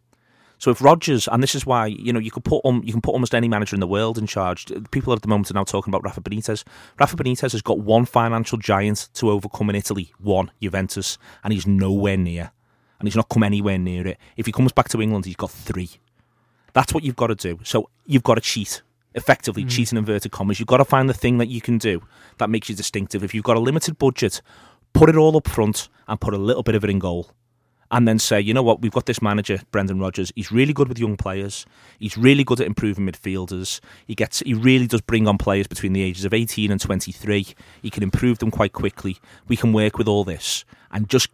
So 0.58 0.70
if 0.70 0.82
Rodgers, 0.82 1.26
and 1.26 1.42
this 1.42 1.54
is 1.54 1.64
why 1.64 1.86
you 1.86 2.12
know 2.12 2.20
you 2.20 2.30
could 2.30 2.44
put 2.44 2.64
um, 2.66 2.82
you 2.84 2.92
can 2.92 3.00
put 3.00 3.12
almost 3.12 3.34
any 3.34 3.48
manager 3.48 3.74
in 3.74 3.80
the 3.80 3.86
world 3.86 4.18
in 4.18 4.26
charge. 4.26 4.70
People 4.90 5.14
at 5.14 5.22
the 5.22 5.28
moment 5.28 5.50
are 5.50 5.54
now 5.54 5.64
talking 5.64 5.90
about 5.90 6.04
Rafa 6.04 6.20
Benitez. 6.20 6.64
Rafa 7.00 7.16
Benitez 7.16 7.52
has 7.52 7.62
got 7.62 7.80
one 7.80 8.04
financial 8.04 8.58
giant 8.58 9.08
to 9.14 9.30
overcome 9.30 9.70
in 9.70 9.76
Italy, 9.76 10.12
one 10.18 10.50
Juventus, 10.60 11.16
and 11.42 11.54
he's 11.54 11.66
nowhere 11.66 12.18
near, 12.18 12.52
and 12.98 13.08
he's 13.08 13.16
not 13.16 13.30
come 13.30 13.42
anywhere 13.42 13.78
near 13.78 14.06
it. 14.06 14.18
If 14.36 14.44
he 14.44 14.52
comes 14.52 14.70
back 14.70 14.90
to 14.90 15.00
England, 15.00 15.24
he's 15.24 15.36
got 15.36 15.50
three. 15.50 15.90
That's 16.74 16.92
what 16.92 17.04
you've 17.04 17.16
got 17.16 17.28
to 17.28 17.34
do. 17.34 17.58
So 17.64 17.88
you've 18.04 18.22
got 18.22 18.34
to 18.34 18.42
cheat 18.42 18.82
effectively 19.14 19.64
mm. 19.64 19.70
cheat 19.70 19.92
in 19.92 19.98
inverted 19.98 20.32
commas. 20.32 20.60
You've 20.60 20.68
got 20.68 20.78
to 20.78 20.84
find 20.84 21.08
the 21.08 21.14
thing 21.14 21.38
that 21.38 21.48
you 21.48 21.60
can 21.60 21.78
do 21.78 22.02
that 22.38 22.50
makes 22.50 22.68
you 22.68 22.74
distinctive. 22.74 23.24
If 23.24 23.34
you've 23.34 23.44
got 23.44 23.56
a 23.56 23.60
limited 23.60 23.98
budget, 23.98 24.42
put 24.92 25.08
it 25.08 25.16
all 25.16 25.36
up 25.36 25.48
front 25.48 25.88
and 26.08 26.20
put 26.20 26.34
a 26.34 26.38
little 26.38 26.62
bit 26.62 26.74
of 26.74 26.84
it 26.84 26.90
in 26.90 26.98
goal. 26.98 27.30
And 27.92 28.06
then 28.06 28.20
say, 28.20 28.40
you 28.40 28.54
know 28.54 28.62
what, 28.62 28.82
we've 28.82 28.92
got 28.92 29.06
this 29.06 29.20
manager, 29.20 29.62
Brendan 29.72 29.98
Rodgers. 29.98 30.30
He's 30.36 30.52
really 30.52 30.72
good 30.72 30.88
with 30.88 30.98
young 31.00 31.16
players. 31.16 31.66
He's 31.98 32.16
really 32.16 32.44
good 32.44 32.60
at 32.60 32.68
improving 32.68 33.04
midfielders. 33.04 33.80
He 34.06 34.14
gets, 34.14 34.38
he 34.40 34.54
really 34.54 34.86
does 34.86 35.00
bring 35.00 35.26
on 35.26 35.38
players 35.38 35.66
between 35.66 35.92
the 35.92 36.02
ages 36.02 36.24
of 36.24 36.32
18 36.32 36.70
and 36.70 36.80
23. 36.80 37.46
He 37.82 37.90
can 37.90 38.04
improve 38.04 38.38
them 38.38 38.52
quite 38.52 38.72
quickly. 38.72 39.18
We 39.48 39.56
can 39.56 39.72
work 39.72 39.98
with 39.98 40.06
all 40.06 40.22
this 40.22 40.64
and 40.92 41.08
just 41.08 41.30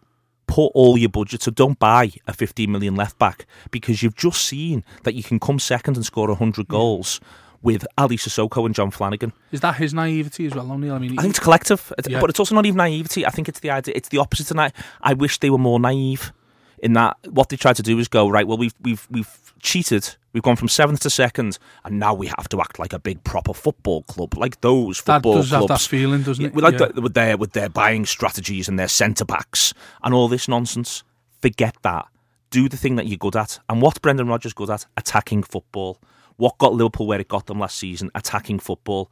put 0.47 0.71
all 0.73 0.97
your 0.97 1.09
budget. 1.09 1.43
So 1.43 1.51
don't 1.51 1.77
buy 1.77 2.11
a 2.25 2.33
15 2.33 2.71
million 2.71 2.95
left 2.95 3.19
back 3.19 3.45
because 3.69 4.01
you've 4.01 4.15
just 4.15 4.43
seen 4.43 4.83
that 5.03 5.13
you 5.13 5.21
can 5.21 5.39
come 5.39 5.59
second 5.59 5.95
and 5.95 6.05
score 6.05 6.27
100 6.27 6.67
goals. 6.67 7.19
Yeah 7.21 7.29
with 7.61 7.85
Aly 7.97 8.17
Cissokho 8.17 8.65
and 8.65 8.75
John 8.75 8.91
Flanagan. 8.91 9.33
Is 9.51 9.61
that 9.61 9.75
his 9.75 9.93
naivety 9.93 10.45
as 10.45 10.55
well, 10.55 10.71
O'Neill? 10.71 10.93
I 10.93 10.99
mean, 10.99 11.17
I 11.17 11.21
think 11.21 11.31
it's 11.31 11.39
collective, 11.39 11.91
yeah. 12.07 12.21
but 12.21 12.29
it's 12.29 12.39
also 12.39 12.55
not 12.55 12.65
even 12.65 12.77
naivety. 12.77 13.25
I 13.25 13.29
think 13.29 13.49
it's 13.49 13.59
the 13.59 13.71
idea. 13.71 13.93
It's 13.95 14.09
the 14.09 14.19
opposite 14.19 14.47
tonight. 14.47 14.73
I 15.01 15.13
wish 15.13 15.39
they 15.39 15.49
were 15.49 15.57
more 15.57 15.79
naive 15.79 16.31
in 16.79 16.93
that 16.93 17.17
what 17.29 17.49
they 17.49 17.57
tried 17.57 17.75
to 17.77 17.83
do 17.83 17.97
is 17.99 18.07
go 18.07 18.29
right. 18.29 18.47
Well, 18.47 18.57
we've 18.57 18.75
we've 18.81 19.07
we've 19.09 19.53
cheated. 19.59 20.15
We've 20.33 20.43
gone 20.43 20.55
from 20.55 20.67
seventh 20.67 20.99
to 21.01 21.09
second, 21.09 21.57
and 21.83 21.99
now 21.99 22.13
we 22.13 22.27
have 22.27 22.47
to 22.49 22.61
act 22.61 22.77
like 22.77 22.93
a 22.93 22.99
big 22.99 23.23
proper 23.23 23.53
football 23.53 24.03
club, 24.03 24.37
like 24.37 24.61
those 24.61 24.99
football 24.99 25.33
that 25.33 25.39
does 25.39 25.49
clubs. 25.49 25.69
Have 25.69 25.79
that 25.79 25.89
feeling, 25.89 26.21
doesn't 26.21 26.45
it? 26.45 26.53
With, 26.53 26.63
like 26.63 26.79
yeah. 26.79 26.87
the, 26.93 27.01
with 27.01 27.13
their 27.13 27.37
with 27.37 27.53
their 27.53 27.69
buying 27.69 28.05
strategies 28.05 28.67
and 28.67 28.77
their 28.77 28.87
centre 28.87 29.25
backs 29.25 29.73
and 30.03 30.13
all 30.13 30.27
this 30.27 30.47
nonsense. 30.47 31.03
Forget 31.41 31.75
that. 31.83 32.07
Do 32.49 32.69
the 32.69 32.77
thing 32.77 32.95
that 32.95 33.07
you're 33.07 33.17
good 33.17 33.35
at, 33.35 33.59
and 33.67 33.81
what's 33.81 33.99
Brendan 33.99 34.27
Rodgers 34.27 34.53
good 34.53 34.69
at? 34.69 34.85
Attacking 34.95 35.43
football 35.43 35.99
what 36.37 36.57
got 36.57 36.73
Liverpool 36.73 37.07
where 37.07 37.19
it 37.19 37.27
got 37.27 37.47
them 37.47 37.59
last 37.59 37.77
season, 37.77 38.09
attacking 38.15 38.59
football. 38.59 39.11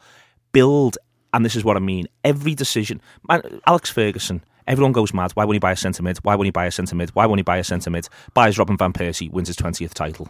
build, 0.52 0.98
and 1.34 1.44
this 1.44 1.56
is 1.56 1.66
what 1.66 1.76
I 1.76 1.82
mean, 1.82 2.08
every 2.24 2.56
decision. 2.56 3.02
Man, 3.28 3.42
Alex 3.68 3.90
Ferguson, 3.90 4.42
everyone 4.68 4.94
goes 4.94 5.14
mad. 5.14 5.32
Why 5.34 5.44
won't 5.44 5.56
he 5.56 5.60
buy 5.60 5.74
a 5.74 5.76
centre 5.76 6.02
mid? 6.02 6.18
Why 6.20 6.36
won't 6.36 6.46
he 6.46 6.52
buy 6.52 6.66
a 6.66 6.72
centre 6.72 6.96
mid? 6.96 7.10
Why 7.10 7.26
won't 7.26 7.40
he 7.40 7.44
buy 7.44 7.58
a 7.58 7.64
centre 7.64 7.90
mid? 7.90 8.08
Buys 8.34 8.58
Robin 8.58 8.78
Van 8.78 8.94
Persie, 8.94 9.30
wins 9.30 9.50
his 9.50 9.58
20th 9.58 9.94
title. 9.94 10.30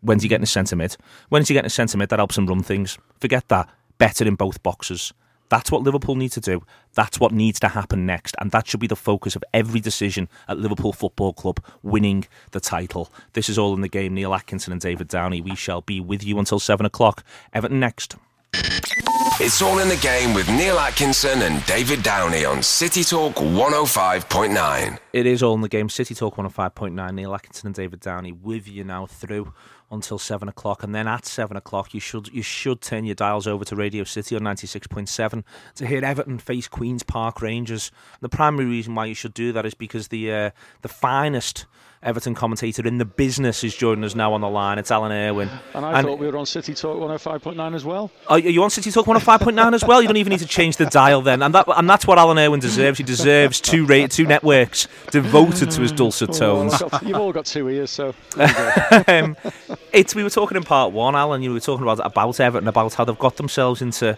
When's 0.00 0.22
he 0.22 0.28
getting 0.28 0.44
a 0.44 0.46
centre 0.46 0.76
mid? 0.76 0.96
When's 1.28 1.48
he 1.48 1.54
getting 1.54 1.66
a 1.66 1.70
centre 1.70 1.98
mid 1.98 2.10
that 2.10 2.20
helps 2.20 2.38
him 2.38 2.46
run 2.46 2.62
things? 2.62 2.98
Forget 3.18 3.48
that. 3.48 3.68
Better 3.98 4.26
in 4.26 4.36
both 4.36 4.62
boxes. 4.62 5.12
That's 5.48 5.70
what 5.70 5.82
Liverpool 5.82 6.16
need 6.16 6.32
to 6.32 6.40
do. 6.40 6.62
That's 6.94 7.20
what 7.20 7.32
needs 7.32 7.60
to 7.60 7.68
happen 7.68 8.06
next. 8.06 8.34
And 8.40 8.50
that 8.52 8.66
should 8.66 8.80
be 8.80 8.86
the 8.86 8.96
focus 8.96 9.36
of 9.36 9.44
every 9.52 9.80
decision 9.80 10.28
at 10.48 10.58
Liverpool 10.58 10.92
Football 10.92 11.32
Club, 11.32 11.60
winning 11.82 12.26
the 12.52 12.60
title. 12.60 13.10
This 13.34 13.48
is 13.48 13.58
all 13.58 13.74
in 13.74 13.80
the 13.80 13.88
game. 13.88 14.14
Neil 14.14 14.34
Atkinson 14.34 14.72
and 14.72 14.80
David 14.80 15.08
Downey. 15.08 15.40
We 15.40 15.54
shall 15.54 15.82
be 15.82 16.00
with 16.00 16.24
you 16.24 16.38
until 16.38 16.58
seven 16.58 16.86
o'clock. 16.86 17.24
Everton 17.52 17.80
next. 17.80 18.16
It's 19.40 19.60
all 19.60 19.80
in 19.80 19.88
the 19.88 19.96
game 19.96 20.32
with 20.32 20.48
Neil 20.48 20.78
Atkinson 20.78 21.42
and 21.42 21.64
David 21.66 22.04
Downey 22.04 22.44
on 22.44 22.62
City 22.62 23.02
Talk 23.02 23.34
105.9. 23.34 24.98
It 25.12 25.26
is 25.26 25.42
all 25.42 25.54
in 25.54 25.60
the 25.60 25.68
game. 25.68 25.88
City 25.88 26.14
Talk 26.14 26.36
105.9. 26.36 27.14
Neil 27.14 27.34
Atkinson 27.34 27.66
and 27.66 27.74
David 27.74 27.98
Downey 27.98 28.30
with 28.30 28.68
you 28.68 28.84
now 28.84 29.06
through 29.06 29.52
until 29.94 30.18
seven 30.18 30.48
o'clock, 30.48 30.82
and 30.82 30.94
then 30.94 31.08
at 31.08 31.24
seven 31.24 31.56
o'clock 31.56 31.94
you 31.94 32.00
should 32.00 32.28
you 32.28 32.42
should 32.42 32.80
turn 32.80 33.04
your 33.04 33.14
dials 33.14 33.46
over 33.46 33.64
to 33.64 33.76
Radio 33.76 34.04
City 34.04 34.36
on 34.36 34.42
ninety 34.42 34.66
six 34.66 34.86
point 34.86 35.08
seven 35.08 35.44
to 35.76 35.86
hear 35.86 36.04
Everton 36.04 36.38
face 36.38 36.68
Queens 36.68 37.02
Park 37.02 37.40
Rangers. 37.40 37.90
The 38.20 38.28
primary 38.28 38.66
reason 38.66 38.94
why 38.94 39.06
you 39.06 39.14
should 39.14 39.34
do 39.34 39.52
that 39.52 39.64
is 39.64 39.74
because 39.74 40.08
the 40.08 40.32
uh, 40.32 40.50
the 40.82 40.88
finest 40.88 41.66
Everton 42.04 42.34
commentator 42.34 42.86
in 42.86 42.98
the 42.98 43.06
business 43.06 43.64
is 43.64 43.74
joining 43.74 44.04
us 44.04 44.14
now 44.14 44.34
on 44.34 44.42
the 44.42 44.48
line. 44.48 44.78
It's 44.78 44.90
Alan 44.90 45.10
Irwin. 45.10 45.48
And 45.72 45.86
I 45.86 45.98
and 45.98 46.06
thought 46.06 46.18
we 46.18 46.26
were 46.26 46.36
on 46.36 46.44
City 46.44 46.74
Talk 46.74 46.98
105.9 46.98 47.74
as 47.74 47.82
well. 47.82 48.10
Are 48.28 48.38
you 48.38 48.62
on 48.62 48.68
City 48.68 48.90
Talk 48.90 49.06
105.9 49.06 49.72
as 49.72 49.84
well? 49.84 50.02
You 50.02 50.08
don't 50.08 50.18
even 50.18 50.30
need 50.30 50.40
to 50.40 50.46
change 50.46 50.76
the 50.76 50.84
dial 50.84 51.22
then. 51.22 51.42
And 51.42 51.54
that 51.54 51.64
and 51.74 51.88
that's 51.88 52.06
what 52.06 52.18
Alan 52.18 52.38
Irwin 52.38 52.60
deserves. 52.60 52.98
He 52.98 53.04
deserves 53.04 53.58
two 53.58 53.86
rate, 53.86 54.10
two 54.10 54.26
networks 54.26 54.86
devoted 55.10 55.70
to 55.70 55.80
his 55.80 55.92
dulcet 55.92 56.34
tones. 56.34 56.78
Got, 56.78 57.02
you've 57.04 57.16
all 57.16 57.32
got 57.32 57.46
two 57.46 57.70
ears, 57.70 57.90
so. 57.90 58.14
um, 59.08 59.34
it's 59.92 60.14
we 60.14 60.22
were 60.22 60.30
talking 60.30 60.58
in 60.58 60.62
part 60.62 60.92
one, 60.92 61.14
Alan. 61.14 61.42
You 61.42 61.54
were 61.54 61.60
talking 61.60 61.84
about 61.84 62.04
about 62.04 62.38
Everton, 62.38 62.68
about 62.68 62.92
how 62.92 63.04
they've 63.04 63.18
got 63.18 63.36
themselves 63.36 63.80
into 63.80 64.14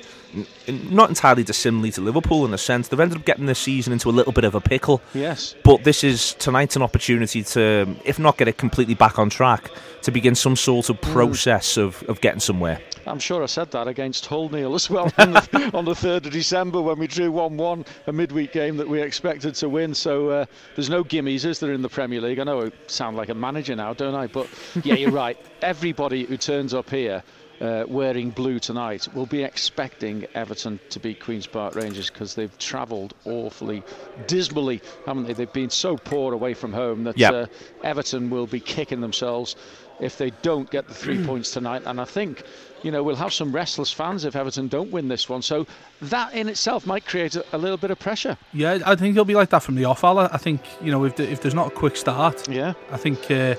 not 0.69 1.09
entirely 1.09 1.45
dissimilarly 1.45 1.93
to 1.93 2.01
Liverpool 2.01 2.45
in 2.45 2.53
a 2.53 2.59
sense. 2.59 2.89
They've 2.89 2.99
ended 2.99 3.19
up 3.19 3.25
getting 3.25 3.47
this 3.47 3.61
season 3.61 3.93
into 3.93 4.09
a 4.09 4.11
little 4.11 4.33
bit 4.33 4.45
of 4.45 4.57
a 4.57 4.61
pickle. 4.61 5.01
Yes. 5.15 5.55
But 5.63 5.85
this 5.85 6.03
is 6.03 6.35
tonight's 6.35 6.75
an 6.75 6.83
opportunity 6.83 7.43
to 7.45 7.76
um, 7.83 7.97
if 8.05 8.19
not 8.19 8.37
get 8.37 8.49
it 8.49 8.59
completely 8.59 8.95
back 8.95 9.19
on 9.19 9.31
track, 9.31 9.71
to 10.03 10.11
begin 10.11 10.35
some 10.35 10.57
sort 10.57 10.89
of 10.89 10.99
hmm. 10.99 11.13
process 11.13 11.75
mm. 11.75 11.83
of, 11.85 12.03
of 12.09 12.21
getting 12.21 12.41
somewhere. 12.41 12.81
I'm 13.07 13.19
sure 13.19 13.43
I 13.43 13.47
said 13.47 13.71
that 13.71 13.89
against 13.89 14.27
Hull 14.27 14.49
Neil 14.49 14.75
as 14.75 14.91
well 14.91 15.13
on 15.19 15.33
the, 15.33 15.71
on 15.75 15.85
the 15.85 15.93
3rd 15.93 16.27
of 16.27 16.33
December 16.33 16.81
when 16.81 16.99
we 16.99 17.07
drew 17.07 17.31
1 17.31 17.57
1, 17.57 17.85
a 18.07 18.13
midweek 18.13 18.53
game 18.53 18.77
that 18.77 18.89
we 18.89 19.01
expected 19.01 19.55
to 19.57 19.69
win. 19.69 19.95
So 19.95 20.31
uh, 20.31 20.47
there's 20.75 20.91
no 20.91 21.05
gimmies, 21.05 21.45
is 21.45 21.61
there, 21.61 21.73
in 21.73 21.83
the 21.83 21.89
Premier 21.89 22.21
League? 22.21 22.39
I 22.39 22.45
know 22.45 22.67
I 22.67 22.73
sound 22.89 23.17
like 23.17 23.29
a 23.29 23.35
manager 23.35 23.77
now, 23.77 23.95
don't 23.95 24.15
I? 24.15 24.27
But 24.27 24.49
yeah, 24.85 24.95
you're 24.95 25.11
right. 25.11 25.39
Everybody 25.63 26.25
who 26.25 26.37
turns 26.37 26.75
up 26.75 26.91
here 26.91 27.23
uh, 27.61 27.85
wearing 27.89 28.31
blue 28.31 28.59
tonight 28.59 29.09
will 29.15 29.27
be 29.27 29.43
expecting 29.43 30.27
Everton 30.35 30.79
to 30.91 31.01
beat 31.01 31.21
Queen's 31.21 31.47
Park 31.47 31.75
Rangers 31.75 32.11
because 32.11 32.35
they've 32.35 32.57
travelled 32.59 33.15
awfully 33.25 33.83
dismally, 34.27 34.83
haven't 35.07 35.27
they? 35.27 35.33
They've 35.33 35.53
been 35.53 35.71
so 35.71 35.97
poor 35.97 36.33
away 36.33 36.55
from 36.55 36.73
home 36.73 37.05
that 37.05 37.19
yep. 37.19 37.33
uh, 37.33 37.47
Everton 37.83 38.31
will 38.31 38.47
be 38.47 38.61
kicking 38.61 39.01
themselves 39.01 39.57
if 40.01 40.19
they 40.19 40.31
don't 40.43 40.71
get 40.71 40.87
the 40.87 40.95
three 40.95 41.25
points 41.27 41.51
tonight. 41.53 41.83
And 41.87 42.01
I 42.01 42.05
think, 42.05 42.43
you 42.83 42.91
know, 42.91 43.03
we'll 43.03 43.17
have 43.17 43.33
some 43.33 43.53
restless 43.53 43.91
fans 43.91 44.25
if 44.25 44.37
Everton 44.37 44.69
don't 44.69 44.91
win 44.91 45.09
this 45.09 45.29
one. 45.29 45.43
So 45.43 45.67
that 46.03 46.35
in 46.35 46.49
itself 46.49 46.87
might 46.87 47.07
create 47.07 47.37
a, 47.37 47.45
a 47.53 47.59
little 47.59 47.79
bit 47.79 47.91
of 47.91 47.99
pressure. 47.99 48.37
Yeah, 48.53 48.79
I 48.85 48.97
think 48.97 49.13
it'll 49.15 49.25
be 49.25 49.35
like 49.35 49.51
that 49.51 49.63
from 49.63 49.77
the 49.77 49.87
off. 49.87 50.05
I 50.05 50.37
think, 50.37 50.61
you 50.83 50.91
know, 50.91 51.05
if, 51.05 51.17
the, 51.17 51.31
if 51.31 51.41
there's 51.41 51.55
not 51.55 51.69
a 51.69 51.75
quick 51.75 51.97
start, 51.97 52.49
yeah, 52.49 52.75
I 52.91 52.97
think. 52.97 53.31
Uh, 53.31 53.55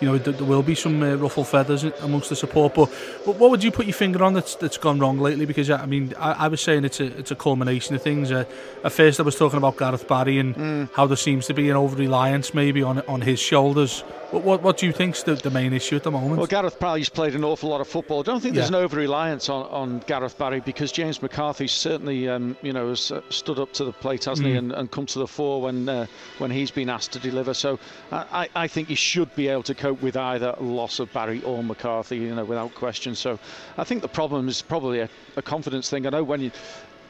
you 0.00 0.08
know 0.08 0.18
there 0.18 0.44
will 0.44 0.62
be 0.62 0.74
some 0.74 1.02
uh, 1.02 1.14
ruffled 1.14 1.48
feathers 1.48 1.84
amongst 1.84 2.28
the 2.28 2.36
support. 2.36 2.74
But, 2.74 2.90
but 3.24 3.36
what 3.36 3.50
would 3.50 3.62
you 3.62 3.70
put 3.70 3.86
your 3.86 3.94
finger 3.94 4.22
on 4.22 4.34
that's 4.34 4.54
that's 4.54 4.78
gone 4.78 4.98
wrong 4.98 5.18
lately? 5.18 5.46
Because 5.46 5.70
I 5.70 5.86
mean, 5.86 6.14
I, 6.18 6.44
I 6.44 6.48
was 6.48 6.60
saying 6.60 6.84
it's 6.84 7.00
a 7.00 7.06
it's 7.18 7.30
a 7.30 7.36
culmination 7.36 7.94
of 7.94 8.02
things. 8.02 8.30
Uh, 8.30 8.44
at 8.84 8.92
first, 8.92 9.20
I 9.20 9.22
was 9.22 9.36
talking 9.36 9.58
about 9.58 9.76
Gareth 9.76 10.06
Barry 10.06 10.38
and 10.38 10.54
mm. 10.54 10.90
how 10.94 11.06
there 11.06 11.16
seems 11.16 11.46
to 11.46 11.54
be 11.54 11.70
an 11.70 11.76
over 11.76 11.96
reliance 11.96 12.54
maybe 12.54 12.82
on 12.82 13.00
on 13.02 13.20
his 13.20 13.40
shoulders. 13.40 14.04
What, 14.30 14.44
what, 14.44 14.62
what 14.62 14.76
do 14.76 14.84
you 14.84 14.92
think's 14.92 15.22
the, 15.22 15.36
the 15.36 15.50
main 15.50 15.72
issue 15.72 15.96
at 15.96 16.02
the 16.02 16.10
moment? 16.10 16.36
Well, 16.36 16.46
Gareth 16.46 16.78
Barry's 16.78 17.08
played 17.08 17.34
an 17.34 17.44
awful 17.44 17.70
lot 17.70 17.80
of 17.80 17.88
football. 17.88 18.20
I 18.20 18.24
don't 18.24 18.40
think 18.40 18.54
there's 18.54 18.70
yeah. 18.70 18.76
an 18.76 18.84
over 18.84 18.98
reliance 18.98 19.48
on, 19.48 19.64
on 19.70 20.00
Gareth 20.00 20.36
Barry 20.36 20.60
because 20.60 20.92
James 20.92 21.22
McCarthy 21.22 21.66
certainly 21.66 22.28
um, 22.28 22.54
you 22.60 22.74
know 22.74 22.90
has 22.90 23.10
uh, 23.10 23.22
stood 23.30 23.58
up 23.58 23.72
to 23.74 23.84
the 23.86 23.92
plate, 23.92 24.26
hasn't 24.26 24.46
mm. 24.46 24.50
he, 24.50 24.56
and, 24.58 24.72
and, 24.72 24.90
come 24.90 25.06
to 25.06 25.18
the 25.18 25.26
fore 25.26 25.62
when 25.62 25.88
uh, 25.88 26.06
when 26.36 26.50
he's 26.50 26.70
been 26.70 26.90
asked 26.90 27.12
to 27.12 27.18
deliver. 27.18 27.54
So 27.54 27.78
I, 28.12 28.50
I 28.54 28.68
think 28.68 28.88
he 28.88 28.94
should 28.94 29.34
be 29.34 29.48
able 29.48 29.62
to 29.62 29.74
cope 29.74 29.87
with 29.92 30.16
either 30.16 30.54
loss 30.60 30.98
of 30.98 31.12
Barry 31.12 31.42
or 31.42 31.62
McCarthy, 31.62 32.18
you 32.18 32.34
know, 32.34 32.44
without 32.44 32.74
question. 32.74 33.14
So 33.14 33.38
I 33.76 33.84
think 33.84 34.02
the 34.02 34.08
problem 34.08 34.48
is 34.48 34.62
probably 34.62 35.00
a, 35.00 35.08
a 35.36 35.42
confidence 35.42 35.90
thing. 35.90 36.06
I 36.06 36.10
know 36.10 36.24
when 36.24 36.40
you 36.40 36.50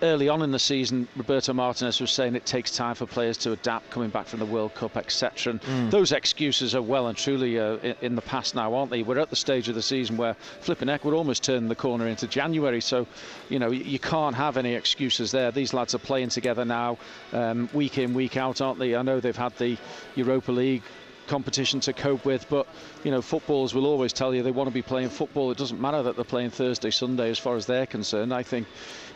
early 0.03 0.29
on 0.29 0.43
in 0.43 0.53
the 0.53 0.59
season, 0.59 1.09
Roberto 1.17 1.53
Martinez 1.53 2.01
was 2.01 2.11
saying 2.11 2.35
it 2.35 2.47
takes 2.47 2.71
time 2.71 2.95
for 2.95 3.07
players 3.07 3.37
to 3.39 3.53
adapt, 3.53 3.91
coming 3.91 4.11
back 4.11 4.27
from 4.27 4.39
the 4.39 4.47
World 4.47 4.75
Cup, 4.75 4.97
etc. 4.97 5.55
Mm. 5.55 5.91
Those 5.91 6.13
excuses 6.13 6.75
are 6.75 6.83
well 6.83 7.09
and 7.09 7.17
truly 7.17 7.59
uh, 7.59 7.77
in, 7.77 7.95
in, 8.01 8.15
the 8.15 8.23
past 8.23 8.55
now, 8.55 8.75
aren't 8.75 8.91
they? 8.91 9.03
We're 9.03 9.19
at 9.19 9.31
the 9.31 9.37
stage 9.37 9.69
of 9.69 9.75
the 9.75 9.83
season 9.83 10.17
where 10.17 10.35
flipping 10.61 10.89
heck, 10.89 11.05
we're 11.05 11.15
almost 11.15 11.43
turning 11.43 11.69
the 11.69 11.75
corner 11.75 12.07
into 12.07 12.27
January. 12.27 12.81
So, 12.81 13.07
you 13.49 13.59
know, 13.59 13.71
you 13.71 13.99
can't 13.99 14.37
have 14.37 14.57
any 14.57 14.75
excuses 14.75 15.31
there. 15.31 15.51
These 15.51 15.75
lads 15.75 15.95
are 15.95 15.99
playing 15.99 16.29
together 16.29 16.65
now, 16.65 16.99
um, 17.33 17.69
week 17.73 17.99
in, 17.99 18.15
week 18.15 18.37
out, 18.37 18.61
aren't 18.61 18.79
they? 18.79 18.95
I 18.95 19.03
know 19.03 19.21
they've 19.21 19.37
had 19.37 19.57
the 19.57 19.77
Europa 20.15 20.53
League 20.53 20.83
competition 21.29 21.81
to 21.81 21.93
cope 21.93 22.25
with. 22.25 22.49
But 22.49 22.67
you 23.05 23.11
know, 23.11 23.23
footballers 23.23 23.75
will 23.75 23.87
always 23.87 24.13
tell 24.13 24.35
you 24.35 24.43
they 24.43 24.51
want 24.51 24.69
to 24.69 24.75
be 24.75 24.83
playing 24.83 25.11
football. 25.11 25.51
It 25.51 25.59
doesn't 25.59 25.81
matter 25.81 26.03
that 26.03 26.17
they're 26.17 26.25
playing 26.25 26.51
Thursday, 26.51 26.91
Sunday, 26.91 27.31
as 27.31 27.39
far 27.39 27.57
as 27.57 27.67
they're 27.67 27.87
concerned. 27.87 28.35
I 28.35 28.43
think, 28.43 28.67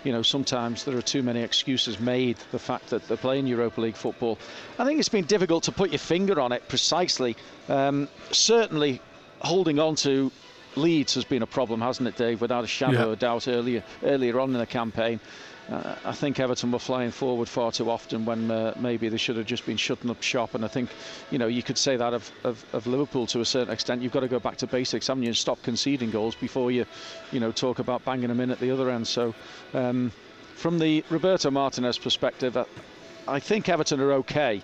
you 0.05 0.13
know, 0.13 0.23
sometimes 0.23 0.85
there 0.85 0.97
are 0.97 1.03
too 1.03 1.23
many 1.23 1.41
excuses 1.41 1.99
made. 1.99 2.37
The 2.53 2.59
fact 2.59 2.91
that 2.91 3.09
they're 3.09 3.17
playing 3.17 3.47
Europa 3.47 3.81
League 3.81 3.97
football, 3.97 4.39
I 4.79 4.85
think 4.85 5.01
it's 5.01 5.09
been 5.09 5.25
difficult 5.25 5.65
to 5.65 5.73
put 5.73 5.91
your 5.91 5.99
finger 5.99 6.41
on 6.41 6.53
it 6.53 6.69
precisely. 6.69 7.37
Um, 7.69 8.09
certainly, 8.31 9.01
holding 9.41 9.79
on 9.79 9.97
to 9.97 10.31
leads 10.77 11.15
has 11.15 11.25
been 11.25 11.43
a 11.43 11.47
problem, 11.47 11.81
hasn't 11.81 12.09
it, 12.09 12.17
Dave? 12.17 12.41
Without 12.41 12.65
a 12.65 12.67
shadow 12.67 13.07
yeah. 13.07 13.13
of 13.13 13.19
doubt. 13.19 13.49
Earlier, 13.49 13.83
earlier 14.03 14.41
on 14.41 14.53
in 14.53 14.59
the 14.59 14.67
campaign. 14.67 15.21
Uh, 15.71 15.95
I 16.05 16.13
think 16.13 16.41
Everton 16.41 16.73
were 16.73 16.79
flying 16.79 17.13
forward 17.13 17.49
far 17.49 17.71
too 17.71 17.89
often 17.89 18.25
when 18.25 18.51
uh, 18.51 18.75
maybe 18.79 19.09
they 19.09 19.17
should 19.17 19.37
have 19.37 19.47
just 19.47 19.65
been 19.65 19.77
shutting 19.77 20.11
up 20.11 20.23
shop. 20.23 20.55
And 20.55 20.65
I 20.65 20.69
think, 20.69 20.91
you 21.31 21.39
know, 21.39 21.47
you 21.47 21.63
could 21.63 21.79
say 21.79 21.97
that 21.97 22.13
of, 22.13 22.31
of, 22.43 22.65
of, 22.73 22.87
Liverpool 22.87 23.27
to 23.29 23.41
a 23.41 23.45
certain 23.45 23.73
extent. 23.73 24.03
You've 24.03 24.13
got 24.13 24.21
to 24.21 24.29
go 24.29 24.41
back 24.41 24.57
to 24.59 24.67
basics, 24.67 25.07
haven't 25.07 25.23
you, 25.23 25.29
and 25.29 25.37
stop 25.37 25.63
conceding 25.63 26.11
goals 26.11 26.35
before 26.35 26.73
you, 26.73 26.85
you 27.31 27.39
know, 27.39 27.53
talk 27.53 27.79
about 27.79 28.05
banging 28.05 28.29
them 28.29 28.41
in 28.41 28.51
at 28.51 28.59
the 28.59 28.73
other 28.73 28.91
end. 28.91 29.07
So, 29.07 29.35
um, 29.73 30.11
from 30.57 30.79
the 30.79 31.05
Roberto 31.11 31.51
Martinez 31.51 31.99
perspective, 31.99 32.57
uh, 32.57 32.65
I 33.29 33.39
think 33.39 33.69
Everton 33.69 34.01
are 34.01 34.13
okay. 34.15 34.63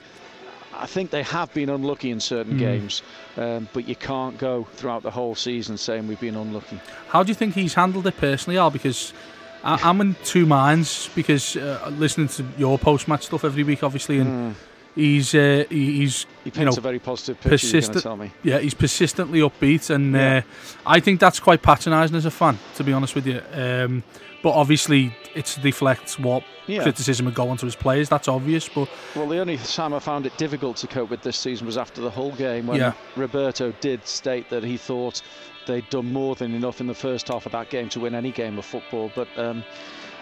I 0.74 0.86
think 0.86 1.10
they 1.10 1.22
have 1.22 1.52
been 1.54 1.70
unlucky 1.70 2.10
in 2.10 2.20
certain 2.20 2.54
mm. 2.54 2.58
games, 2.58 3.02
um, 3.36 3.68
but 3.72 3.88
you 3.88 3.96
can't 3.96 4.38
go 4.38 4.64
throughout 4.74 5.02
the 5.02 5.10
whole 5.10 5.34
season 5.34 5.76
saying 5.76 6.06
we've 6.06 6.20
been 6.20 6.36
unlucky. 6.36 6.80
How 7.08 7.22
do 7.22 7.28
you 7.28 7.34
think 7.34 7.54
he's 7.54 7.74
handled 7.74 8.06
it 8.06 8.16
personally, 8.16 8.58
Al? 8.58 8.70
Because 8.70 9.12
I, 9.64 9.90
am 9.90 10.00
in 10.00 10.16
two 10.24 10.46
minds 10.46 11.10
because 11.14 11.56
uh, 11.56 11.90
listening 11.96 12.28
to 12.28 12.46
your 12.56 12.78
post 12.78 13.08
match 13.08 13.26
stuff 13.26 13.44
every 13.44 13.64
week, 13.64 13.82
obviously, 13.82 14.18
and 14.18 14.54
mm. 14.54 14.58
he's 14.94 15.34
uh, 15.34 15.64
he's 15.68 16.26
he 16.44 16.52
you 16.54 16.64
know, 16.64 16.72
a 16.76 16.80
very 16.80 16.98
positive 16.98 17.36
picture. 17.36 17.50
Persistent, 17.50 18.02
tell 18.02 18.16
me. 18.16 18.30
Yeah, 18.42 18.58
he's 18.58 18.74
persistently 18.74 19.40
upbeat, 19.40 19.90
and 19.90 20.14
yeah. 20.14 20.38
uh, 20.38 20.42
I 20.86 21.00
think 21.00 21.18
that's 21.20 21.40
quite 21.40 21.62
patronising 21.62 22.16
as 22.16 22.24
a 22.24 22.30
fan, 22.30 22.58
to 22.76 22.84
be 22.84 22.92
honest 22.92 23.14
with 23.14 23.26
you. 23.26 23.42
Um, 23.52 24.04
but 24.42 24.50
obviously, 24.50 25.14
it 25.34 25.58
deflects 25.62 26.18
what 26.18 26.44
yeah. 26.66 26.82
criticism 26.82 27.26
would 27.26 27.34
go 27.34 27.48
onto 27.48 27.66
his 27.66 27.74
players. 27.74 28.08
That's 28.08 28.28
obvious. 28.28 28.68
But 28.68 28.88
well, 29.16 29.28
the 29.28 29.38
only 29.38 29.56
time 29.58 29.92
I 29.92 29.98
found 29.98 30.26
it 30.26 30.36
difficult 30.36 30.76
to 30.78 30.86
cope 30.86 31.10
with 31.10 31.22
this 31.22 31.36
season 31.36 31.66
was 31.66 31.76
after 31.76 32.00
the 32.00 32.10
Hull 32.10 32.32
game 32.32 32.66
when 32.66 32.78
yeah. 32.78 32.92
Roberto 33.16 33.72
did 33.80 34.06
state 34.06 34.48
that 34.50 34.62
he 34.62 34.76
thought 34.76 35.22
they'd 35.66 35.88
done 35.90 36.12
more 36.12 36.34
than 36.34 36.54
enough 36.54 36.80
in 36.80 36.86
the 36.86 36.94
first 36.94 37.28
half 37.28 37.46
of 37.46 37.52
that 37.52 37.70
game 37.70 37.88
to 37.90 38.00
win 38.00 38.14
any 38.14 38.32
game 38.32 38.58
of 38.58 38.64
football. 38.64 39.10
But 39.14 39.28
um, 39.36 39.64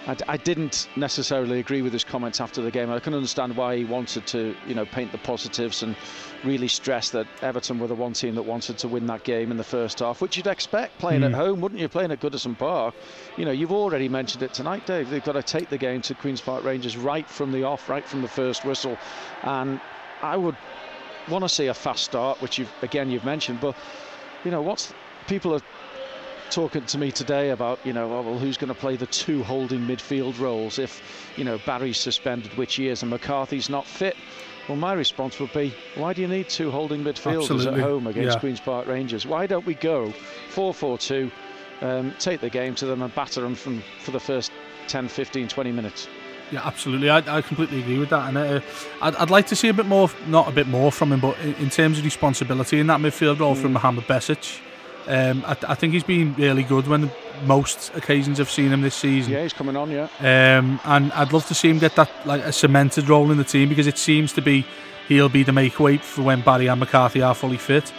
I, 0.06 0.16
I, 0.28 0.36
didn't 0.36 0.88
necessarily 0.96 1.58
agree 1.58 1.82
with 1.82 1.92
his 1.92 2.04
comments 2.04 2.40
after 2.40 2.62
the 2.62 2.70
game. 2.70 2.90
I 2.90 3.00
can 3.00 3.14
understand 3.14 3.56
why 3.56 3.76
he 3.76 3.84
wanted 3.84 4.26
to, 4.28 4.54
you 4.66 4.74
know, 4.74 4.84
paint 4.86 5.12
the 5.12 5.18
positives 5.18 5.82
and 5.82 5.96
really 6.44 6.68
stress 6.68 7.10
that 7.10 7.26
Everton 7.42 7.78
were 7.78 7.86
the 7.86 7.94
one 7.94 8.12
team 8.12 8.34
that 8.36 8.42
wanted 8.42 8.78
to 8.78 8.88
win 8.88 9.06
that 9.06 9.24
game 9.24 9.50
in 9.50 9.56
the 9.56 9.64
first 9.64 9.98
half, 9.98 10.20
which 10.20 10.36
you'd 10.36 10.46
expect 10.46 10.98
playing 10.98 11.22
mm. 11.22 11.26
at 11.26 11.32
home, 11.32 11.60
wouldn't 11.60 11.80
you? 11.80 11.88
Playing 11.88 12.12
at 12.12 12.20
Goodison 12.20 12.56
Park. 12.56 12.94
You 13.36 13.44
know, 13.44 13.50
you've 13.50 13.72
already 13.72 14.08
mentioned 14.08 14.42
it 14.42 14.54
tonight, 14.54 14.86
Dave. 14.86 15.10
They've 15.10 15.24
got 15.24 15.32
to 15.32 15.42
take 15.42 15.68
the 15.68 15.78
game 15.78 16.02
to 16.02 16.14
Queens 16.14 16.40
Park 16.40 16.64
Rangers 16.64 16.96
right 16.96 17.28
from 17.28 17.52
the 17.52 17.64
off, 17.64 17.88
right 17.88 18.06
from 18.06 18.22
the 18.22 18.28
first 18.28 18.64
whistle, 18.64 18.96
and 19.42 19.80
I 20.22 20.36
would 20.36 20.56
want 21.28 21.42
to 21.42 21.48
see 21.48 21.66
a 21.66 21.74
fast 21.74 22.04
start, 22.04 22.40
which 22.40 22.58
you've 22.58 22.72
again 22.82 23.10
you've 23.10 23.24
mentioned, 23.24 23.60
but 23.60 23.76
you 24.44 24.50
know 24.50 24.62
what's 24.62 24.94
people 25.26 25.54
are 25.54 25.60
talking 26.50 26.84
to 26.84 26.98
me 26.98 27.10
today 27.10 27.50
about, 27.50 27.78
you 27.84 27.92
know, 27.92 28.12
oh, 28.12 28.22
well, 28.22 28.38
who's 28.38 28.56
going 28.56 28.68
to 28.68 28.74
play 28.78 28.96
the 28.96 29.06
two 29.06 29.42
holding 29.42 29.80
midfield 29.80 30.38
roles 30.38 30.78
if, 30.78 31.02
you 31.36 31.44
know, 31.44 31.58
Barry's 31.66 31.98
suspended, 31.98 32.56
which 32.56 32.76
he 32.76 32.88
is, 32.88 33.02
and 33.02 33.10
McCarthy's 33.10 33.68
not 33.68 33.86
fit. 33.86 34.16
Well, 34.68 34.76
my 34.76 34.94
response 34.94 35.38
would 35.38 35.52
be, 35.52 35.74
why 35.94 36.12
do 36.12 36.22
you 36.22 36.28
need 36.28 36.48
two 36.48 36.70
holding 36.70 37.04
midfielders 37.04 37.42
Absolutely. 37.42 37.80
at 37.80 37.86
home 37.88 38.06
against 38.06 38.36
Yeah. 38.36 38.40
Queen's 38.40 38.60
Park 38.60 38.86
Rangers? 38.88 39.26
Why 39.26 39.46
don't 39.46 39.64
we 39.64 39.74
go 39.74 40.12
4-4-2, 40.54 41.30
um, 41.82 42.14
take 42.18 42.40
the 42.40 42.50
game 42.50 42.74
to 42.76 42.86
them 42.86 43.02
and 43.02 43.14
batter 43.14 43.40
them 43.42 43.54
from, 43.54 43.82
for 44.00 44.10
the 44.10 44.20
first 44.20 44.50
10, 44.88 45.08
15, 45.08 45.48
20 45.48 45.72
minutes? 45.72 46.08
Yeah, 46.50 46.60
absolutely. 46.64 47.10
I, 47.10 47.18
I 47.38 47.42
completely 47.42 47.80
agree 47.80 47.98
with 47.98 48.10
that, 48.10 48.28
and 48.28 48.38
uh, 48.38 48.60
I'd, 49.02 49.16
I'd 49.16 49.30
like 49.30 49.48
to 49.48 49.56
see 49.56 49.68
a 49.68 49.74
bit 49.74 49.86
more, 49.86 50.08
not 50.26 50.48
a 50.48 50.52
bit 50.52 50.68
more 50.68 50.92
from 50.92 51.12
him, 51.12 51.20
but 51.20 51.36
in, 51.40 51.54
in 51.56 51.70
terms 51.70 51.98
of 51.98 52.04
responsibility 52.04 52.78
in 52.78 52.86
that 52.86 53.00
midfield 53.00 53.40
role 53.40 53.54
from 53.56 53.72
Mohamed 53.72 54.04
Besic. 54.04 54.60
Um, 55.06 55.44
I, 55.46 55.56
I 55.68 55.74
think 55.74 55.92
he's 55.92 56.04
been 56.04 56.34
really 56.34 56.62
good 56.62 56.86
when 56.88 57.10
most 57.44 57.94
occasions 57.94 58.40
I've 58.40 58.50
seen 58.50 58.72
him 58.72 58.80
this 58.82 58.94
season. 58.94 59.32
Yeah, 59.32 59.42
he's 59.42 59.52
coming 59.52 59.76
on, 59.76 59.90
yeah. 59.90 60.08
Um, 60.20 60.80
and 60.84 61.12
I'd 61.12 61.32
love 61.32 61.46
to 61.46 61.54
see 61.54 61.70
him 61.70 61.78
get 61.78 61.94
that 61.96 62.10
like 62.26 62.42
a 62.42 62.52
cemented 62.52 63.08
role 63.08 63.30
in 63.30 63.38
the 63.38 63.44
team 63.44 63.68
because 63.68 63.86
it 63.86 63.98
seems 63.98 64.32
to 64.34 64.42
be 64.42 64.66
he'll 65.08 65.28
be 65.28 65.42
the 65.42 65.52
make 65.52 65.78
weight 65.78 66.02
for 66.02 66.22
when 66.22 66.40
Barry 66.40 66.66
and 66.66 66.80
McCarthy 66.80 67.22
are 67.22 67.34
fully 67.34 67.58
fit. 67.58 67.92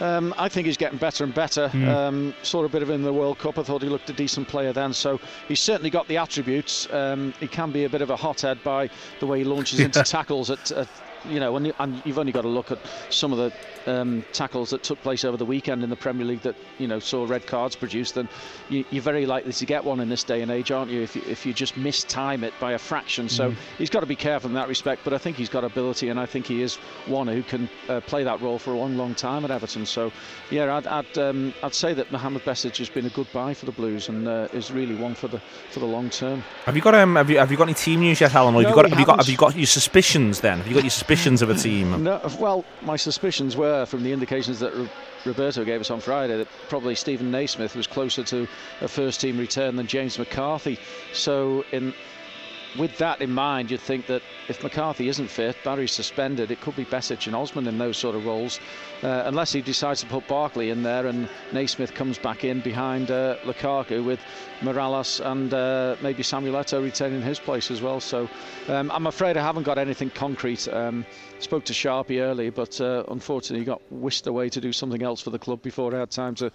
Um, 0.00 0.32
I 0.38 0.48
think 0.48 0.66
he's 0.66 0.76
getting 0.76 0.98
better 0.98 1.24
and 1.24 1.34
better. 1.34 1.70
Um, 1.88 2.34
saw 2.42 2.64
a 2.64 2.68
bit 2.68 2.82
of 2.82 2.90
him 2.90 2.96
in 2.96 3.02
the 3.02 3.12
World 3.12 3.38
Cup. 3.38 3.58
I 3.58 3.62
thought 3.62 3.82
he 3.82 3.88
looked 3.88 4.08
a 4.10 4.12
decent 4.12 4.46
player 4.46 4.72
then. 4.72 4.92
So 4.92 5.18
he's 5.48 5.60
certainly 5.60 5.90
got 5.90 6.06
the 6.06 6.16
attributes. 6.18 6.92
Um, 6.92 7.34
he 7.40 7.48
can 7.48 7.72
be 7.72 7.84
a 7.84 7.88
bit 7.88 8.02
of 8.02 8.10
a 8.10 8.16
hothead 8.16 8.62
by 8.62 8.90
the 9.18 9.26
way 9.26 9.38
he 9.38 9.44
launches 9.44 9.80
into 9.86 10.02
tackles 10.02 10.50
at. 10.50 10.70
at 10.72 10.88
you 11.26 11.40
know, 11.40 11.56
and, 11.56 11.66
you- 11.66 11.74
and 11.78 12.02
you've 12.04 12.18
only 12.18 12.32
got 12.32 12.42
to 12.42 12.48
look 12.48 12.70
at 12.70 12.78
some 13.10 13.32
of 13.32 13.38
the 13.38 13.52
um, 14.00 14.24
tackles 14.32 14.70
that 14.70 14.82
took 14.82 15.00
place 15.02 15.24
over 15.24 15.36
the 15.36 15.44
weekend 15.46 15.82
in 15.82 15.88
the 15.90 15.96
Premier 15.96 16.26
League 16.26 16.42
that 16.42 16.54
you 16.78 16.86
know 16.86 16.98
saw 16.98 17.24
red 17.26 17.46
cards 17.46 17.74
produced. 17.76 18.14
Then 18.14 18.28
you, 18.68 18.84
you're 18.90 19.02
very 19.02 19.24
likely 19.26 19.52
to 19.52 19.66
get 19.66 19.84
one 19.84 20.00
in 20.00 20.08
this 20.08 20.24
day 20.24 20.42
and 20.42 20.50
age, 20.50 20.70
aren't 20.70 20.90
you? 20.90 21.00
If 21.02 21.16
you, 21.16 21.22
if 21.26 21.46
you 21.46 21.52
just 21.54 21.74
mistime 21.76 22.42
it 22.42 22.52
by 22.60 22.72
a 22.72 22.78
fraction. 22.78 23.28
So 23.28 23.54
he's 23.78 23.90
got 23.90 24.00
to 24.00 24.06
be 24.06 24.16
careful 24.16 24.48
in 24.50 24.54
that 24.54 24.68
respect. 24.68 25.02
But 25.04 25.12
I 25.14 25.18
think 25.18 25.36
he's 25.36 25.48
got 25.48 25.64
ability, 25.64 26.08
and 26.10 26.20
I 26.20 26.26
think 26.26 26.46
he 26.46 26.60
is 26.62 26.76
one 27.06 27.28
who 27.28 27.42
can 27.42 27.68
uh, 27.88 28.00
play 28.00 28.24
that 28.24 28.40
role 28.42 28.58
for 28.58 28.72
a 28.72 28.76
long, 28.78 28.96
long 28.96 29.14
time 29.14 29.44
at 29.44 29.50
Everton. 29.50 29.86
So 29.86 30.12
yeah, 30.50 30.76
I'd 30.76 30.86
I'd, 30.86 31.18
um, 31.18 31.54
I'd 31.62 31.74
say 31.74 31.94
that 31.94 32.12
Mohamed 32.12 32.42
Besic 32.44 32.76
has 32.78 32.90
been 32.90 33.06
a 33.06 33.10
good 33.10 33.28
buy 33.32 33.54
for 33.54 33.64
the 33.66 33.72
Blues 33.72 34.08
and 34.08 34.28
uh, 34.28 34.48
is 34.52 34.70
really 34.70 34.94
one 34.96 35.14
for 35.14 35.28
the 35.28 35.40
for 35.70 35.80
the 35.80 35.86
long 35.86 36.10
term. 36.10 36.42
Have 36.66 36.76
you 36.76 36.82
got 36.82 36.94
um? 36.94 37.16
Have 37.16 37.30
you 37.30 37.38
have 37.38 37.50
you 37.50 37.56
got 37.56 37.64
any 37.64 37.74
team 37.74 38.00
news 38.00 38.20
yet, 38.20 38.34
Alan? 38.34 38.54
Or 38.54 38.62
have 38.62 38.64
No, 38.64 38.68
you 38.70 38.74
got 38.82 38.90
have 38.90 39.00
you 39.00 39.06
got 39.06 39.18
have 39.18 39.28
you 39.28 39.36
got 39.36 39.56
your 39.56 39.66
suspicions 39.66 40.40
then? 40.40 40.58
Have 40.58 40.66
you 40.66 40.74
got 40.74 40.84
your 40.84 40.90
suspicions 41.08 41.40
of 41.40 41.48
a 41.48 41.54
team? 41.54 42.04
No, 42.04 42.20
well, 42.38 42.66
my 42.82 42.96
suspicions 42.96 43.56
were 43.56 43.86
from 43.86 44.02
the 44.02 44.12
indications 44.12 44.58
that 44.60 44.74
Ro- 44.74 44.88
Roberto 45.24 45.64
gave 45.64 45.80
us 45.80 45.90
on 45.90 46.00
Friday 46.00 46.36
that 46.36 46.48
probably 46.68 46.94
Stephen 46.94 47.30
Naismith 47.30 47.74
was 47.74 47.86
closer 47.86 48.22
to 48.24 48.46
a 48.82 48.88
first 48.88 49.18
team 49.18 49.38
return 49.38 49.76
than 49.76 49.86
James 49.86 50.18
McCarthy. 50.18 50.78
So, 51.14 51.64
in 51.72 51.94
with 52.76 52.96
that 52.98 53.20
in 53.20 53.32
mind, 53.32 53.70
you'd 53.70 53.80
think 53.80 54.06
that 54.06 54.22
if 54.48 54.62
McCarthy 54.62 55.08
isn't 55.08 55.28
fit, 55.28 55.56
Barry's 55.64 55.92
suspended, 55.92 56.50
it 56.50 56.60
could 56.60 56.76
be 56.76 56.84
Besic 56.84 57.26
and 57.26 57.34
Osman 57.34 57.66
in 57.66 57.78
those 57.78 57.96
sort 57.96 58.14
of 58.14 58.26
roles, 58.26 58.60
uh, 59.02 59.22
unless 59.26 59.52
he 59.52 59.62
decides 59.62 60.00
to 60.00 60.06
put 60.06 60.26
Barkley 60.28 60.70
in 60.70 60.82
there 60.82 61.06
and 61.06 61.28
Naismith 61.52 61.94
comes 61.94 62.18
back 62.18 62.44
in 62.44 62.60
behind 62.60 63.10
uh, 63.10 63.36
Lukaku 63.44 64.04
with 64.04 64.20
Mirallas 64.60 65.24
and 65.24 65.52
uh, 65.54 65.96
maybe 66.02 66.22
Samuel 66.22 66.56
Eto'o 66.56 66.82
retaining 66.82 67.22
his 67.22 67.38
place 67.38 67.70
as 67.70 67.80
well. 67.80 68.00
So 68.00 68.28
um, 68.68 68.90
I'm 68.90 69.06
afraid 69.06 69.36
I 69.36 69.42
haven't 69.42 69.64
got 69.64 69.78
anything 69.78 70.10
concrete. 70.10 70.68
Um, 70.68 71.06
spoke 71.40 71.64
to 71.66 71.72
Sharpie 71.72 72.20
early, 72.20 72.50
but 72.50 72.80
uh, 72.80 73.04
unfortunately 73.08 73.60
he 73.60 73.64
got 73.64 73.80
whisked 73.90 74.26
away 74.26 74.48
to 74.50 74.60
do 74.60 74.72
something 74.72 75.02
else 75.02 75.20
for 75.20 75.30
the 75.30 75.38
club 75.38 75.62
before 75.62 75.94
I 75.94 76.00
had 76.00 76.10
time 76.10 76.34
to 76.36 76.50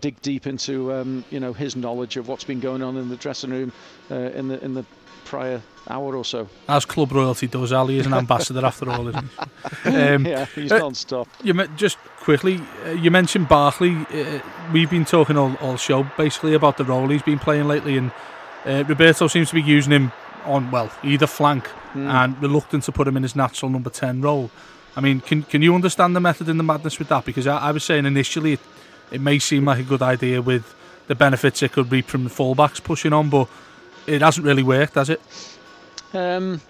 dig 0.00 0.20
deep 0.22 0.46
into 0.46 0.92
um, 0.92 1.24
you 1.30 1.40
know 1.40 1.52
his 1.52 1.76
knowledge 1.76 2.16
of 2.16 2.28
what's 2.28 2.44
been 2.44 2.60
going 2.60 2.82
on 2.82 2.96
in 2.96 3.08
the 3.08 3.16
dressing 3.16 3.50
room 3.50 3.72
uh, 4.10 4.14
in 4.14 4.48
the 4.48 4.62
in 4.64 4.74
the 4.74 4.84
prior 5.24 5.60
hour 5.90 6.16
or 6.16 6.24
so. 6.24 6.48
As 6.68 6.84
club 6.86 7.12
royalty 7.12 7.46
does, 7.46 7.70
Ali 7.72 7.98
is 7.98 8.06
an 8.06 8.14
ambassador 8.14 8.64
after 8.64 8.88
all, 8.90 9.08
isn't 9.08 9.28
he? 9.84 9.90
Um, 9.90 10.26
Yeah, 10.26 10.46
he's 10.46 10.72
uh, 10.72 10.78
non-stop. 10.78 11.28
You 11.42 11.52
me- 11.54 11.66
just 11.76 11.98
quickly, 12.20 12.60
uh, 12.86 12.90
you 12.92 13.10
mentioned 13.10 13.46
Barkley. 13.48 13.94
Uh, 14.10 14.40
we've 14.72 14.88
been 14.90 15.04
talking 15.04 15.36
all, 15.36 15.54
all 15.56 15.76
show 15.76 16.04
basically 16.16 16.54
about 16.54 16.78
the 16.78 16.84
role 16.84 17.08
he's 17.08 17.22
been 17.22 17.38
playing 17.38 17.68
lately, 17.68 17.98
and 17.98 18.10
uh, 18.64 18.84
Roberto 18.88 19.26
seems 19.26 19.48
to 19.50 19.54
be 19.54 19.62
using 19.62 19.92
him 19.92 20.12
on 20.48 20.70
well 20.70 20.90
either 21.02 21.26
flank 21.26 21.70
and 21.94 22.40
reluctant 22.42 22.84
to 22.84 22.92
put 22.92 23.08
him 23.08 23.16
in 23.16 23.22
his 23.22 23.36
natural 23.36 23.70
number 23.70 23.90
ten 23.90 24.20
role. 24.20 24.50
I 24.96 25.00
mean, 25.00 25.20
can 25.20 25.42
can 25.42 25.62
you 25.62 25.74
understand 25.74 26.16
the 26.16 26.20
method 26.20 26.48
in 26.48 26.56
the 26.56 26.64
madness 26.64 26.98
with 26.98 27.08
that? 27.08 27.24
Because 27.24 27.46
I, 27.46 27.58
I 27.58 27.70
was 27.72 27.84
saying 27.84 28.06
initially 28.06 28.54
it, 28.54 28.60
it 29.10 29.20
may 29.20 29.38
seem 29.38 29.64
like 29.64 29.78
a 29.78 29.84
good 29.84 30.02
idea 30.02 30.42
with 30.42 30.74
the 31.06 31.14
benefits 31.14 31.62
it 31.62 31.72
could 31.72 31.90
reap 31.90 32.06
from 32.06 32.24
the 32.24 32.30
fullbacks 32.30 32.82
pushing 32.82 33.12
on, 33.12 33.30
but 33.30 33.48
it 34.06 34.22
hasn't 34.22 34.46
really 34.46 34.62
worked, 34.62 34.94
has 34.94 35.10
it? 35.10 35.20
Um, 36.12 36.60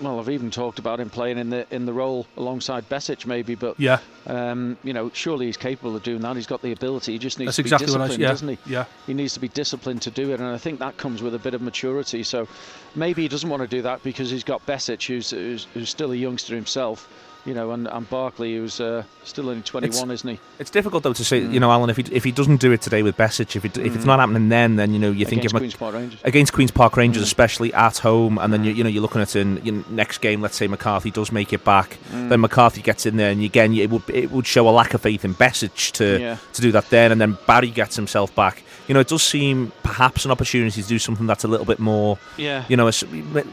well, 0.00 0.18
I've 0.20 0.28
even 0.30 0.50
talked 0.50 0.78
about 0.78 1.00
him 1.00 1.10
playing 1.10 1.38
in 1.38 1.50
the 1.50 1.66
in 1.74 1.86
the 1.86 1.92
role 1.92 2.26
alongside 2.36 2.88
Besic, 2.88 3.26
maybe, 3.26 3.54
but 3.54 3.78
Yeah, 3.78 3.98
um, 4.26 4.76
you 4.82 4.92
know, 4.92 5.10
surely 5.12 5.46
he's 5.46 5.56
capable 5.56 5.96
of 5.96 6.02
doing 6.02 6.20
that. 6.20 6.36
He's 6.36 6.46
got 6.46 6.62
the 6.62 6.72
ability. 6.72 7.12
He 7.12 7.18
just 7.18 7.38
needs 7.38 7.48
that's 7.48 7.56
to 7.56 7.62
be 7.62 7.68
exactly 7.68 7.92
what 7.92 8.00
I 8.02 8.06
disciplined, 8.06 8.22
yeah 8.22 8.28
doesn't 8.28 8.48
he? 8.48 8.58
yeah. 8.66 8.84
He 9.06 9.14
needs 9.14 9.34
to 9.34 9.40
be 9.40 9.48
disciplined 9.48 10.02
to 10.02 10.10
do 10.10 10.32
it, 10.32 10.40
and 10.40 10.48
I 10.48 10.58
think 10.58 10.78
that 10.80 10.96
comes 10.96 11.22
with 11.22 11.34
a 11.34 11.38
bit 11.38 11.54
of 11.54 11.62
maturity. 11.62 12.22
So 12.22 12.48
maybe 12.94 13.22
he 13.22 13.28
doesn't 13.28 13.48
want 13.48 13.62
to 13.62 13.68
do 13.68 13.82
that 13.82 14.02
because 14.02 14.30
he's 14.30 14.44
got 14.44 14.64
Besic, 14.66 15.06
who's 15.06 15.30
who's, 15.30 15.66
who's 15.74 15.88
still 15.88 16.12
a 16.12 16.16
youngster 16.16 16.54
himself, 16.54 17.08
you 17.48 17.54
know, 17.54 17.70
and, 17.70 17.88
and 17.88 18.08
Barkley, 18.10 18.56
who's 18.56 18.78
uh, 18.78 19.02
still 19.24 19.48
only 19.48 19.62
21, 19.62 20.10
isn't 20.10 20.28
he? 20.28 20.38
It's 20.58 20.68
difficult 20.68 21.02
though 21.02 21.14
to 21.14 21.24
say, 21.24 21.38
you 21.38 21.48
mm. 21.48 21.60
know, 21.60 21.72
Alan. 21.72 21.88
If 21.88 21.96
he 21.96 22.04
if 22.12 22.22
he 22.22 22.30
doesn't 22.30 22.58
do 22.58 22.72
it 22.72 22.82
today 22.82 23.02
with 23.02 23.16
Besic, 23.16 23.56
if 23.56 23.64
it, 23.64 23.78
if 23.78 23.94
it's 23.94 24.04
mm. 24.04 24.06
not 24.06 24.20
happening 24.20 24.50
then, 24.50 24.76
then 24.76 24.92
you 24.92 24.98
know 24.98 25.10
you 25.10 25.24
think 25.24 25.38
Against 25.44 25.56
Queens 25.56 25.74
Park 25.74 25.94
Rangers. 25.94 26.20
against 26.24 26.52
Queens 26.52 26.70
Park 26.70 26.96
Rangers, 26.98 27.22
mm. 27.22 27.26
especially 27.26 27.72
at 27.72 27.98
home, 27.98 28.36
and 28.38 28.52
then 28.52 28.64
you, 28.64 28.72
you 28.72 28.84
know 28.84 28.90
you're 28.90 29.00
looking 29.00 29.22
at 29.22 29.34
in 29.34 29.64
you 29.64 29.72
know, 29.72 29.84
next 29.88 30.18
game. 30.18 30.42
Let's 30.42 30.56
say 30.56 30.66
McCarthy 30.66 31.10
does 31.10 31.32
make 31.32 31.54
it 31.54 31.64
back, 31.64 31.96
then 32.10 32.40
McCarthy 32.40 32.82
gets 32.82 33.06
in 33.06 33.16
there, 33.16 33.30
and 33.30 33.42
again 33.42 33.72
it 33.74 33.88
would 33.88 34.02
it 34.08 34.30
would 34.30 34.46
show 34.46 34.68
a 34.68 34.70
lack 34.70 34.92
of 34.92 35.00
faith 35.00 35.24
in 35.24 35.34
Besic 35.34 35.92
to 35.92 36.20
Yeah. 36.20 36.36
to 36.52 36.60
do 36.60 36.70
that 36.72 36.90
then, 36.90 37.12
and 37.12 37.20
then 37.20 37.38
Barry 37.46 37.70
gets 37.70 37.96
himself 37.96 38.34
back. 38.34 38.62
You 38.88 38.94
know, 38.94 39.00
it 39.00 39.08
does 39.08 39.22
seem 39.22 39.70
perhaps 39.82 40.24
an 40.24 40.30
opportunity 40.30 40.82
to 40.82 40.88
do 40.88 40.98
something 40.98 41.26
that's 41.26 41.44
a 41.44 41.48
little 41.48 41.66
bit 41.66 41.78
more. 41.78 42.18
Yeah. 42.38 42.64
You 42.68 42.76
know, 42.76 42.90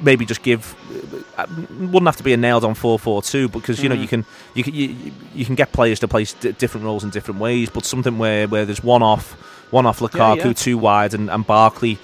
maybe 0.01 0.25
just 0.25 0.41
give. 0.41 0.75
uh, 1.37 1.45
Wouldn't 1.77 2.05
have 2.05 2.15
to 2.17 2.23
be 2.23 2.33
a 2.33 2.37
nailed 2.37 2.63
on 2.63 2.73
four 2.73 2.97
four 2.97 3.21
two 3.21 3.49
because 3.49 3.83
you 3.83 3.89
know 3.89 3.95
you 3.95 4.07
can 4.07 4.25
you 4.53 4.63
can 4.63 4.73
you, 4.73 5.11
you 5.33 5.45
can 5.45 5.55
get 5.55 5.73
players 5.73 5.99
to 5.99 6.07
play 6.07 6.23
di- 6.23 6.53
different 6.53 6.85
roles 6.85 7.03
in 7.03 7.09
different 7.09 7.39
ways, 7.39 7.69
but 7.69 7.85
something 7.85 8.17
where 8.17 8.47
where 8.47 8.65
there's 8.65 8.83
one 8.83 9.03
off 9.03 9.33
one 9.71 9.85
off 9.85 9.99
Lukaku, 9.99 10.45
yeah. 10.45 10.53
two 10.53 10.77
wide, 10.77 11.13
and, 11.13 11.29
and 11.29 11.45
Barkley. 11.45 11.99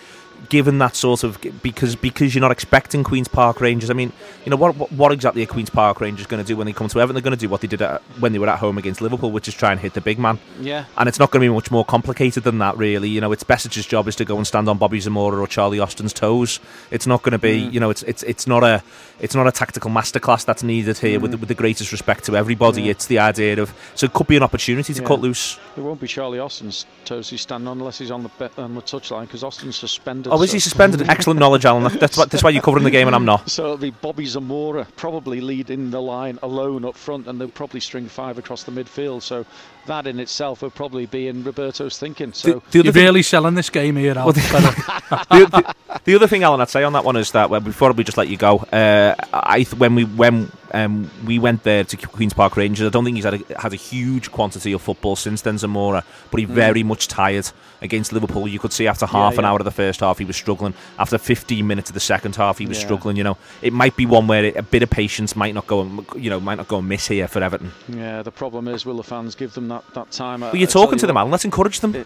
Given 0.49 0.79
that 0.79 0.95
sort 0.95 1.23
of 1.23 1.39
because 1.61 1.95
because 1.95 2.33
you're 2.33 2.41
not 2.41 2.51
expecting 2.51 3.03
Queens 3.03 3.27
Park 3.27 3.61
Rangers. 3.61 3.89
I 3.89 3.93
mean, 3.93 4.11
you 4.43 4.49
know 4.49 4.55
what 4.55 4.75
what, 4.75 4.91
what 4.91 5.11
exactly 5.11 5.43
are 5.43 5.45
Queens 5.45 5.69
Park 5.69 6.01
Rangers 6.01 6.25
going 6.25 6.43
to 6.43 6.47
do 6.47 6.57
when 6.57 6.65
they 6.65 6.73
come 6.73 6.87
to 6.89 6.99
Everton? 6.99 7.13
They're 7.13 7.21
going 7.21 7.37
to 7.37 7.39
do 7.39 7.47
what 7.47 7.61
they 7.61 7.67
did 7.67 7.81
at, 7.81 8.01
when 8.19 8.33
they 8.33 8.39
were 8.39 8.49
at 8.49 8.59
home 8.59 8.77
against 8.77 9.01
Liverpool, 9.01 9.31
which 9.31 9.47
is 9.47 9.53
try 9.53 9.71
and 9.71 9.79
hit 9.79 9.93
the 9.93 10.01
big 10.01 10.17
man. 10.19 10.39
Yeah. 10.59 10.85
And 10.97 11.07
it's 11.07 11.19
not 11.19 11.31
going 11.31 11.41
to 11.41 11.49
be 11.49 11.53
much 11.53 11.69
more 11.71 11.85
complicated 11.85 12.43
than 12.43 12.57
that, 12.57 12.75
really. 12.77 13.07
You 13.07 13.21
know, 13.21 13.31
it's 13.31 13.43
Besic's 13.43 13.85
job 13.85 14.07
is 14.07 14.15
to 14.17 14.25
go 14.25 14.35
and 14.37 14.47
stand 14.47 14.67
on 14.67 14.77
Bobby 14.77 14.99
Zamora 14.99 15.39
or 15.39 15.47
Charlie 15.47 15.79
Austin's 15.79 16.11
toes. 16.13 16.59
It's 16.89 17.05
not 17.07 17.21
going 17.21 17.33
to 17.33 17.39
be, 17.39 17.61
Mm. 17.61 17.73
you 17.73 17.79
know, 17.79 17.89
it's 17.89 18.03
it's 18.03 18.23
it's 18.23 18.47
not 18.47 18.63
a 18.63 18.81
it's 19.19 19.35
not 19.35 19.45
a 19.47 19.51
tactical 19.51 19.91
masterclass 19.91 20.43
that's 20.43 20.63
needed 20.63 20.97
here. 20.97 21.19
With 21.19 21.31
the, 21.31 21.37
Mm. 21.37 21.41
with 21.41 21.49
the 21.49 21.55
greatest 21.55 21.91
respect 21.91 22.25
to 22.25 22.35
everybody, 22.35 22.89
it's 22.89 23.05
the 23.05 23.19
idea 23.19 23.61
of 23.61 23.73
so 23.95 24.05
it 24.05 24.13
could 24.13 24.27
be 24.27 24.37
an 24.37 24.43
opportunity 24.43 24.93
to 24.93 25.01
Yeah. 25.01 25.07
cut 25.07 25.19
loose. 25.21 25.59
It 25.77 25.81
won't 25.81 26.01
be 26.01 26.07
Charlie 26.07 26.39
Austin's 26.39 26.85
toes 27.05 27.29
he's 27.29 27.41
standing 27.41 27.67
on 27.67 27.77
unless 27.79 27.99
he's 27.99 28.11
on 28.11 28.23
the 28.23 28.49
on 28.57 28.73
the 28.75 28.81
touchline 28.81 29.21
because 29.21 29.43
Austin's 29.43 29.75
suspended. 29.75 30.30
Oh, 30.32 30.41
is 30.41 30.49
so- 30.51 30.55
he 30.55 30.59
suspended? 30.59 31.01
Excellent 31.09 31.39
knowledge, 31.39 31.65
Alan. 31.65 31.84
That's 31.99 32.17
why, 32.17 32.25
that's 32.25 32.43
why 32.43 32.49
you're 32.51 32.61
covering 32.61 32.84
the 32.84 32.91
game 32.91 33.07
and 33.07 33.15
I'm 33.15 33.25
not. 33.25 33.49
So 33.49 33.65
it'll 33.65 33.77
be 33.77 33.91
Bobby 33.91 34.25
Zamora 34.25 34.88
probably 34.95 35.41
leading 35.41 35.91
the 35.91 36.01
line 36.01 36.39
alone 36.41 36.86
up 36.86 36.95
front, 36.95 37.27
and 37.27 37.39
they'll 37.39 37.49
probably 37.49 37.79
string 37.82 38.07
five 38.07 38.38
across 38.38 38.63
the 38.63 38.71
midfield. 38.71 39.21
So 39.21 39.45
that 39.86 40.07
in 40.07 40.19
itself 40.19 40.61
would 40.61 40.73
probably 40.75 41.05
be 41.05 41.27
in 41.27 41.43
Roberto's 41.43 41.97
thinking. 41.97 42.34
So 42.34 42.47
The, 42.47 42.53
the 42.53 42.61
You're 42.71 42.82
other 42.84 42.91
thing, 42.93 43.03
really 43.05 43.21
selling 43.23 43.55
this 43.55 43.69
game 43.69 43.95
here, 43.95 44.17
Al. 44.17 44.32
the, 44.32 44.39
the, 45.29 45.75
the 46.03 46.15
other 46.15 46.27
thing, 46.27 46.43
Alan, 46.43 46.61
I'd 46.61 46.69
say 46.69 46.84
on 46.84 46.93
that 46.93 47.03
one 47.03 47.15
is 47.17 47.32
that 47.32 47.49
well, 47.49 47.59
before 47.61 47.91
we 47.91 48.03
just 48.03 48.17
let 48.17 48.27
you 48.27 48.38
go, 48.38 48.57
uh, 48.57 49.15
I 49.34 49.57
th- 49.63 49.73
when 49.75 49.95
we 49.95 50.03
when 50.05 50.51
um, 50.73 51.11
we 51.25 51.38
went 51.39 51.63
there 51.63 51.84
to 51.84 51.97
Queens 51.97 52.34
Park 52.34 52.55
Rangers, 52.55 52.88
I 52.88 52.89
don't 52.89 53.03
think 53.03 53.15
he's 53.17 53.25
had 53.25 53.34
a, 53.41 53.59
had 53.59 53.73
a 53.73 53.77
huge 53.77 54.32
quantity 54.32 54.71
of 54.71 54.82
football 54.82 55.15
since 55.15 55.41
then, 55.41 55.57
Zamora, 55.57 56.03
but 56.29 56.39
he 56.39 56.45
very 56.45 56.84
much 56.84 57.07
tired 57.09 57.49
against 57.82 58.13
Liverpool. 58.13 58.47
You 58.47 58.59
could 58.59 58.71
see 58.71 58.88
after 58.88 59.05
half 59.05 59.38
an 59.38 59.43
yeah. 59.43 59.49
hour 59.49 59.57
of 59.59 59.65
the 59.65 59.71
first 59.71 59.99
half 59.99 60.19
he 60.19 60.25
was 60.25 60.38
struggling. 60.38 60.73
After 60.97 61.17
15 61.17 61.65
minutes 61.67 61.89
of 61.89 61.93
the 61.95 61.99
second 61.99 62.36
half 62.38 62.57
he 62.59 62.65
was 62.67 62.77
Yeah. 62.79 62.86
struggling. 62.86 63.17
You 63.17 63.23
know, 63.23 63.38
it 63.61 63.73
might 63.73 63.95
be 63.97 64.05
one 64.05 64.27
where 64.27 64.53
a 64.57 64.61
bit 64.61 64.84
of 64.84 64.89
patience 64.89 65.36
might 65.36 65.53
not 65.53 65.67
go, 65.67 65.82
and, 65.82 66.05
you 66.15 66.29
know, 66.29 66.39
might 66.39 66.55
not 66.55 66.67
go 66.69 66.77
and 66.77 66.88
miss 66.88 67.07
here 67.07 67.27
for 67.27 67.43
Everton. 67.43 67.71
yeah, 67.89 68.21
the 68.23 68.32
problem 68.32 68.67
is, 68.69 68.86
will 68.86 68.97
the 68.97 69.03
fans 69.03 69.36
give 69.36 69.53
them 69.53 69.67
that, 69.72 69.93
that 69.93 70.11
time? 70.11 70.41
But 70.41 70.55
you're 70.59 70.67
talking 70.67 70.97
to 70.99 71.07
them, 71.07 71.17
Alan. 71.17 71.32
Let's 71.32 71.45
encourage 71.45 71.80
them. 71.80 72.05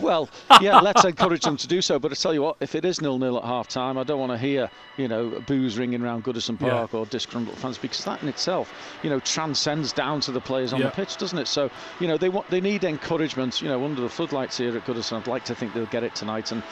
Well, 0.00 0.28
yeah, 0.60 0.78
let's 0.80 1.04
encourage 1.04 1.42
them 1.42 1.56
to 1.56 1.66
do 1.66 1.82
so. 1.82 1.98
But 1.98 2.12
I 2.12 2.14
tell 2.14 2.32
you 2.32 2.42
what, 2.42 2.56
if 2.60 2.74
it 2.74 2.84
is 2.84 3.00
nil 3.00 3.18
nil 3.18 3.38
at 3.38 3.44
half 3.44 3.68
time, 3.68 3.98
I 3.98 4.04
don't 4.04 4.20
want 4.20 4.32
to 4.32 4.38
hear 4.38 4.70
you 4.96 5.08
know 5.08 5.40
boos 5.46 5.78
ringing 5.78 6.02
around 6.02 6.24
Goodison 6.24 6.60
Yeah. 6.60 6.70
Park 6.70 6.94
or 6.94 7.06
disgruntled 7.06 7.56
fans 7.58 7.78
because 7.78 8.04
that 8.04 8.22
in 8.22 8.28
itself, 8.28 8.72
you 9.02 9.10
know, 9.10 9.20
transcends 9.20 9.92
down 9.92 10.20
to 10.20 10.32
the 10.32 10.40
players 10.40 10.72
on 10.72 10.80
Yeah. 10.80 10.86
the 10.86 10.92
pitch, 10.92 11.16
doesn't 11.16 11.38
it? 11.38 11.48
So, 11.48 11.70
you 12.00 12.06
know, 12.08 12.16
they 12.16 12.28
want 12.28 12.48
they 12.50 12.60
need 12.60 12.84
encouragement. 12.84 13.60
You 13.62 13.68
know, 13.68 13.84
under 13.84 14.02
the 14.02 14.08
floodlights 14.08 14.58
here 14.58 14.76
at 14.76 14.84
Goodison, 14.84 15.18
I'd 15.18 15.26
like 15.26 15.44
to 15.46 15.54
think 15.54 15.74
they'll 15.74 15.86
get 15.86 16.04
it 16.04 16.14
tonight. 16.14 16.52
And 16.52 16.62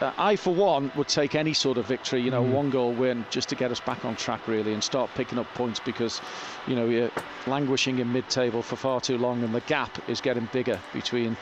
uh, 0.00 0.12
I, 0.18 0.36
for 0.36 0.54
one, 0.54 0.90
would 0.96 1.08
take 1.08 1.34
any 1.34 1.52
sort 1.54 1.78
of 1.78 1.86
victory. 1.86 2.20
You 2.20 2.30
know, 2.30 2.42
Mm. 2.44 2.50
one 2.50 2.70
goal 2.70 2.92
win 2.92 3.24
just 3.30 3.48
to 3.50 3.54
get 3.54 3.70
us 3.70 3.80
back 3.80 4.04
on 4.04 4.16
track 4.16 4.46
really, 4.46 4.72
and 4.74 4.82
start 4.84 5.10
picking 5.14 5.38
up 5.38 5.52
points 5.54 5.80
because, 5.80 6.20
you 6.66 6.76
know, 6.76 6.86
you're 6.86 7.10
languishing 7.46 7.98
in 7.98 8.12
mid-table 8.12 8.62
for 8.62 8.76
far 8.76 9.00
too 9.00 9.18
long, 9.18 9.42
and 9.42 9.54
the 9.54 9.60
gap 9.62 9.98
is 10.08 10.20
getting 10.20 10.48
bigger 10.52 10.78
between 10.92 11.36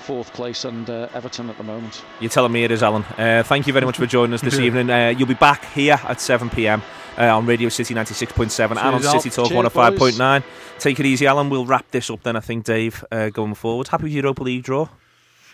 fourth 0.00 0.32
place 0.32 0.64
and 0.64 0.88
uh, 0.88 1.08
Everton 1.14 1.50
at 1.50 1.58
the 1.58 1.62
moment. 1.62 2.02
You're 2.20 2.30
telling 2.30 2.52
me 2.52 2.64
it 2.64 2.70
is, 2.70 2.82
Alan. 2.82 3.04
Uh, 3.18 3.42
thank 3.44 3.66
you 3.66 3.72
very 3.74 3.84
much 3.84 3.98
for 3.98 4.06
joining 4.06 4.32
us 4.34 4.40
this 4.48 4.58
evening. 4.58 4.88
Uh, 4.90 5.08
you'll 5.16 5.28
be 5.28 5.34
back 5.34 5.64
here 5.72 6.00
at 6.04 6.20
7 6.20 6.48
pm 6.48 6.82
uh, 7.18 7.36
on 7.36 7.44
Radio 7.44 7.68
City 7.68 7.94
96.7 7.94 8.70
and 8.70 8.78
on 8.78 9.02
City 9.02 9.28
Talk 9.28 9.48
Cheers, 9.50 9.66
105.9. 9.72 10.42
Take 10.78 10.98
it 11.00 11.06
easy, 11.06 11.26
Alan. 11.26 11.50
We'll 11.50 11.66
wrap 11.66 11.90
this 11.90 12.08
up 12.08 12.22
then, 12.22 12.34
I 12.34 12.40
think, 12.40 12.64
Dave, 12.64 13.04
uh, 13.12 13.28
going 13.28 13.54
forward. 13.54 13.88
Happy 13.88 14.04
with 14.04 14.12
your 14.12 14.22
Europa 14.22 14.42
League 14.42 14.62
draw? 14.62 14.88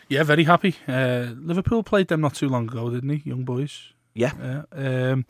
Yeah, 0.08 0.22
very 0.22 0.44
happy. 0.44 0.76
Uh, 0.86 1.32
Liverpool 1.36 1.82
played 1.82 2.08
them 2.08 2.20
not 2.20 2.34
too 2.34 2.48
long 2.48 2.68
ago, 2.68 2.90
didn't 2.90 3.10
he? 3.10 3.22
Young 3.28 3.44
boys. 3.44 3.92
Yeah. 4.14 4.32
Yeah. 4.74 5.10
Um, 5.12 5.26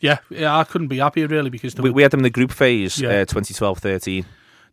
yeah, 0.00 0.18
yeah, 0.28 0.56
I 0.58 0.64
couldn't 0.64 0.88
be 0.88 0.98
happier 0.98 1.26
really 1.26 1.48
because 1.48 1.74
We, 1.76 1.88
were, 1.88 1.94
we 1.94 2.02
had 2.02 2.10
them 2.10 2.20
in 2.20 2.24
the 2.24 2.30
group 2.30 2.52
phase, 2.52 3.00
Yeah. 3.00 3.08
uh, 3.08 3.24
2012 3.24 3.78
13. 3.78 4.26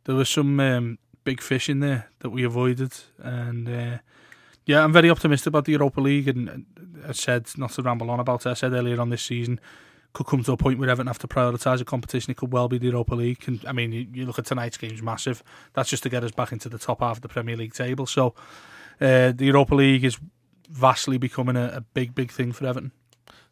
there 0.04 0.16
was 0.16 0.28
some 0.30 0.60
um, 0.60 0.98
big 1.24 1.40
fish 1.42 1.70
in 1.70 1.80
there 1.80 2.10
that 2.20 2.32
we 2.32 2.44
avoided, 2.44 2.92
and 3.20 3.70
uh, 3.70 3.98
yeah, 4.66 4.84
I'm 4.84 4.92
very 4.92 5.10
optimistic 5.10 5.48
about 5.48 5.64
the 5.66 5.72
Europa 5.74 6.02
League. 6.02 6.28
And, 6.28 6.50
and 6.50 6.66
I 7.08 7.14
said 7.14 7.48
not 7.58 7.72
to 7.72 7.82
ramble 7.84 8.10
on 8.12 8.20
about 8.20 8.46
it. 8.46 8.50
I 8.50 8.54
said 8.54 8.74
earlier 8.74 9.00
on 9.00 9.10
this 9.12 9.24
season 9.24 9.60
could 10.12 10.28
come 10.28 10.44
to 10.44 10.52
a 10.52 10.58
point 10.58 10.78
where 10.78 10.90
Everton 10.90 11.08
have 11.08 11.20
to 11.20 11.28
prioritise 11.28 11.82
a 11.82 11.86
competition. 11.86 12.32
It 12.32 12.38
could 12.38 12.52
well 12.52 12.68
be 12.68 12.78
the 12.78 12.88
Europa 12.88 13.16
League. 13.16 13.44
And 13.48 13.64
I 13.66 13.72
mean, 13.72 13.92
you, 13.92 14.08
you 14.14 14.26
look 14.26 14.38
at 14.38 14.46
tonight's 14.46 14.78
game's 14.78 15.02
massive. 15.02 15.42
That's 15.74 15.90
just 15.90 16.04
to 16.04 16.10
get 16.10 16.24
us 16.24 16.32
back 16.32 16.52
into 16.52 16.70
the 16.70 16.78
top 16.78 17.00
half 17.00 17.18
of 17.18 17.22
the 17.22 17.30
Premier 17.30 17.56
League 17.56 17.74
table. 17.74 18.06
So 18.06 18.36
uh, 19.02 19.32
the 19.32 19.46
Europa 19.46 19.76
League 19.76 20.04
is 20.04 20.18
vastly 20.70 21.18
becoming 21.18 21.56
a, 21.56 21.66
a 21.76 21.82
big, 21.82 22.16
big 22.16 22.32
thing 22.32 22.52
for 22.52 22.66
Everton. 22.66 22.92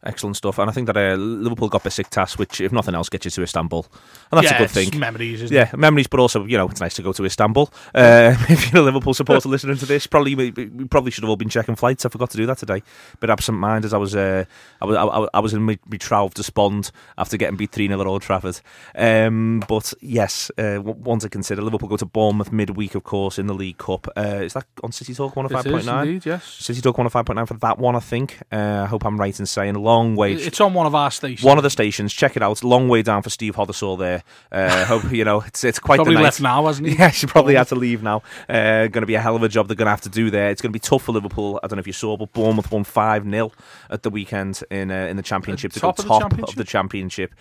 Excellent 0.03 0.35
stuff. 0.35 0.57
And 0.57 0.67
I 0.69 0.73
think 0.73 0.87
that 0.87 0.97
uh, 0.97 1.15
Liverpool 1.15 1.69
got 1.69 1.83
Besiktas, 1.83 2.37
which, 2.39 2.59
if 2.59 2.71
nothing 2.71 2.95
else, 2.95 3.07
gets 3.07 3.25
you 3.25 3.31
to 3.31 3.43
Istanbul. 3.43 3.85
And 4.31 4.37
that's 4.39 4.45
yeah, 4.51 4.55
a 4.55 4.57
good 4.57 4.63
it's 4.75 4.89
thing. 4.89 4.99
Memories, 4.99 5.43
isn't 5.43 5.55
Yeah, 5.55 5.69
it? 5.71 5.77
memories, 5.77 6.07
but 6.07 6.19
also 6.19 6.43
you 6.45 6.57
know 6.57 6.67
it's 6.69 6.81
nice 6.81 6.95
to 6.95 7.03
go 7.03 7.13
to 7.13 7.23
Istanbul. 7.23 7.71
Uh, 7.93 8.35
if 8.49 8.71
you're 8.73 8.81
a 8.81 8.85
Liverpool 8.85 9.13
supporter 9.13 9.47
listening 9.55 9.77
to 9.77 9.85
this, 9.85 10.07
probably 10.07 10.33
we, 10.33 10.49
we 10.51 10.85
probably 10.85 11.11
should 11.11 11.23
have 11.23 11.29
all 11.29 11.35
been 11.35 11.49
checking 11.49 11.75
flights. 11.75 12.03
I 12.05 12.09
forgot 12.09 12.31
to 12.31 12.37
do 12.37 12.47
that 12.47 12.57
today. 12.57 12.81
Bit 13.19 13.29
absent-minded. 13.29 13.93
I 13.93 13.97
was 13.97 14.15
uh, 14.15 14.45
I 14.81 14.85
was 14.85 14.95
I, 14.97 15.37
I 15.37 15.39
was 15.39 15.53
in 15.53 15.61
my, 15.61 15.77
my 15.87 15.97
trough 15.97 16.33
despond 16.33 16.89
after 17.17 17.37
getting 17.37 17.55
beat 17.57 17.71
three 17.71 17.87
0 17.87 18.01
at 18.01 18.07
Old 18.07 18.23
Trafford. 18.23 18.59
Um, 18.95 19.61
but 19.67 19.93
yes, 20.01 20.49
uh, 20.57 20.77
one 20.77 21.19
to 21.19 21.29
consider. 21.29 21.61
Liverpool 21.61 21.89
go 21.89 21.97
to 21.97 22.05
Bournemouth 22.05 22.51
midweek, 22.51 22.95
of 22.95 23.03
course, 23.03 23.37
in 23.37 23.45
the 23.47 23.53
League 23.53 23.77
Cup. 23.77 24.07
Uh, 24.17 24.39
is 24.41 24.53
that 24.53 24.65
on 24.83 24.91
City 24.91 25.13
Talk 25.13 25.35
one 25.35 25.45
hundred 25.45 25.57
five 25.57 25.65
It 25.67 25.71
point 25.71 25.85
nine? 25.85 26.21
yes. 26.25 26.43
City 26.45 26.81
Talk 26.81 26.97
one 26.97 27.05
hundred 27.05 27.11
five 27.11 27.25
point 27.25 27.35
nine 27.37 27.45
for 27.45 27.53
that 27.55 27.77
one. 27.77 27.95
I 27.95 27.99
think. 27.99 28.39
Uh, 28.51 28.81
I 28.83 28.85
hope 28.87 29.05
I'm 29.05 29.19
right 29.19 29.37
in 29.39 29.45
saying 29.45 29.75
a 29.75 29.79
long 29.91 30.15
way. 30.15 30.33
It's 30.33 30.61
on 30.61 30.73
one 30.73 30.85
of 30.87 30.95
our 30.95 31.11
stations. 31.11 31.43
one 31.45 31.57
of 31.57 31.63
the 31.63 31.69
stations. 31.69 32.13
Check 32.13 32.35
it 32.35 32.43
out. 32.43 32.63
Long 32.63 32.87
way 32.87 33.01
down 33.01 33.21
for 33.23 33.29
Steve 33.29 33.55
Hoddesall 33.55 33.97
there. 33.97 34.23
Uh, 34.51 34.85
hope 34.85 35.11
you 35.11 35.23
know 35.25 35.41
it's 35.41 35.63
it's 35.63 35.79
quite 35.79 35.97
Probably 35.97 36.13
the 36.13 36.19
night. 36.19 36.23
left 36.25 36.41
now, 36.41 36.65
hasn't 36.67 36.87
he? 36.87 36.95
Yeah, 37.01 37.09
she 37.09 37.25
probably 37.27 37.55
had 37.55 37.67
to 37.69 37.75
leave 37.75 38.03
now. 38.03 38.21
Uh, 38.47 38.87
going 38.87 39.01
to 39.01 39.05
be 39.05 39.15
a 39.15 39.21
hell 39.21 39.35
of 39.35 39.43
a 39.43 39.49
job 39.49 39.67
they're 39.67 39.75
going 39.75 39.87
to 39.87 39.91
have 39.91 40.01
to 40.01 40.09
do 40.09 40.29
there. 40.29 40.49
It's 40.49 40.61
going 40.61 40.71
to 40.71 40.73
be 40.73 40.79
tough 40.79 41.03
for 41.03 41.11
Liverpool. 41.11 41.59
I 41.63 41.67
don't 41.67 41.77
know 41.77 41.81
if 41.81 41.87
you 41.87 41.93
saw, 41.93 42.17
but 42.17 42.31
Bournemouth 42.33 42.71
won 42.71 42.83
5 42.83 43.23
0 43.29 43.51
at 43.89 44.03
the 44.03 44.09
weekend 44.09 44.63
in 44.69 44.91
uh, 44.91 45.07
in 45.11 45.17
the 45.17 45.23
Championship 45.23 45.71
to 45.73 45.79
top 45.79 45.97
go 45.97 46.03
of 46.03 46.07
the 46.07 46.19
Championship? 46.19 46.49
of 46.49 46.55
the 46.55 46.63
Championship. 46.63 47.33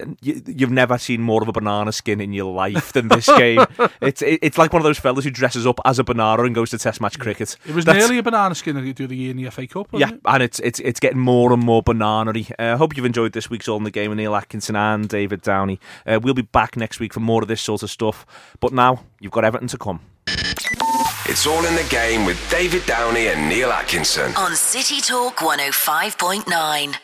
And 0.00 0.16
You, 0.22 0.40
you've 0.46 0.70
never 0.70 0.96
seen 0.98 1.20
more 1.20 1.42
of 1.42 1.48
a 1.48 1.52
banana 1.52 1.92
skin 1.92 2.20
in 2.20 2.32
your 2.32 2.52
life 2.52 2.92
than 2.92 3.08
this 3.08 3.26
game. 3.38 3.64
It's 4.00 4.22
it, 4.22 4.38
it's 4.42 4.56
like 4.58 4.72
one 4.72 4.80
of 4.80 4.84
those 4.84 4.98
fellas 4.98 5.24
who 5.24 5.30
dresses 5.30 5.66
up 5.66 5.80
as 5.84 5.98
a 5.98 6.04
banana 6.04 6.44
and 6.44 6.54
goes 6.54 6.70
to 6.70 6.78
Test 6.78 7.00
match 7.00 7.18
cricket. 7.18 7.56
It 7.66 7.74
was 7.74 7.84
That's- 7.84 8.02
nearly 8.02 8.18
a 8.18 8.22
banana 8.22 8.54
skin 8.54 8.74
that 8.76 8.84
you 8.84 8.92
do 8.94 9.06
the 9.06 9.14
other 9.14 9.14
year 9.14 9.30
in 9.32 9.36
the 9.36 9.50
FA 9.50 9.66
Cup. 9.66 9.88
yeah, 9.92 10.10
it? 10.10 10.20
and 10.24 10.42
it's 10.42 10.60
it's 10.60 10.80
it's 10.80 10.98
getting 11.00 11.18
more 11.20 11.52
and 11.52 11.62
more 11.62 11.82
banana. 11.82 12.32
I 12.58 12.62
uh, 12.62 12.76
hope 12.78 12.96
you've 12.96 13.04
enjoyed 13.06 13.32
this 13.32 13.50
week's 13.50 13.68
All 13.68 13.76
in 13.76 13.84
the 13.84 13.90
Game 13.90 14.10
with 14.10 14.18
Neil 14.18 14.34
Atkinson 14.34 14.76
and 14.76 15.08
David 15.08 15.42
Downey. 15.42 15.78
Uh, 16.06 16.18
we'll 16.22 16.34
be 16.34 16.42
back 16.42 16.76
next 16.76 16.98
week 17.00 17.12
for 17.12 17.20
more 17.20 17.42
of 17.42 17.48
this 17.48 17.60
sort 17.60 17.82
of 17.82 17.90
stuff. 17.90 18.24
But 18.60 18.72
now 18.72 19.04
you've 19.20 19.32
got 19.32 19.44
Everton 19.44 19.68
to 19.68 19.78
come. 19.78 20.00
It's 21.26 21.46
all 21.46 21.64
in 21.64 21.74
the 21.74 21.86
game 21.90 22.24
with 22.26 22.38
David 22.50 22.84
Downey 22.86 23.28
and 23.28 23.48
Neil 23.48 23.70
Atkinson. 23.70 24.34
On 24.36 24.54
City 24.56 25.00
Talk 25.00 25.36
105.9. 25.36 26.94